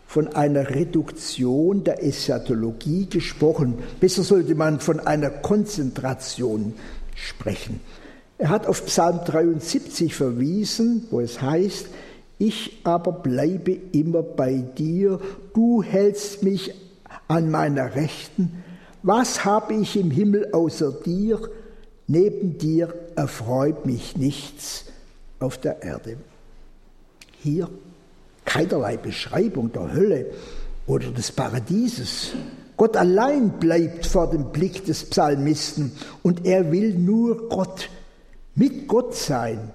von 0.06 0.28
einer 0.28 0.70
Reduktion 0.70 1.82
der 1.82 2.04
Eschatologie 2.04 3.06
gesprochen. 3.06 3.78
Besser 3.98 4.22
sollte 4.22 4.54
man 4.54 4.78
von 4.78 5.00
einer 5.00 5.30
Konzentration 5.30 6.74
sprechen. 7.16 7.80
Er 8.38 8.50
hat 8.50 8.66
auf 8.68 8.86
Psalm 8.86 9.20
73 9.24 10.14
verwiesen, 10.14 11.06
wo 11.10 11.20
es 11.20 11.40
heißt, 11.40 11.88
ich 12.38 12.80
aber 12.84 13.12
bleibe 13.12 13.72
immer 13.92 14.22
bei 14.22 14.58
dir, 14.58 15.20
du 15.52 15.82
hältst 15.82 16.42
mich 16.42 16.74
an 17.26 17.50
meiner 17.50 17.94
Rechten. 17.94 18.62
Was 19.02 19.44
habe 19.44 19.74
ich 19.74 19.96
im 19.96 20.10
Himmel 20.10 20.50
außer 20.52 20.92
dir? 20.92 21.40
Neben 22.06 22.58
dir 22.58 22.94
erfreut 23.16 23.86
mich 23.86 24.16
nichts 24.16 24.84
auf 25.40 25.58
der 25.58 25.82
Erde 25.82 26.18
hier 27.44 27.68
keinerlei 28.44 28.96
Beschreibung 28.96 29.72
der 29.72 29.92
Hölle 29.92 30.26
oder 30.86 31.10
des 31.10 31.30
Paradieses. 31.30 32.32
Gott 32.76 32.96
allein 32.96 33.60
bleibt 33.60 34.06
vor 34.06 34.28
dem 34.30 34.50
Blick 34.50 34.84
des 34.84 35.04
Psalmisten 35.04 35.92
und 36.22 36.44
er 36.44 36.72
will 36.72 36.94
nur 36.94 37.48
Gott, 37.48 37.88
mit 38.56 38.88
Gott 38.88 39.14
sein, 39.14 39.70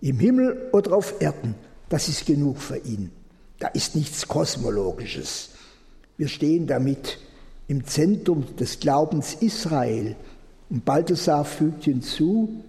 im 0.00 0.18
Himmel 0.18 0.70
oder 0.72 0.96
auf 0.96 1.20
Erden. 1.20 1.54
Das 1.88 2.08
ist 2.08 2.26
genug 2.26 2.58
für 2.58 2.78
ihn. 2.78 3.10
Da 3.60 3.68
ist 3.68 3.94
nichts 3.94 4.26
Kosmologisches. 4.26 5.50
Wir 6.16 6.28
stehen 6.28 6.66
damit 6.66 7.18
im 7.68 7.86
Zentrum 7.86 8.56
des 8.56 8.80
Glaubens 8.80 9.34
Israel. 9.34 10.16
Und 10.68 10.84
Balthasar 10.84 11.44
fügt 11.44 11.84
hinzu, 11.84 12.64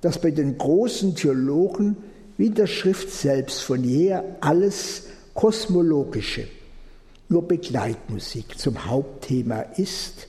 dass 0.00 0.18
bei 0.18 0.30
den 0.30 0.56
großen 0.56 1.14
Theologen 1.14 1.96
wie 2.42 2.46
in 2.46 2.54
der 2.56 2.66
Schrift 2.66 3.08
selbst 3.08 3.60
von 3.60 3.84
jeher 3.84 4.24
alles 4.40 5.04
Kosmologische, 5.32 6.48
nur 7.28 7.46
Begleitmusik 7.46 8.58
zum 8.58 8.84
Hauptthema 8.84 9.60
ist. 9.76 10.26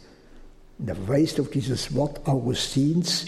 Und 0.78 0.90
er 0.90 0.96
verweist 0.96 1.40
auf 1.40 1.50
dieses 1.50 1.96
Wort 1.96 2.22
Augustins, 2.28 3.26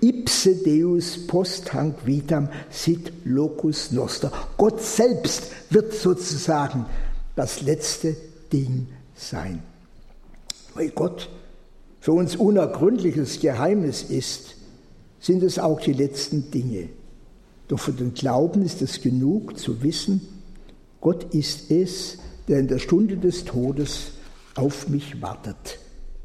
ipse 0.00 0.56
deus 0.56 1.26
post 1.26 1.74
hanc 1.74 2.06
vitam 2.06 2.48
sit 2.70 3.12
locus 3.26 3.92
noster. 3.92 4.32
Gott 4.56 4.80
selbst 4.80 5.50
wird 5.68 5.92
sozusagen 5.92 6.86
das 7.36 7.60
letzte 7.60 8.16
Ding 8.50 8.86
sein. 9.14 9.62
Weil 10.72 10.88
Gott 10.88 11.28
für 12.00 12.12
uns 12.12 12.36
unergründliches 12.36 13.40
Geheimnis 13.40 14.02
ist, 14.02 14.54
sind 15.20 15.42
es 15.42 15.58
auch 15.58 15.78
die 15.78 15.92
letzten 15.92 16.50
Dinge. 16.50 16.88
Doch 17.68 17.80
für 17.80 17.92
den 17.92 18.14
Glauben 18.14 18.62
ist 18.62 18.82
es 18.82 19.00
genug 19.00 19.58
zu 19.58 19.82
wissen, 19.82 20.20
Gott 21.00 21.34
ist 21.34 21.70
es, 21.70 22.18
der 22.48 22.58
in 22.58 22.68
der 22.68 22.78
Stunde 22.78 23.16
des 23.16 23.44
Todes 23.44 24.12
auf 24.54 24.88
mich 24.88 25.20
wartet. 25.20 25.78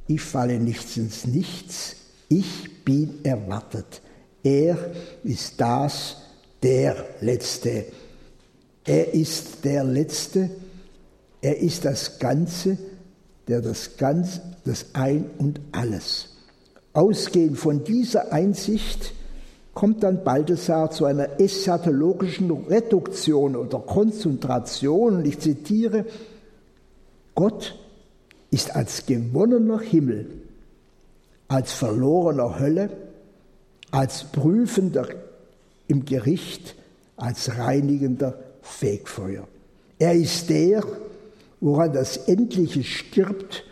Ich 0.07 0.21
falle 0.21 0.59
nichts 0.59 0.97
ins 0.97 1.27
Nichts, 1.27 1.95
ich 2.29 2.83
bin 2.83 3.23
erwartet. 3.23 4.01
Er 4.43 4.77
ist 5.23 5.59
das, 5.59 6.17
der 6.63 7.05
Letzte. 7.21 7.85
Er 8.85 9.13
ist 9.13 9.63
der 9.65 9.83
Letzte, 9.83 10.49
er 11.41 11.57
ist 11.59 11.85
das 11.85 12.19
Ganze, 12.19 12.77
der 13.47 13.61
das 13.61 13.97
Ganz, 13.97 14.41
das 14.65 14.87
Ein 14.93 15.25
und 15.37 15.59
Alles. 15.71 16.29
Ausgehend 16.93 17.57
von 17.57 17.83
dieser 17.83 18.31
Einsicht 18.31 19.13
kommt 19.79 20.03
dann 20.03 20.25
Balthasar 20.25 20.91
zu 20.91 21.05
einer 21.05 21.39
eschatologischen 21.39 22.51
Reduktion 22.51 23.55
oder 23.55 23.79
Konzentration. 23.79 25.15
Und 25.15 25.25
ich 25.25 25.39
zitiere, 25.39 26.03
Gott 27.33 27.79
ist 28.51 28.75
als 28.75 29.05
gewonnener 29.05 29.79
Himmel, 29.79 30.25
als 31.47 31.71
verlorener 31.71 32.59
Hölle, 32.59 32.89
als 33.89 34.25
prüfender 34.25 35.07
im 35.87 36.03
Gericht, 36.03 36.75
als 37.15 37.57
reinigender 37.57 38.37
Fegfeuer. 38.61 39.47
Er 39.97 40.13
ist 40.13 40.49
der, 40.49 40.83
woran 41.61 41.93
das 41.93 42.17
Endliche 42.17 42.83
stirbt 42.83 43.63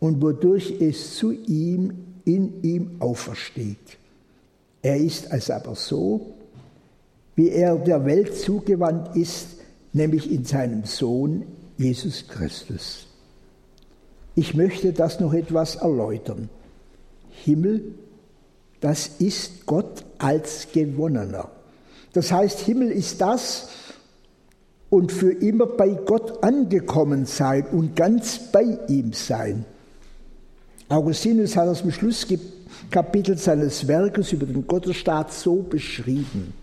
und 0.00 0.20
wodurch 0.20 0.80
es 0.80 1.14
zu 1.14 1.30
ihm, 1.30 1.92
in 2.24 2.60
ihm 2.64 2.96
aufersteht. 2.98 3.97
Er 4.82 4.96
ist 4.96 5.30
also 5.30 5.52
aber 5.54 5.74
so, 5.74 6.34
wie 7.34 7.50
er 7.50 7.76
der 7.76 8.04
Welt 8.04 8.36
zugewandt 8.36 9.16
ist, 9.16 9.48
nämlich 9.92 10.30
in 10.30 10.44
seinem 10.44 10.84
Sohn 10.84 11.44
Jesus 11.76 12.26
Christus. 12.28 13.06
Ich 14.34 14.54
möchte 14.54 14.92
das 14.92 15.20
noch 15.20 15.32
etwas 15.32 15.76
erläutern. 15.76 16.48
Himmel, 17.30 17.94
das 18.80 19.08
ist 19.18 19.66
Gott 19.66 20.04
als 20.18 20.68
Gewonnener. 20.72 21.50
Das 22.12 22.32
heißt, 22.32 22.60
Himmel 22.60 22.90
ist 22.90 23.20
das 23.20 23.68
und 24.90 25.12
für 25.12 25.32
immer 25.32 25.66
bei 25.66 25.90
Gott 25.90 26.42
angekommen 26.42 27.26
sein 27.26 27.66
und 27.72 27.96
ganz 27.96 28.38
bei 28.50 28.78
ihm 28.88 29.12
sein. 29.12 29.64
Augustinus 30.88 31.56
hat 31.56 31.68
das 31.68 31.82
im 31.82 31.92
Schlusskapitel 32.78 33.36
seines 33.36 33.88
Werkes 33.88 34.32
über 34.32 34.46
den 34.46 34.66
Gottesstaat 34.66 35.32
so 35.32 35.56
beschrieben. 35.62 36.54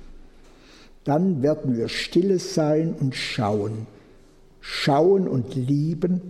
Dann 1.03 1.41
werden 1.41 1.77
wir 1.77 1.87
stille 1.87 2.39
sein 2.39 2.95
und 2.99 3.15
schauen. 3.15 3.87
Schauen 4.59 5.27
und 5.27 5.53
lieben, 5.53 6.21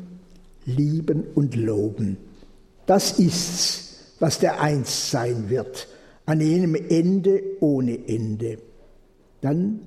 lieben 0.66 1.24
und 1.36 1.56
loben. 1.56 2.18
Das 2.86 3.20
ist's, 3.20 4.14
was 4.20 4.40
der 4.40 4.62
Einst 4.62 5.12
sein 5.12 5.50
wird, 5.50 5.88
an 6.26 6.42
jenem 6.42 6.76
Ende 6.76 7.42
ohne 7.62 8.08
Ende. 8.08 8.58
Dann 9.42 9.80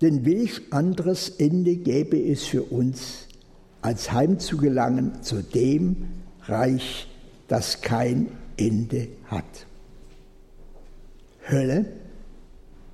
Denn 0.00 0.24
welch 0.24 0.60
anderes 0.70 1.28
Ende 1.28 1.76
gäbe 1.76 2.18
es 2.18 2.44
für 2.44 2.62
uns, 2.62 3.28
als 3.82 4.10
heimzugelangen 4.10 5.22
zu 5.22 5.42
dem 5.42 6.08
Reich, 6.46 7.06
das 7.48 7.80
kein 7.80 8.28
Ende 8.56 9.08
hat. 9.28 9.66
Hölle 11.48 11.86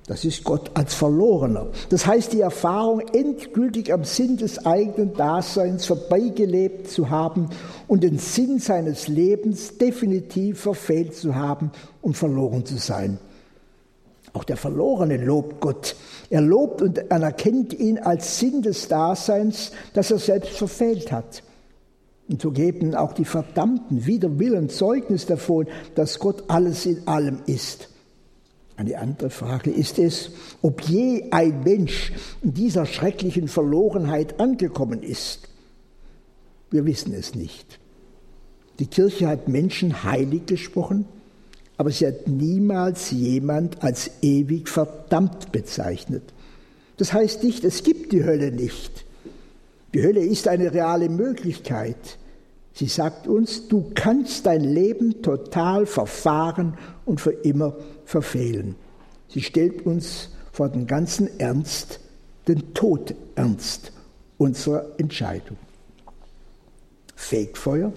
das 0.09 0.25
ist 0.25 0.43
Gott 0.43 0.71
als 0.73 0.95
Verlorener. 0.95 1.67
Das 1.89 2.07
heißt, 2.07 2.33
die 2.33 2.41
Erfahrung, 2.41 2.99
endgültig 3.13 3.93
am 3.93 4.03
Sinn 4.05 4.37
des 4.37 4.65
eigenen 4.65 5.13
Daseins 5.13 5.85
vorbeigelebt 5.85 6.89
zu 6.89 7.11
haben 7.11 7.51
und 7.87 8.01
den 8.01 8.17
Sinn 8.17 8.57
seines 8.57 9.07
Lebens 9.07 9.77
definitiv 9.77 10.61
verfehlt 10.61 11.13
zu 11.13 11.35
haben 11.35 11.71
und 12.01 12.17
verloren 12.17 12.65
zu 12.65 12.77
sein. 12.77 13.19
Auch 14.33 14.45
der 14.45 14.57
Verlorene 14.57 15.17
lobt 15.17 15.59
Gott. 15.59 15.95
Er 16.31 16.41
lobt 16.41 16.81
und 16.81 17.11
anerkennt 17.11 17.75
ihn 17.75 17.99
als 17.99 18.39
Sinn 18.39 18.63
des 18.63 18.87
Daseins, 18.87 19.71
das 19.93 20.09
er 20.09 20.17
selbst 20.17 20.57
verfehlt 20.57 21.11
hat. 21.11 21.43
Und 22.29 22.41
so 22.43 22.51
geben 22.51 22.93
auch 22.93 23.13
die 23.13 23.25
Verdammten 23.25 24.05
wider 24.05 24.37
Willen 24.37 24.69
Zeugnis 24.69 25.25
davon, 25.25 25.65
dass 25.95 26.19
Gott 26.19 26.43
alles 26.47 26.85
in 26.85 27.07
allem 27.07 27.39
ist. 27.47 27.89
Eine 28.77 28.99
andere 28.99 29.31
Frage 29.31 29.71
ist 29.71 29.97
es, 29.97 30.29
ob 30.61 30.81
je 30.83 31.31
ein 31.31 31.63
Mensch 31.63 32.13
in 32.43 32.53
dieser 32.53 32.85
schrecklichen 32.85 33.47
Verlorenheit 33.47 34.39
angekommen 34.39 35.01
ist. 35.01 35.49
Wir 36.69 36.85
wissen 36.85 37.13
es 37.15 37.33
nicht. 37.33 37.79
Die 38.77 38.85
Kirche 38.85 39.27
hat 39.27 39.47
Menschen 39.47 40.03
heilig 40.03 40.45
gesprochen, 40.45 41.05
aber 41.77 41.89
sie 41.89 42.05
hat 42.05 42.27
niemals 42.27 43.09
jemand 43.09 43.83
als 43.83 44.11
ewig 44.21 44.69
verdammt 44.69 45.51
bezeichnet. 45.51 46.23
Das 46.97 47.11
heißt 47.11 47.43
nicht, 47.43 47.63
es 47.63 47.83
gibt 47.83 48.11
die 48.11 48.23
Hölle 48.23 48.51
nicht. 48.51 49.03
Die 49.95 50.03
Hölle 50.03 50.21
ist 50.21 50.47
eine 50.47 50.71
reale 50.73 51.09
Möglichkeit. 51.09 52.18
Sie 52.79 52.87
sagt 52.87 53.27
uns, 53.27 53.67
du 53.67 53.91
kannst 53.93 54.45
dein 54.45 54.63
Leben 54.63 55.21
total 55.21 55.85
verfahren 55.85 56.77
und 57.03 57.19
für 57.19 57.31
immer 57.31 57.75
verfehlen. 58.05 58.75
Sie 59.27 59.41
stellt 59.41 59.85
uns 59.85 60.29
vor 60.53 60.69
den 60.69 60.87
ganzen 60.87 61.41
Ernst, 61.41 61.99
den 62.47 62.73
Tod 62.73 63.15
ernst 63.35 63.91
unserer 64.37 64.85
Entscheidung. 64.97 65.57
Fegefeuer 67.17 67.91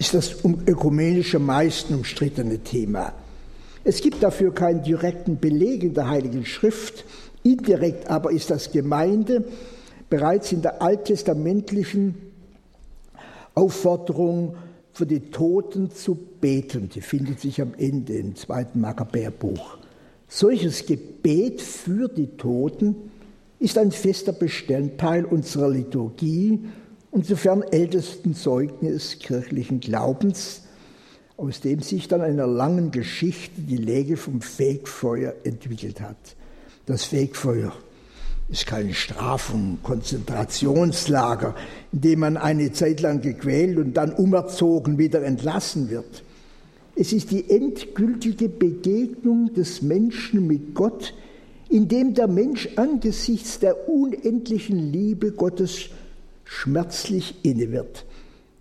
ist 0.00 0.14
das 0.14 0.34
um 0.34 0.58
ökumenisch 0.66 1.36
am 1.36 1.46
meisten 1.46 1.94
umstrittene 1.94 2.58
Thema. 2.58 3.12
Es 3.84 4.00
gibt 4.00 4.20
dafür 4.20 4.52
keinen 4.52 4.82
direkten 4.82 5.38
Beleg 5.38 5.84
in 5.84 5.94
der 5.94 6.08
Heiligen 6.08 6.44
Schrift, 6.44 7.04
indirekt 7.44 8.10
aber 8.10 8.32
ist 8.32 8.50
das 8.50 8.72
Gemeinde 8.72 9.44
bereits 10.10 10.50
in 10.50 10.60
der 10.60 10.82
alttestamentlichen 10.82 12.23
Aufforderung 13.54 14.56
für 14.92 15.06
die 15.06 15.30
Toten 15.30 15.90
zu 15.90 16.14
beten. 16.14 16.88
Die 16.88 17.00
findet 17.00 17.40
sich 17.40 17.60
am 17.60 17.74
Ende 17.76 18.14
im 18.14 18.36
zweiten 18.36 18.80
Makkabäerbuch. 18.80 19.78
Solches 20.28 20.86
Gebet 20.86 21.60
für 21.60 22.08
die 22.08 22.36
Toten 22.36 22.96
ist 23.58 23.78
ein 23.78 23.92
fester 23.92 24.32
Bestandteil 24.32 25.24
unserer 25.24 25.70
Liturgie 25.70 26.60
und 27.10 27.26
sofern 27.26 27.62
ältesten 27.62 28.34
Zeugnis 28.34 29.18
kirchlichen 29.20 29.80
Glaubens, 29.80 30.62
aus 31.36 31.60
dem 31.60 31.80
sich 31.80 32.08
dann 32.08 32.20
einer 32.20 32.46
langen 32.46 32.90
Geschichte 32.90 33.60
die 33.60 33.76
Lege 33.76 34.16
vom 34.16 34.40
Fegfeuer 34.40 35.34
entwickelt 35.44 36.00
hat. 36.00 36.36
Das 36.86 37.04
Fegfeuer 37.04 37.72
ist 38.48 38.66
kein 38.66 38.92
Straf- 38.92 39.52
und 39.52 39.78
Konzentrationslager, 39.82 41.54
in 41.92 42.00
dem 42.00 42.20
man 42.20 42.36
eine 42.36 42.72
Zeit 42.72 43.00
lang 43.00 43.20
gequält 43.20 43.78
und 43.78 43.94
dann 43.94 44.12
umerzogen 44.12 44.98
wieder 44.98 45.22
entlassen 45.22 45.90
wird. 45.90 46.22
Es 46.96 47.12
ist 47.12 47.30
die 47.30 47.50
endgültige 47.50 48.48
Begegnung 48.48 49.52
des 49.54 49.82
Menschen 49.82 50.46
mit 50.46 50.74
Gott, 50.74 51.14
indem 51.68 52.14
der 52.14 52.28
Mensch 52.28 52.68
angesichts 52.76 53.58
der 53.58 53.88
unendlichen 53.88 54.92
Liebe 54.92 55.32
Gottes 55.32 55.88
schmerzlich 56.44 57.34
inne 57.42 57.72
wird, 57.72 58.04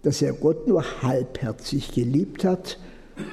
dass 0.02 0.22
er 0.22 0.34
Gott 0.34 0.68
nur 0.68 0.84
halbherzig 1.04 1.92
geliebt 1.92 2.44
hat 2.44 2.80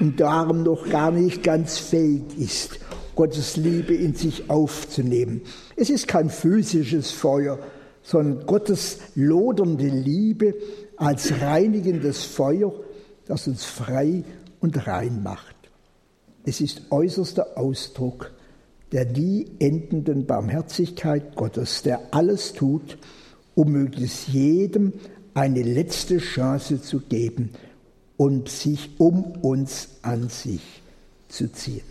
und 0.01 0.20
darum 0.20 0.64
noch 0.64 0.90
gar 0.90 1.11
nicht 1.11 1.42
ganz 1.42 1.78
fähig 1.78 2.24
ist, 2.36 2.80
Gottes 3.14 3.57
Liebe 3.57 3.94
in 3.94 4.14
sich 4.14 4.51
aufzunehmen. 4.51 5.42
Es 5.81 5.89
ist 5.89 6.07
kein 6.09 6.28
physisches 6.28 7.11
Feuer, 7.11 7.59
sondern 8.03 8.45
Gottes 8.45 8.99
lodernde 9.14 9.89
Liebe 9.89 10.55
als 10.99 11.41
reinigendes 11.41 12.22
Feuer, 12.22 12.70
das 13.24 13.49
uns 13.49 13.64
frei 13.64 14.22
und 14.61 14.87
rein 14.87 15.22
macht. 15.22 15.57
Es 16.45 16.61
ist 16.61 16.83
äußerster 16.91 17.57
Ausdruck 17.57 18.31
der 18.93 19.07
nie 19.07 19.47
endenden 19.59 20.26
Barmherzigkeit 20.26 21.35
Gottes, 21.35 21.81
der 21.81 22.09
alles 22.11 22.53
tut, 22.53 22.99
um 23.55 23.72
möglichst 23.72 24.28
jedem 24.28 24.93
eine 25.33 25.62
letzte 25.62 26.18
Chance 26.18 26.83
zu 26.83 27.01
geben 27.01 27.53
und 28.18 28.51
sich 28.51 28.91
um 28.99 29.33
uns 29.41 29.89
an 30.03 30.28
sich 30.28 30.83
zu 31.31 31.51
ziehen. 31.51 31.89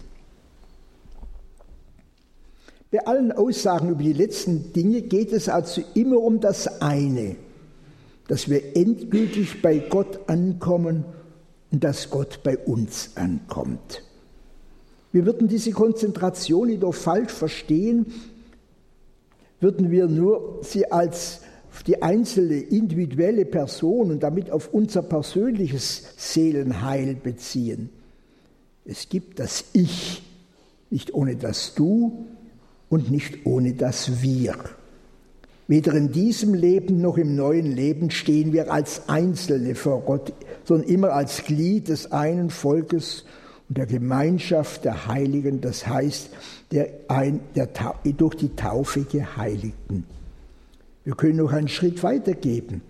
Bei 2.92 3.06
allen 3.06 3.32
Aussagen 3.32 3.90
über 3.90 4.02
die 4.02 4.14
letzten 4.14 4.74
Dinge 4.74 5.02
geht 5.02 5.32
es 5.32 5.48
also 5.48 5.84
immer 5.94 6.20
um 6.20 6.40
das 6.40 6.82
eine, 6.82 7.36
dass 8.28 8.50
wir 8.50 8.76
endgültig 8.76 9.62
bei 9.62 9.78
Gott 9.78 10.28
ankommen 10.28 11.06
und 11.72 11.84
dass 11.84 12.10
Gott 12.10 12.42
bei 12.44 12.58
uns 12.58 13.12
ankommt. 13.16 14.04
Wir 15.12 15.26
würden 15.26 15.48
diese 15.48 15.72
Konzentration 15.72 16.70
jedoch 16.70 16.96
falsch 16.96 17.32
verstehen, 17.32 18.08
würden 19.60 19.92
wir 19.92 20.08
nur 20.08 20.60
sie 20.64 20.92
als 20.92 21.42
die 21.86 22.02
einzelne 22.02 22.60
individuelle 22.60 23.46
Person 23.46 24.12
und 24.12 24.24
damit 24.24 24.52
auf 24.52 24.74
unser 24.74 25.04
persönliches 25.04 26.14
Seelenheil 26.18 27.16
beziehen. 27.16 27.90
Es 28.86 29.10
gibt 29.10 29.40
das 29.40 29.66
Ich, 29.74 30.24
nicht 30.90 31.14
ohne 31.14 31.36
das 31.36 31.76
Du 31.76 32.26
und 32.90 33.12
nicht 33.12 33.46
ohne 33.46 33.74
das 33.74 34.22
Wir. 34.22 34.56
Weder 35.68 35.94
in 35.94 36.12
diesem 36.12 36.56
Leben 36.56 37.00
noch 37.00 37.18
im 37.18 37.36
neuen 37.36 37.72
Leben 37.72 38.10
stehen 38.10 38.54
wir 38.54 38.72
als 38.72 39.08
Einzelne 39.08 39.76
vor 39.76 40.02
Gott, 40.02 40.34
sondern 40.64 40.90
immer 40.90 41.14
als 41.14 41.44
Glied 41.46 41.90
des 41.90 42.12
einen 42.12 42.50
Volkes 42.50 43.24
und 43.68 43.78
der 43.78 43.86
Gemeinschaft 43.86 44.84
der 44.84 45.06
Heiligen, 45.06 45.62
das 45.62 45.86
heißt 45.86 46.32
der, 46.72 46.90
ein, 47.08 47.42
der, 47.56 47.70
durch 48.18 48.36
die 48.36 48.56
Taufe 48.56 49.02
Geheiligten. 49.02 50.06
Wir 51.06 51.16
können 51.16 51.38
noch 51.38 51.54
einen 51.54 51.68
Schritt 51.68 52.02
weitergeben. 52.02 52.82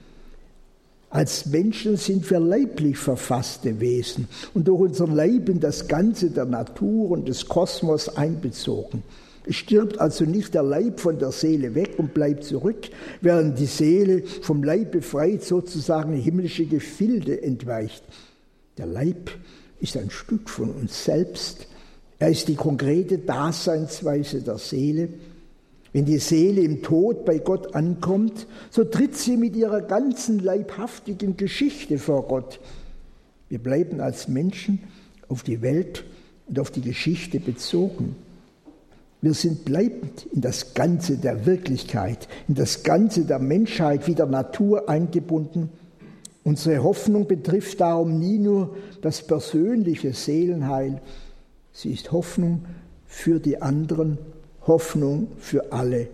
Als 1.10 1.48
Menschen 1.48 1.98
sind 1.98 2.30
wir 2.30 2.40
leiblich 2.40 2.98
verfasste 2.98 3.80
Wesen 3.80 4.28
und 4.54 4.68
durch 4.68 4.80
unser 4.80 5.08
Leib 5.08 5.50
in 5.50 5.60
das 5.60 5.88
Ganze 5.88 6.30
der 6.30 6.46
Natur 6.46 7.12
und 7.12 7.28
des 7.28 7.48
Kosmos 7.48 8.16
einbezogen. 8.16 9.04
Stirbt 9.50 10.00
also 10.00 10.26
nicht 10.26 10.54
der 10.54 10.64
Leib 10.64 11.00
von 11.00 11.18
der 11.18 11.32
Seele 11.32 11.76
weg 11.76 11.96
und 11.98 12.14
bleibt 12.14 12.44
zurück, 12.44 12.90
während 13.22 13.58
die 13.58 13.66
Seele 13.66 14.24
vom 14.42 14.64
Leib 14.64 14.92
befreit 14.92 15.44
sozusagen 15.44 16.14
himmlische 16.14 16.66
Gefilde 16.66 17.42
entweicht. 17.42 18.04
Der 18.78 18.86
Leib 18.86 19.32
ist 19.80 19.98
ein 19.98 20.10
Stück 20.10 20.50
von 20.50 20.72
uns 20.72 21.06
selbst. 21.06 21.68
Er 22.20 22.30
ist 22.30 22.48
die 22.48 22.56
konkrete 22.56 23.18
Daseinsweise 23.18 24.42
der 24.42 24.58
Seele. 24.58 25.10
Wenn 25.94 26.06
die 26.06 26.20
Seele 26.20 26.62
im 26.62 26.84
Tod 26.84 27.26
bei 27.26 27.40
Gott 27.40 27.74
ankommt, 27.74 28.46
so 28.70 28.84
tritt 28.84 29.16
sie 29.16 29.38
mit 29.38 29.56
ihrer 29.56 29.82
ganzen 29.82 30.40
leibhaftigen 30.40 31.38
Geschichte 31.38 31.98
vor 31.98 32.28
Gott. 32.28 32.60
Wir 33.48 33.60
bleiben 33.60 34.00
als 34.00 34.28
Menschen 34.28 34.80
auf 35.28 35.44
die 35.44 35.62
Welt 35.62 36.04
und 36.48 36.60
auf 36.60 36.70
die 36.70 36.82
Geschichte 36.82 37.40
bezogen. 37.40 38.16
Wir 39.22 39.34
sind 39.34 39.66
bleibend 39.66 40.28
in 40.32 40.42
das 40.42 40.74
Ganze 40.74 41.18
der 41.18 41.46
Wirklichkeit, 41.46 42.30
in 42.48 42.56
das 42.56 42.84
Ganze 42.84 43.26
der 43.26 43.40
Menschheit 43.40 44.08
wie 44.08 44.16
der 44.16 44.28
Natur 44.28 44.88
eingebunden. 44.88 45.70
Unsere 46.46 46.84
Hoffnung 46.84 47.28
betrifft 47.28 47.82
darum 47.82 48.18
nie 48.18 48.38
nur 48.38 48.78
das 49.02 49.22
persönliche 49.22 50.14
Seelenheil, 50.14 51.02
sie 51.74 51.92
ist 51.92 52.14
Hoffnung 52.14 52.66
für 53.06 53.40
die 53.40 53.62
anderen, 53.62 54.18
Hoffnung 54.66 55.28
für 55.38 55.74
alle, 55.74 56.08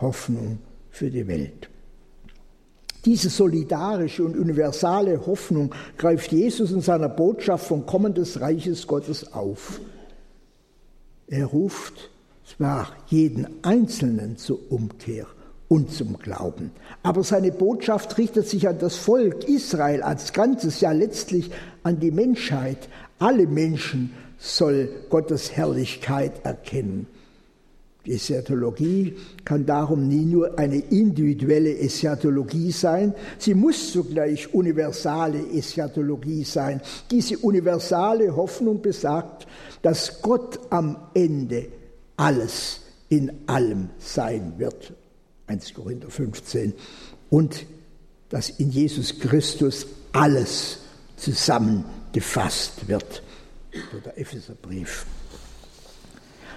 Hoffnung 0.00 0.58
für 0.90 1.10
die 1.10 1.26
Welt. 1.26 1.70
Diese 3.06 3.30
solidarische 3.30 4.22
und 4.22 4.36
universale 4.36 5.26
Hoffnung 5.26 5.74
greift 5.96 6.30
Jesus 6.30 6.70
in 6.70 6.82
seiner 6.82 7.08
Botschaft 7.08 7.66
vom 7.66 7.86
Kommen 7.86 8.14
des 8.14 8.40
Reiches 8.40 8.86
Gottes 8.86 9.32
auf. 9.32 9.80
Er 11.26 11.46
ruft 11.46 12.11
zwar 12.44 12.88
jeden 13.06 13.46
Einzelnen 13.62 14.36
zur 14.36 14.58
Umkehr 14.70 15.26
und 15.68 15.90
zum 15.90 16.18
Glauben. 16.18 16.70
Aber 17.02 17.22
seine 17.22 17.50
Botschaft 17.50 18.18
richtet 18.18 18.46
sich 18.46 18.68
an 18.68 18.78
das 18.78 18.96
Volk 18.96 19.48
Israel 19.48 20.02
als 20.02 20.32
Ganzes, 20.32 20.80
ja 20.80 20.92
letztlich 20.92 21.50
an 21.82 21.98
die 21.98 22.10
Menschheit. 22.10 22.88
Alle 23.18 23.46
Menschen 23.46 24.12
soll 24.38 24.90
Gottes 25.08 25.52
Herrlichkeit 25.52 26.44
erkennen. 26.44 27.06
Die 28.04 28.14
Eschatologie 28.14 29.14
kann 29.44 29.64
darum 29.64 30.08
nie 30.08 30.24
nur 30.24 30.58
eine 30.58 30.78
individuelle 30.78 31.78
Eschatologie 31.78 32.72
sein, 32.72 33.14
sie 33.38 33.54
muss 33.54 33.92
zugleich 33.92 34.52
universale 34.52 35.38
Eschatologie 35.54 36.42
sein. 36.42 36.80
Diese 37.12 37.38
universale 37.38 38.34
Hoffnung 38.34 38.82
besagt, 38.82 39.46
dass 39.82 40.20
Gott 40.20 40.58
am 40.70 40.96
Ende 41.14 41.68
alles 42.16 42.80
in 43.08 43.30
allem 43.46 43.90
sein 43.98 44.54
wird. 44.58 44.94
1 45.46 45.74
Korinther 45.74 46.10
15. 46.10 46.74
Und 47.30 47.66
dass 48.28 48.48
in 48.48 48.70
Jesus 48.70 49.18
Christus 49.18 49.86
alles 50.12 50.78
zusammengefasst 51.16 52.88
wird. 52.88 53.22
Der 54.04 54.18
Epheserbrief. 54.18 55.06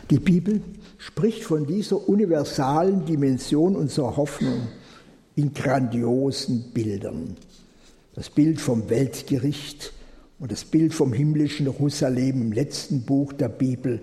Die 0.09 0.19
Bibel 0.19 0.61
spricht 0.97 1.43
von 1.43 1.65
dieser 1.65 2.07
universalen 2.07 3.05
Dimension 3.05 3.75
unserer 3.75 4.17
Hoffnung 4.17 4.67
in 5.35 5.53
grandiosen 5.53 6.71
Bildern. 6.71 7.35
Das 8.13 8.29
Bild 8.29 8.61
vom 8.61 8.89
Weltgericht 8.89 9.93
und 10.39 10.51
das 10.51 10.63
Bild 10.63 10.93
vom 10.93 11.11
himmlischen 11.11 11.65
Jerusalem 11.65 12.41
im 12.41 12.51
letzten 12.51 13.01
Buch 13.01 13.33
der 13.33 13.49
Bibel 13.49 14.01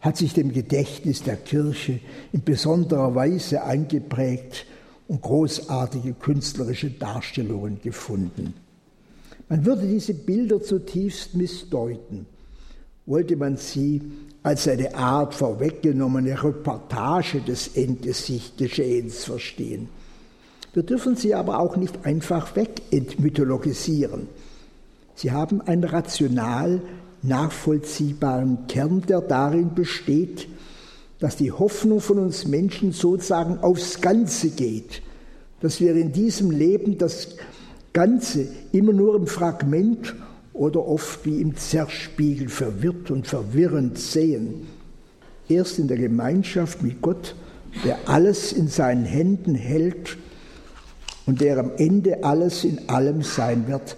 hat 0.00 0.16
sich 0.16 0.32
dem 0.32 0.52
Gedächtnis 0.52 1.22
der 1.22 1.36
Kirche 1.36 2.00
in 2.32 2.42
besonderer 2.42 3.14
Weise 3.14 3.62
eingeprägt 3.62 4.66
und 5.08 5.20
großartige 5.22 6.14
künstlerische 6.14 6.90
Darstellungen 6.90 7.80
gefunden. 7.82 8.54
Man 9.48 9.66
würde 9.66 9.86
diese 9.86 10.14
Bilder 10.14 10.62
zutiefst 10.62 11.34
missdeuten, 11.34 12.26
wollte 13.04 13.36
man 13.36 13.56
sie 13.56 14.00
als 14.42 14.68
eine 14.68 14.94
Art 14.94 15.34
vorweggenommene 15.34 16.42
Reportage 16.42 17.40
des 17.40 17.76
Endgeschehens 17.76 19.24
verstehen. 19.24 19.88
Wir 20.72 20.84
dürfen 20.84 21.16
sie 21.16 21.34
aber 21.34 21.58
auch 21.58 21.76
nicht 21.76 22.06
einfach 22.06 22.54
wegentmythologisieren. 22.54 24.28
Sie 25.16 25.32
haben 25.32 25.60
ein 25.60 25.82
rational 25.82 26.80
nachvollziehbaren 27.22 28.66
Kern, 28.68 29.02
der 29.02 29.20
darin 29.20 29.74
besteht, 29.74 30.48
dass 31.18 31.36
die 31.36 31.52
Hoffnung 31.52 32.00
von 32.00 32.18
uns 32.18 32.46
Menschen 32.46 32.92
sozusagen 32.92 33.58
aufs 33.58 34.00
Ganze 34.00 34.50
geht, 34.50 35.02
dass 35.60 35.80
wir 35.80 35.94
in 35.94 36.12
diesem 36.12 36.50
Leben 36.50 36.96
das 36.96 37.36
Ganze 37.92 38.48
immer 38.72 38.92
nur 38.92 39.16
im 39.16 39.26
Fragment 39.26 40.14
oder 40.52 40.86
oft 40.86 41.24
wie 41.26 41.40
im 41.40 41.56
Zerspiegel 41.56 42.48
verwirrt 42.48 43.10
und 43.10 43.26
verwirrend 43.26 43.98
sehen. 43.98 44.66
Erst 45.48 45.78
in 45.78 45.88
der 45.88 45.98
Gemeinschaft 45.98 46.82
mit 46.82 47.02
Gott, 47.02 47.34
der 47.84 47.98
alles 48.08 48.52
in 48.52 48.68
seinen 48.68 49.04
Händen 49.04 49.54
hält 49.54 50.16
und 51.26 51.40
der 51.40 51.58
am 51.58 51.72
Ende 51.76 52.24
alles 52.24 52.64
in 52.64 52.88
allem 52.88 53.22
sein 53.22 53.68
wird, 53.68 53.96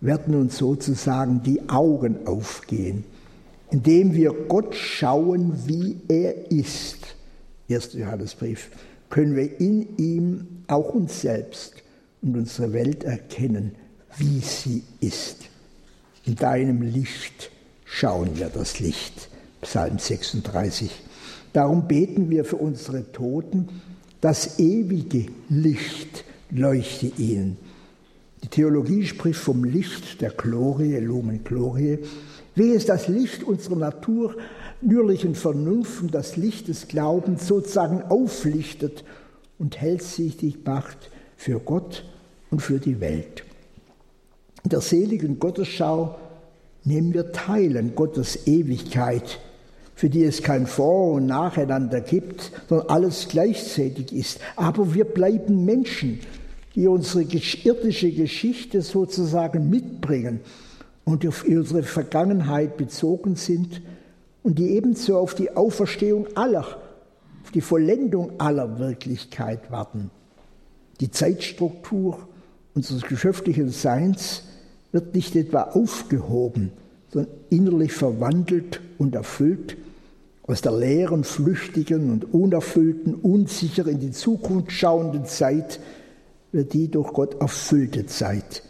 werden 0.00 0.34
uns 0.34 0.58
sozusagen 0.58 1.42
die 1.42 1.68
Augen 1.68 2.26
aufgehen, 2.26 3.04
indem 3.70 4.14
wir 4.14 4.32
Gott 4.32 4.74
schauen, 4.74 5.52
wie 5.66 5.96
er 6.08 6.50
ist. 6.50 6.98
1. 7.70 7.94
Johannesbrief. 7.94 8.70
Können 9.10 9.36
wir 9.36 9.60
in 9.60 9.96
ihm 9.96 10.46
auch 10.68 10.94
uns 10.94 11.22
selbst 11.22 11.74
und 12.22 12.36
unsere 12.36 12.72
Welt 12.72 13.04
erkennen, 13.04 13.74
wie 14.16 14.40
sie 14.40 14.82
ist. 15.00 15.48
In 16.24 16.36
deinem 16.36 16.82
Licht 16.82 17.50
schauen 17.84 18.38
wir 18.38 18.48
das 18.48 18.80
Licht. 18.80 19.28
Psalm 19.62 19.98
36. 19.98 20.90
Darum 21.52 21.88
beten 21.88 22.30
wir 22.30 22.44
für 22.44 22.56
unsere 22.56 23.10
Toten, 23.12 23.68
das 24.20 24.58
ewige 24.58 25.26
Licht 25.48 26.24
leuchte 26.50 27.06
ihnen. 27.18 27.56
Die 28.42 28.48
Theologie 28.48 29.04
spricht 29.04 29.40
vom 29.40 29.64
Licht 29.64 30.20
der 30.20 30.30
Glorie, 30.30 30.96
Lumen 30.98 31.42
Glorie, 31.42 31.98
wie 32.54 32.72
es 32.72 32.86
das 32.86 33.08
Licht 33.08 33.42
unserer 33.42 33.76
natürlichen 33.76 35.34
Vernunft 35.34 36.02
und 36.02 36.14
das 36.14 36.36
Licht 36.36 36.68
des 36.68 36.88
Glaubens 36.88 37.46
sozusagen 37.46 38.02
auflichtet 38.02 39.04
und 39.58 39.80
hellsichtig 39.80 40.58
macht 40.64 41.10
für 41.36 41.58
Gott 41.58 42.04
und 42.50 42.60
für 42.60 42.78
die 42.78 43.00
Welt. 43.00 43.44
In 44.64 44.70
der 44.70 44.80
seligen 44.80 45.38
Gottesschau 45.38 46.16
nehmen 46.84 47.14
wir 47.14 47.32
teil 47.32 47.76
an 47.76 47.94
Gottes 47.94 48.46
Ewigkeit, 48.46 49.40
für 49.94 50.10
die 50.10 50.24
es 50.24 50.42
kein 50.42 50.66
Vor- 50.66 51.14
und 51.14 51.26
Nacheinander 51.26 52.00
gibt, 52.00 52.52
sondern 52.68 52.88
alles 52.88 53.28
gleichzeitig 53.28 54.12
ist. 54.12 54.40
Aber 54.56 54.94
wir 54.94 55.04
bleiben 55.04 55.64
Menschen, 55.64 56.20
die 56.78 56.86
unsere 56.86 57.24
irdische 57.24 58.12
Geschichte 58.12 58.82
sozusagen 58.82 59.68
mitbringen 59.68 60.38
und 61.04 61.26
auf 61.26 61.44
unsere 61.44 61.82
Vergangenheit 61.82 62.76
bezogen 62.76 63.34
sind 63.34 63.82
und 64.44 64.60
die 64.60 64.70
ebenso 64.70 65.18
auf 65.18 65.34
die 65.34 65.56
Auferstehung 65.56 66.28
aller, 66.36 66.64
auf 67.42 67.50
die 67.52 67.62
Vollendung 67.62 68.38
aller 68.38 68.78
Wirklichkeit 68.78 69.72
warten. 69.72 70.12
Die 71.00 71.10
Zeitstruktur 71.10 72.20
unseres 72.76 73.02
geschäftlichen 73.02 73.70
Seins 73.70 74.44
wird 74.92 75.16
nicht 75.16 75.34
etwa 75.34 75.62
aufgehoben, 75.62 76.70
sondern 77.12 77.32
innerlich 77.50 77.92
verwandelt 77.92 78.80
und 78.98 79.16
erfüllt 79.16 79.76
aus 80.46 80.62
der 80.62 80.78
leeren, 80.78 81.24
flüchtigen 81.24 82.12
und 82.12 82.32
unerfüllten, 82.32 83.16
unsicher 83.16 83.88
in 83.88 83.98
die 83.98 84.12
Zukunft 84.12 84.70
schauenden 84.70 85.24
Zeit 85.24 85.80
wird 86.52 86.72
die 86.72 86.88
durch 86.90 87.12
Gott 87.12 87.40
erfüllte 87.40 88.06
Zeit. 88.06 88.62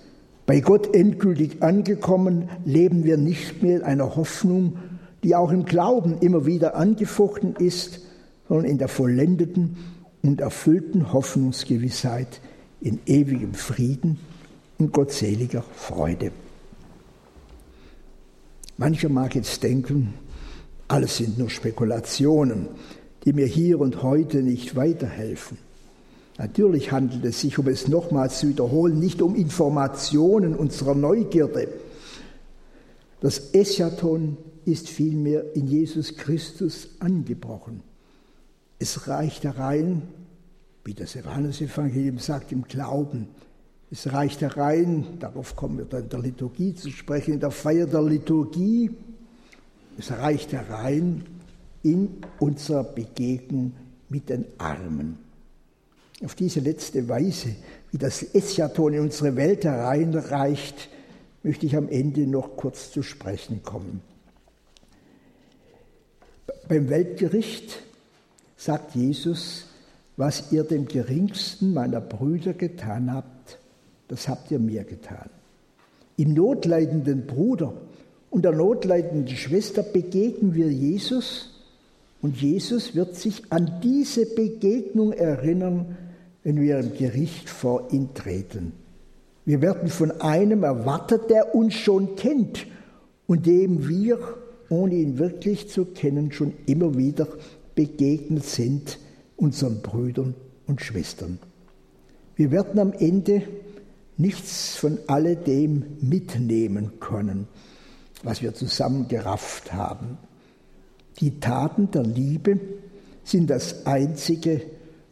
Bei 0.46 0.60
Gott 0.60 0.94
endgültig 0.94 1.62
angekommen, 1.62 2.48
leben 2.64 3.04
wir 3.04 3.18
nicht 3.18 3.62
mehr 3.62 3.76
in 3.76 3.82
einer 3.82 4.16
Hoffnung, 4.16 4.78
die 5.22 5.34
auch 5.34 5.50
im 5.50 5.64
Glauben 5.64 6.18
immer 6.20 6.46
wieder 6.46 6.74
angefochten 6.74 7.54
ist, 7.56 8.00
sondern 8.48 8.66
in 8.66 8.78
der 8.78 8.88
vollendeten 8.88 9.76
und 10.22 10.40
erfüllten 10.40 11.12
Hoffnungsgewissheit 11.12 12.40
in 12.80 13.00
ewigem 13.06 13.54
Frieden 13.54 14.18
und 14.78 14.92
gottseliger 14.92 15.62
Freude. 15.74 16.32
Mancher 18.76 19.08
mag 19.08 19.34
jetzt 19.34 19.62
denken, 19.64 20.14
alles 20.86 21.18
sind 21.18 21.36
nur 21.36 21.50
Spekulationen, 21.50 22.68
die 23.24 23.32
mir 23.32 23.46
hier 23.46 23.80
und 23.80 24.02
heute 24.02 24.42
nicht 24.42 24.76
weiterhelfen. 24.76 25.58
Natürlich 26.38 26.92
handelt 26.92 27.24
es 27.24 27.40
sich, 27.40 27.58
um 27.58 27.66
es 27.66 27.88
nochmals 27.88 28.38
zu 28.38 28.48
wiederholen, 28.48 29.00
nicht 29.00 29.20
um 29.20 29.34
Informationen 29.34 30.54
unserer 30.54 30.94
Neugierde. 30.94 31.68
Das 33.20 33.50
Eschaton 33.52 34.36
ist 34.64 34.88
vielmehr 34.88 35.56
in 35.56 35.66
Jesus 35.66 36.16
Christus 36.16 36.90
angebrochen. 37.00 37.82
Es 38.78 39.08
reicht 39.08 39.42
herein, 39.42 40.02
wie 40.84 40.94
das 40.94 41.14
Johannesevangelium 41.14 42.18
sagt, 42.18 42.52
im 42.52 42.62
Glauben. 42.62 43.26
Es 43.90 44.12
reicht 44.12 44.40
herein, 44.40 45.18
darauf 45.18 45.56
kommen 45.56 45.78
wir 45.78 45.86
dann 45.86 46.04
in 46.04 46.08
der 46.08 46.20
Liturgie 46.20 46.72
zu 46.72 46.90
sprechen, 46.90 47.34
in 47.34 47.40
der 47.40 47.50
Feier 47.50 47.86
der 47.86 48.02
Liturgie. 48.02 48.90
Es 49.98 50.12
reicht 50.12 50.52
herein 50.52 51.24
in 51.82 52.18
unserer 52.38 52.84
Begegnung 52.84 53.72
mit 54.08 54.28
den 54.28 54.44
Armen. 54.58 55.27
Auf 56.24 56.34
diese 56.34 56.60
letzte 56.60 57.08
Weise, 57.08 57.54
wie 57.92 57.98
das 57.98 58.22
Eschaton 58.22 58.94
in 58.94 59.00
unsere 59.00 59.36
Welt 59.36 59.64
hereinreicht, 59.64 60.88
möchte 61.42 61.66
ich 61.66 61.76
am 61.76 61.88
Ende 61.88 62.26
noch 62.26 62.56
kurz 62.56 62.90
zu 62.90 63.02
sprechen 63.02 63.62
kommen. 63.62 64.00
Beim 66.68 66.88
Weltgericht 66.90 67.82
sagt 68.56 68.94
Jesus, 68.96 69.66
was 70.16 70.50
ihr 70.50 70.64
dem 70.64 70.88
geringsten 70.88 71.72
meiner 71.72 72.00
Brüder 72.00 72.52
getan 72.52 73.12
habt, 73.12 73.58
das 74.08 74.28
habt 74.28 74.50
ihr 74.50 74.58
mir 74.58 74.82
getan. 74.84 75.30
Im 76.16 76.34
notleidenden 76.34 77.26
Bruder 77.26 77.72
und 78.30 78.42
der 78.44 78.52
notleidenden 78.52 79.28
Schwester 79.28 79.84
begegnen 79.84 80.54
wir 80.54 80.68
Jesus 80.68 81.54
und 82.20 82.36
Jesus 82.36 82.96
wird 82.96 83.14
sich 83.14 83.44
an 83.50 83.80
diese 83.82 84.26
Begegnung 84.26 85.12
erinnern, 85.12 85.96
wenn 86.48 86.62
wir 86.62 86.78
im 86.78 86.94
Gericht 86.94 87.50
vor 87.50 87.92
ihn 87.92 88.14
treten. 88.14 88.72
Wir 89.44 89.60
werden 89.60 89.90
von 89.90 90.22
einem 90.22 90.62
erwartet, 90.62 91.28
der 91.28 91.54
uns 91.54 91.74
schon 91.74 92.16
kennt 92.16 92.66
und 93.26 93.44
dem 93.44 93.86
wir, 93.86 94.18
ohne 94.70 94.94
ihn 94.94 95.18
wirklich 95.18 95.68
zu 95.68 95.84
kennen, 95.84 96.32
schon 96.32 96.54
immer 96.64 96.96
wieder 96.96 97.28
begegnet 97.74 98.46
sind, 98.46 98.98
unseren 99.36 99.82
Brüdern 99.82 100.34
und 100.66 100.80
Schwestern. 100.80 101.38
Wir 102.34 102.50
werden 102.50 102.80
am 102.80 102.94
Ende 102.94 103.42
nichts 104.16 104.74
von 104.76 105.00
alledem 105.06 105.84
mitnehmen 106.00 106.92
können, 106.98 107.46
was 108.22 108.40
wir 108.40 108.54
zusammen 108.54 109.06
gerafft 109.06 109.74
haben. 109.74 110.16
Die 111.20 111.40
Taten 111.40 111.90
der 111.90 112.04
Liebe 112.04 112.58
sind 113.22 113.50
das 113.50 113.84
Einzige, 113.84 114.62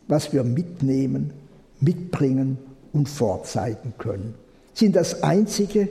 was 0.08 0.32
wir 0.32 0.44
mitnehmen, 0.44 1.32
mitbringen 1.80 2.58
und 2.92 3.08
vorzeigen 3.08 3.94
können. 3.98 4.34
Sind 4.74 4.96
das 4.96 5.22
Einzige, 5.22 5.88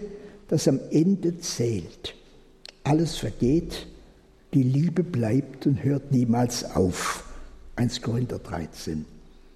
das 0.47 0.67
am 0.67 0.79
Ende 0.91 1.39
zählt. 1.39 2.15
Alles 2.83 3.17
vergeht, 3.17 3.87
die 4.53 4.63
Liebe 4.63 5.03
bleibt 5.03 5.65
und 5.67 5.83
hört 5.83 6.11
niemals 6.11 6.75
auf. 6.75 7.23
1 7.75 8.01
Korinther 8.01 8.39
13. 8.39 9.05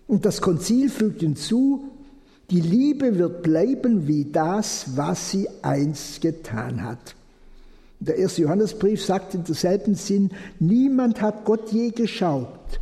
Und 0.07 0.25
das 0.25 0.41
Konzil 0.41 0.89
fügt 0.89 1.21
hinzu, 1.21 1.91
die 2.49 2.61
Liebe 2.61 3.17
wird 3.17 3.43
bleiben 3.43 4.07
wie 4.07 4.25
das, 4.25 4.97
was 4.97 5.29
sie 5.29 5.47
einst 5.61 6.21
getan 6.21 6.83
hat. 6.83 7.15
Der 7.99 8.17
erste 8.17 8.41
Johannesbrief 8.41 9.03
sagt 9.03 9.35
in 9.35 9.43
derselben 9.43 9.93
Sinn, 9.93 10.31
niemand 10.59 11.21
hat 11.21 11.45
Gott 11.45 11.71
je 11.71 11.91
geschaut. 11.91 12.79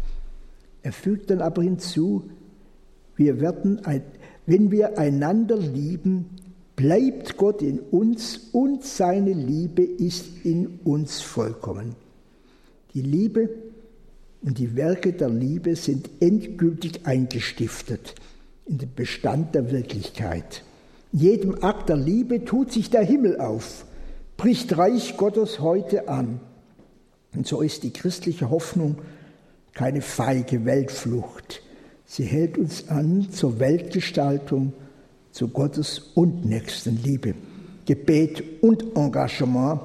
Er 0.88 0.93
fügt 0.93 1.31
dann 1.31 1.41
aber 1.41 1.63
hinzu, 1.63 2.29
wir 3.17 3.41
werden, 3.41 3.81
wenn 4.45 4.71
wir 4.71 4.97
einander 4.97 5.57
lieben, 5.57 6.29
bleibt 6.77 7.35
Gott 7.35 7.61
in 7.61 7.79
uns 7.79 8.38
und 8.53 8.85
seine 8.85 9.33
Liebe 9.33 9.83
ist 9.83 10.45
in 10.45 10.79
uns 10.85 11.19
vollkommen. 11.19 11.95
Die 12.93 13.01
Liebe 13.01 13.49
und 14.41 14.59
die 14.59 14.77
Werke 14.77 15.11
der 15.11 15.27
Liebe 15.27 15.75
sind 15.75 16.09
endgültig 16.21 17.05
eingestiftet 17.05 18.15
in 18.65 18.77
den 18.77 18.95
Bestand 18.95 19.55
der 19.55 19.69
Wirklichkeit. 19.71 20.63
In 21.11 21.19
jedem 21.19 21.63
Akt 21.65 21.89
der 21.89 21.97
Liebe 21.97 22.45
tut 22.45 22.71
sich 22.71 22.89
der 22.89 23.03
Himmel 23.03 23.41
auf, 23.41 23.85
bricht 24.38 24.77
Reich 24.77 25.17
Gottes 25.17 25.59
heute 25.59 26.07
an. 26.07 26.39
Und 27.35 27.45
so 27.45 27.59
ist 27.59 27.83
die 27.83 27.91
christliche 27.91 28.49
Hoffnung 28.49 28.99
keine 29.78 30.01
feige 30.01 30.65
Weltflucht. 30.65 31.61
Sie 32.07 32.23
hält 32.23 32.57
uns 32.57 32.89
an 32.89 33.28
zur 33.32 33.59
Weltgestaltung, 33.59 34.73
zu 35.32 35.49
Gottes 35.49 35.99
und 36.15 36.45
Nächstenliebe, 36.45 37.36
Gebet 37.86 38.43
und 38.63 38.97
Engagement, 38.97 39.82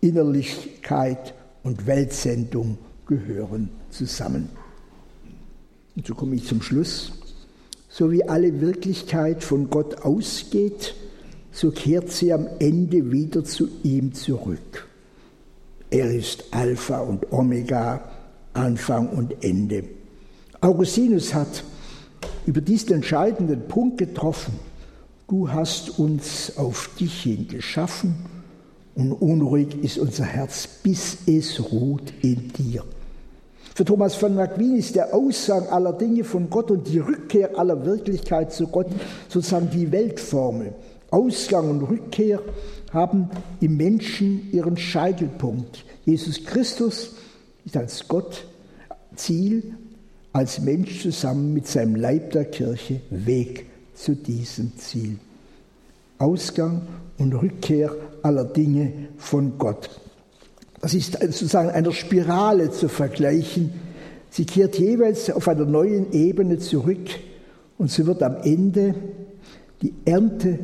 Innerlichkeit 0.00 1.34
und 1.62 1.86
Weltsendung 1.86 2.78
gehören 3.04 3.68
zusammen. 3.90 4.48
Und 5.96 6.06
so 6.06 6.14
komme 6.14 6.36
ich 6.36 6.46
zum 6.46 6.62
Schluss. 6.62 7.12
So 7.90 8.10
wie 8.10 8.26
alle 8.26 8.62
Wirklichkeit 8.62 9.44
von 9.44 9.68
Gott 9.68 10.00
ausgeht, 10.00 10.94
so 11.52 11.72
kehrt 11.72 12.10
sie 12.10 12.32
am 12.32 12.46
Ende 12.58 13.12
wieder 13.12 13.44
zu 13.44 13.68
ihm 13.82 14.14
zurück. 14.14 14.88
Er 15.90 16.10
ist 16.10 16.44
Alpha 16.52 17.00
und 17.00 17.30
Omega, 17.32 18.15
Anfang 18.56 19.08
und 19.08 19.44
Ende. 19.44 19.84
Augustinus 20.60 21.34
hat 21.34 21.64
über 22.46 22.60
diesen 22.60 22.94
entscheidenden 22.94 23.68
Punkt 23.68 23.98
getroffen. 23.98 24.54
Du 25.28 25.50
hast 25.50 25.98
uns 25.98 26.56
auf 26.56 26.90
dich 26.98 27.22
hin 27.22 27.48
geschaffen 27.48 28.14
und 28.94 29.12
unruhig 29.12 29.82
ist 29.82 29.98
unser 29.98 30.24
Herz, 30.24 30.66
bis 30.82 31.18
es 31.26 31.60
ruht 31.70 32.12
in 32.22 32.52
dir. 32.52 32.84
Für 33.74 33.84
Thomas 33.84 34.14
von 34.14 34.38
Aquin 34.38 34.76
ist 34.76 34.96
der 34.96 35.14
Aussang 35.14 35.68
aller 35.68 35.92
Dinge 35.92 36.24
von 36.24 36.48
Gott 36.48 36.70
und 36.70 36.88
die 36.88 36.98
Rückkehr 36.98 37.58
aller 37.58 37.84
Wirklichkeit 37.84 38.52
zu 38.52 38.68
Gott 38.68 38.86
sozusagen 39.28 39.68
die 39.68 39.92
Weltformel. 39.92 40.72
Ausgang 41.10 41.68
und 41.70 41.82
Rückkehr 41.82 42.40
haben 42.92 43.28
im 43.60 43.76
Menschen 43.76 44.50
ihren 44.52 44.78
Scheitelpunkt. 44.78 45.84
Jesus 46.06 46.42
Christus 46.44 47.16
ist 47.66 47.76
als 47.76 48.08
Gott 48.08 48.46
Ziel, 49.16 49.74
als 50.32 50.60
Mensch 50.60 51.02
zusammen 51.02 51.52
mit 51.52 51.66
seinem 51.66 51.96
Leib 51.96 52.30
der 52.30 52.44
Kirche 52.46 53.00
Weg 53.10 53.66
zu 53.94 54.14
diesem 54.14 54.76
Ziel. 54.78 55.18
Ausgang 56.18 56.82
und 57.18 57.34
Rückkehr 57.34 57.94
aller 58.22 58.44
Dinge 58.44 58.92
von 59.18 59.58
Gott. 59.58 59.90
Das 60.80 60.94
ist 60.94 61.18
sozusagen 61.20 61.70
einer 61.70 61.92
Spirale 61.92 62.70
zu 62.70 62.88
vergleichen. 62.88 63.72
Sie 64.30 64.44
kehrt 64.44 64.78
jeweils 64.78 65.30
auf 65.30 65.48
einer 65.48 65.64
neuen 65.64 66.12
Ebene 66.12 66.58
zurück 66.58 67.08
und 67.78 67.90
so 67.90 68.06
wird 68.06 68.22
am 68.22 68.36
Ende 68.42 68.94
die 69.82 69.94
Ernte 70.04 70.58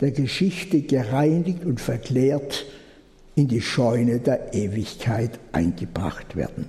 der 0.00 0.12
Geschichte 0.12 0.82
gereinigt 0.82 1.64
und 1.64 1.80
verklärt 1.80 2.64
in 3.36 3.46
die 3.48 3.60
Scheune 3.60 4.18
der 4.18 4.54
Ewigkeit 4.54 5.38
eingebracht 5.52 6.34
werden. 6.34 6.68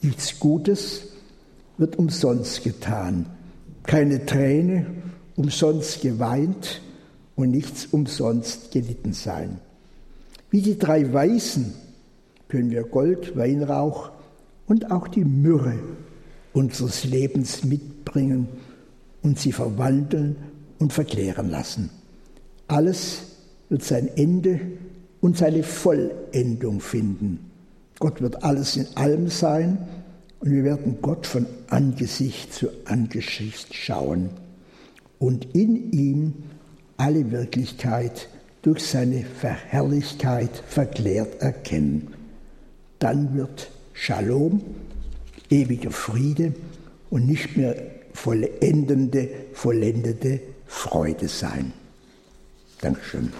Nichts 0.00 0.40
Gutes 0.40 1.08
wird 1.78 1.96
umsonst 1.96 2.64
getan, 2.64 3.26
keine 3.84 4.26
Träne 4.26 4.86
umsonst 5.36 6.00
geweint 6.00 6.80
und 7.36 7.50
nichts 7.50 7.86
umsonst 7.86 8.72
gelitten 8.72 9.12
sein. 9.12 9.60
Wie 10.50 10.62
die 10.62 10.78
drei 10.78 11.12
Weißen 11.12 11.74
können 12.48 12.70
wir 12.70 12.84
Gold, 12.84 13.36
Weinrauch 13.36 14.10
und 14.66 14.90
auch 14.90 15.06
die 15.06 15.24
Myrrhe 15.24 15.78
unseres 16.52 17.04
Lebens 17.04 17.64
mitbringen 17.64 18.48
und 19.22 19.38
sie 19.38 19.52
verwandeln 19.52 20.36
und 20.78 20.92
verklären 20.92 21.50
lassen. 21.50 21.90
Alles 22.68 23.22
wird 23.68 23.82
sein 23.82 24.08
Ende 24.16 24.60
und 25.22 25.38
seine 25.38 25.62
Vollendung 25.62 26.80
finden. 26.80 27.50
Gott 27.98 28.20
wird 28.20 28.44
alles 28.44 28.76
in 28.76 28.86
allem 28.96 29.28
sein 29.28 29.78
und 30.40 30.50
wir 30.50 30.64
werden 30.64 30.98
Gott 31.00 31.26
von 31.26 31.46
Angesicht 31.68 32.52
zu 32.52 32.68
Angesicht 32.84 33.72
schauen 33.72 34.30
und 35.18 35.54
in 35.54 35.92
ihm 35.92 36.34
alle 36.96 37.30
Wirklichkeit 37.30 38.28
durch 38.60 38.84
seine 38.84 39.24
Verherrlichkeit 39.24 40.50
verklärt 40.66 41.40
erkennen. 41.40 42.08
Dann 42.98 43.34
wird 43.34 43.70
Shalom, 43.94 44.62
ewiger 45.50 45.92
Friede 45.92 46.54
und 47.10 47.28
nicht 47.28 47.56
mehr 47.56 47.76
vollendende, 48.14 49.28
vollendete 49.52 50.40
Freude 50.66 51.28
sein. 51.28 51.72
Dankeschön. 52.80 53.32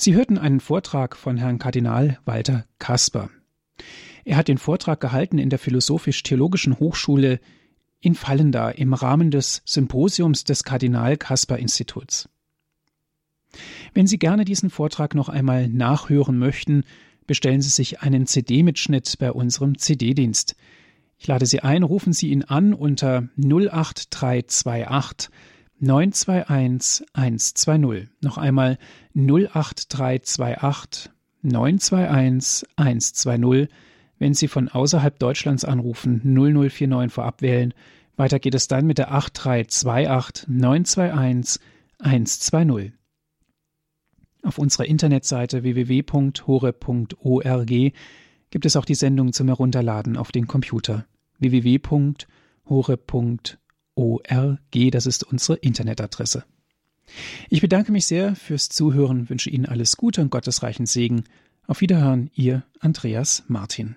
Sie 0.00 0.14
hörten 0.14 0.38
einen 0.38 0.60
Vortrag 0.60 1.16
von 1.16 1.36
Herrn 1.38 1.58
Kardinal 1.58 2.20
Walter 2.24 2.66
Kasper. 2.78 3.30
Er 4.24 4.36
hat 4.36 4.46
den 4.46 4.58
Vortrag 4.58 5.00
gehalten 5.00 5.38
in 5.38 5.50
der 5.50 5.58
Philosophisch-Theologischen 5.58 6.78
Hochschule 6.78 7.40
in 7.98 8.14
Fallenda 8.14 8.70
im 8.70 8.94
Rahmen 8.94 9.32
des 9.32 9.60
Symposiums 9.64 10.44
des 10.44 10.62
Kardinal-Kasper-Instituts. 10.62 12.28
Wenn 13.92 14.06
Sie 14.06 14.20
gerne 14.20 14.44
diesen 14.44 14.70
Vortrag 14.70 15.16
noch 15.16 15.28
einmal 15.28 15.66
nachhören 15.66 16.38
möchten, 16.38 16.84
bestellen 17.26 17.60
Sie 17.60 17.70
sich 17.70 18.00
einen 18.00 18.28
CD-Mitschnitt 18.28 19.16
bei 19.18 19.32
unserem 19.32 19.78
CD-Dienst. 19.78 20.54
Ich 21.18 21.26
lade 21.26 21.44
Sie 21.44 21.58
ein, 21.58 21.82
rufen 21.82 22.12
Sie 22.12 22.28
ihn 22.28 22.44
an 22.44 22.72
unter 22.72 23.28
08328 23.36 25.28
921 25.80 27.06
120. 27.12 28.08
Noch 28.20 28.38
einmal 28.38 28.78
08328 29.14 31.10
921 31.42 32.68
120 32.76 33.68
wenn 34.18 34.34
Sie 34.34 34.48
von 34.48 34.68
außerhalb 34.68 35.18
Deutschlands 35.18 35.64
anrufen, 35.64 36.20
0049 36.24 37.12
vorab 37.12 37.40
wählen. 37.42 37.72
Weiter 38.16 38.38
geht 38.40 38.54
es 38.54 38.68
dann 38.68 38.86
mit 38.86 38.98
der 38.98 39.12
8328 39.12 40.48
921 40.48 41.62
120. 42.00 42.92
Auf 44.42 44.58
unserer 44.58 44.86
Internetseite 44.86 45.62
www.hore.org 45.62 46.82
gibt 48.50 48.66
es 48.66 48.76
auch 48.76 48.84
die 48.84 48.94
Sendung 48.94 49.32
zum 49.32 49.48
Herunterladen 49.48 50.16
auf 50.16 50.32
den 50.32 50.46
Computer 50.46 51.06
www.hore.org. 51.38 52.28
das 54.90 55.06
ist 55.06 55.24
unsere 55.24 55.58
Internetadresse. 55.58 56.44
Ich 57.48 57.60
bedanke 57.60 57.90
mich 57.90 58.06
sehr 58.06 58.36
fürs 58.36 58.68
Zuhören, 58.68 59.28
wünsche 59.28 59.50
Ihnen 59.50 59.66
alles 59.66 59.96
Gute 59.96 60.20
und 60.20 60.30
gottesreichen 60.30 60.86
Segen. 60.86 61.24
Auf 61.66 61.80
Wiederhören, 61.80 62.30
Ihr 62.34 62.62
Andreas 62.80 63.44
Martin. 63.48 63.96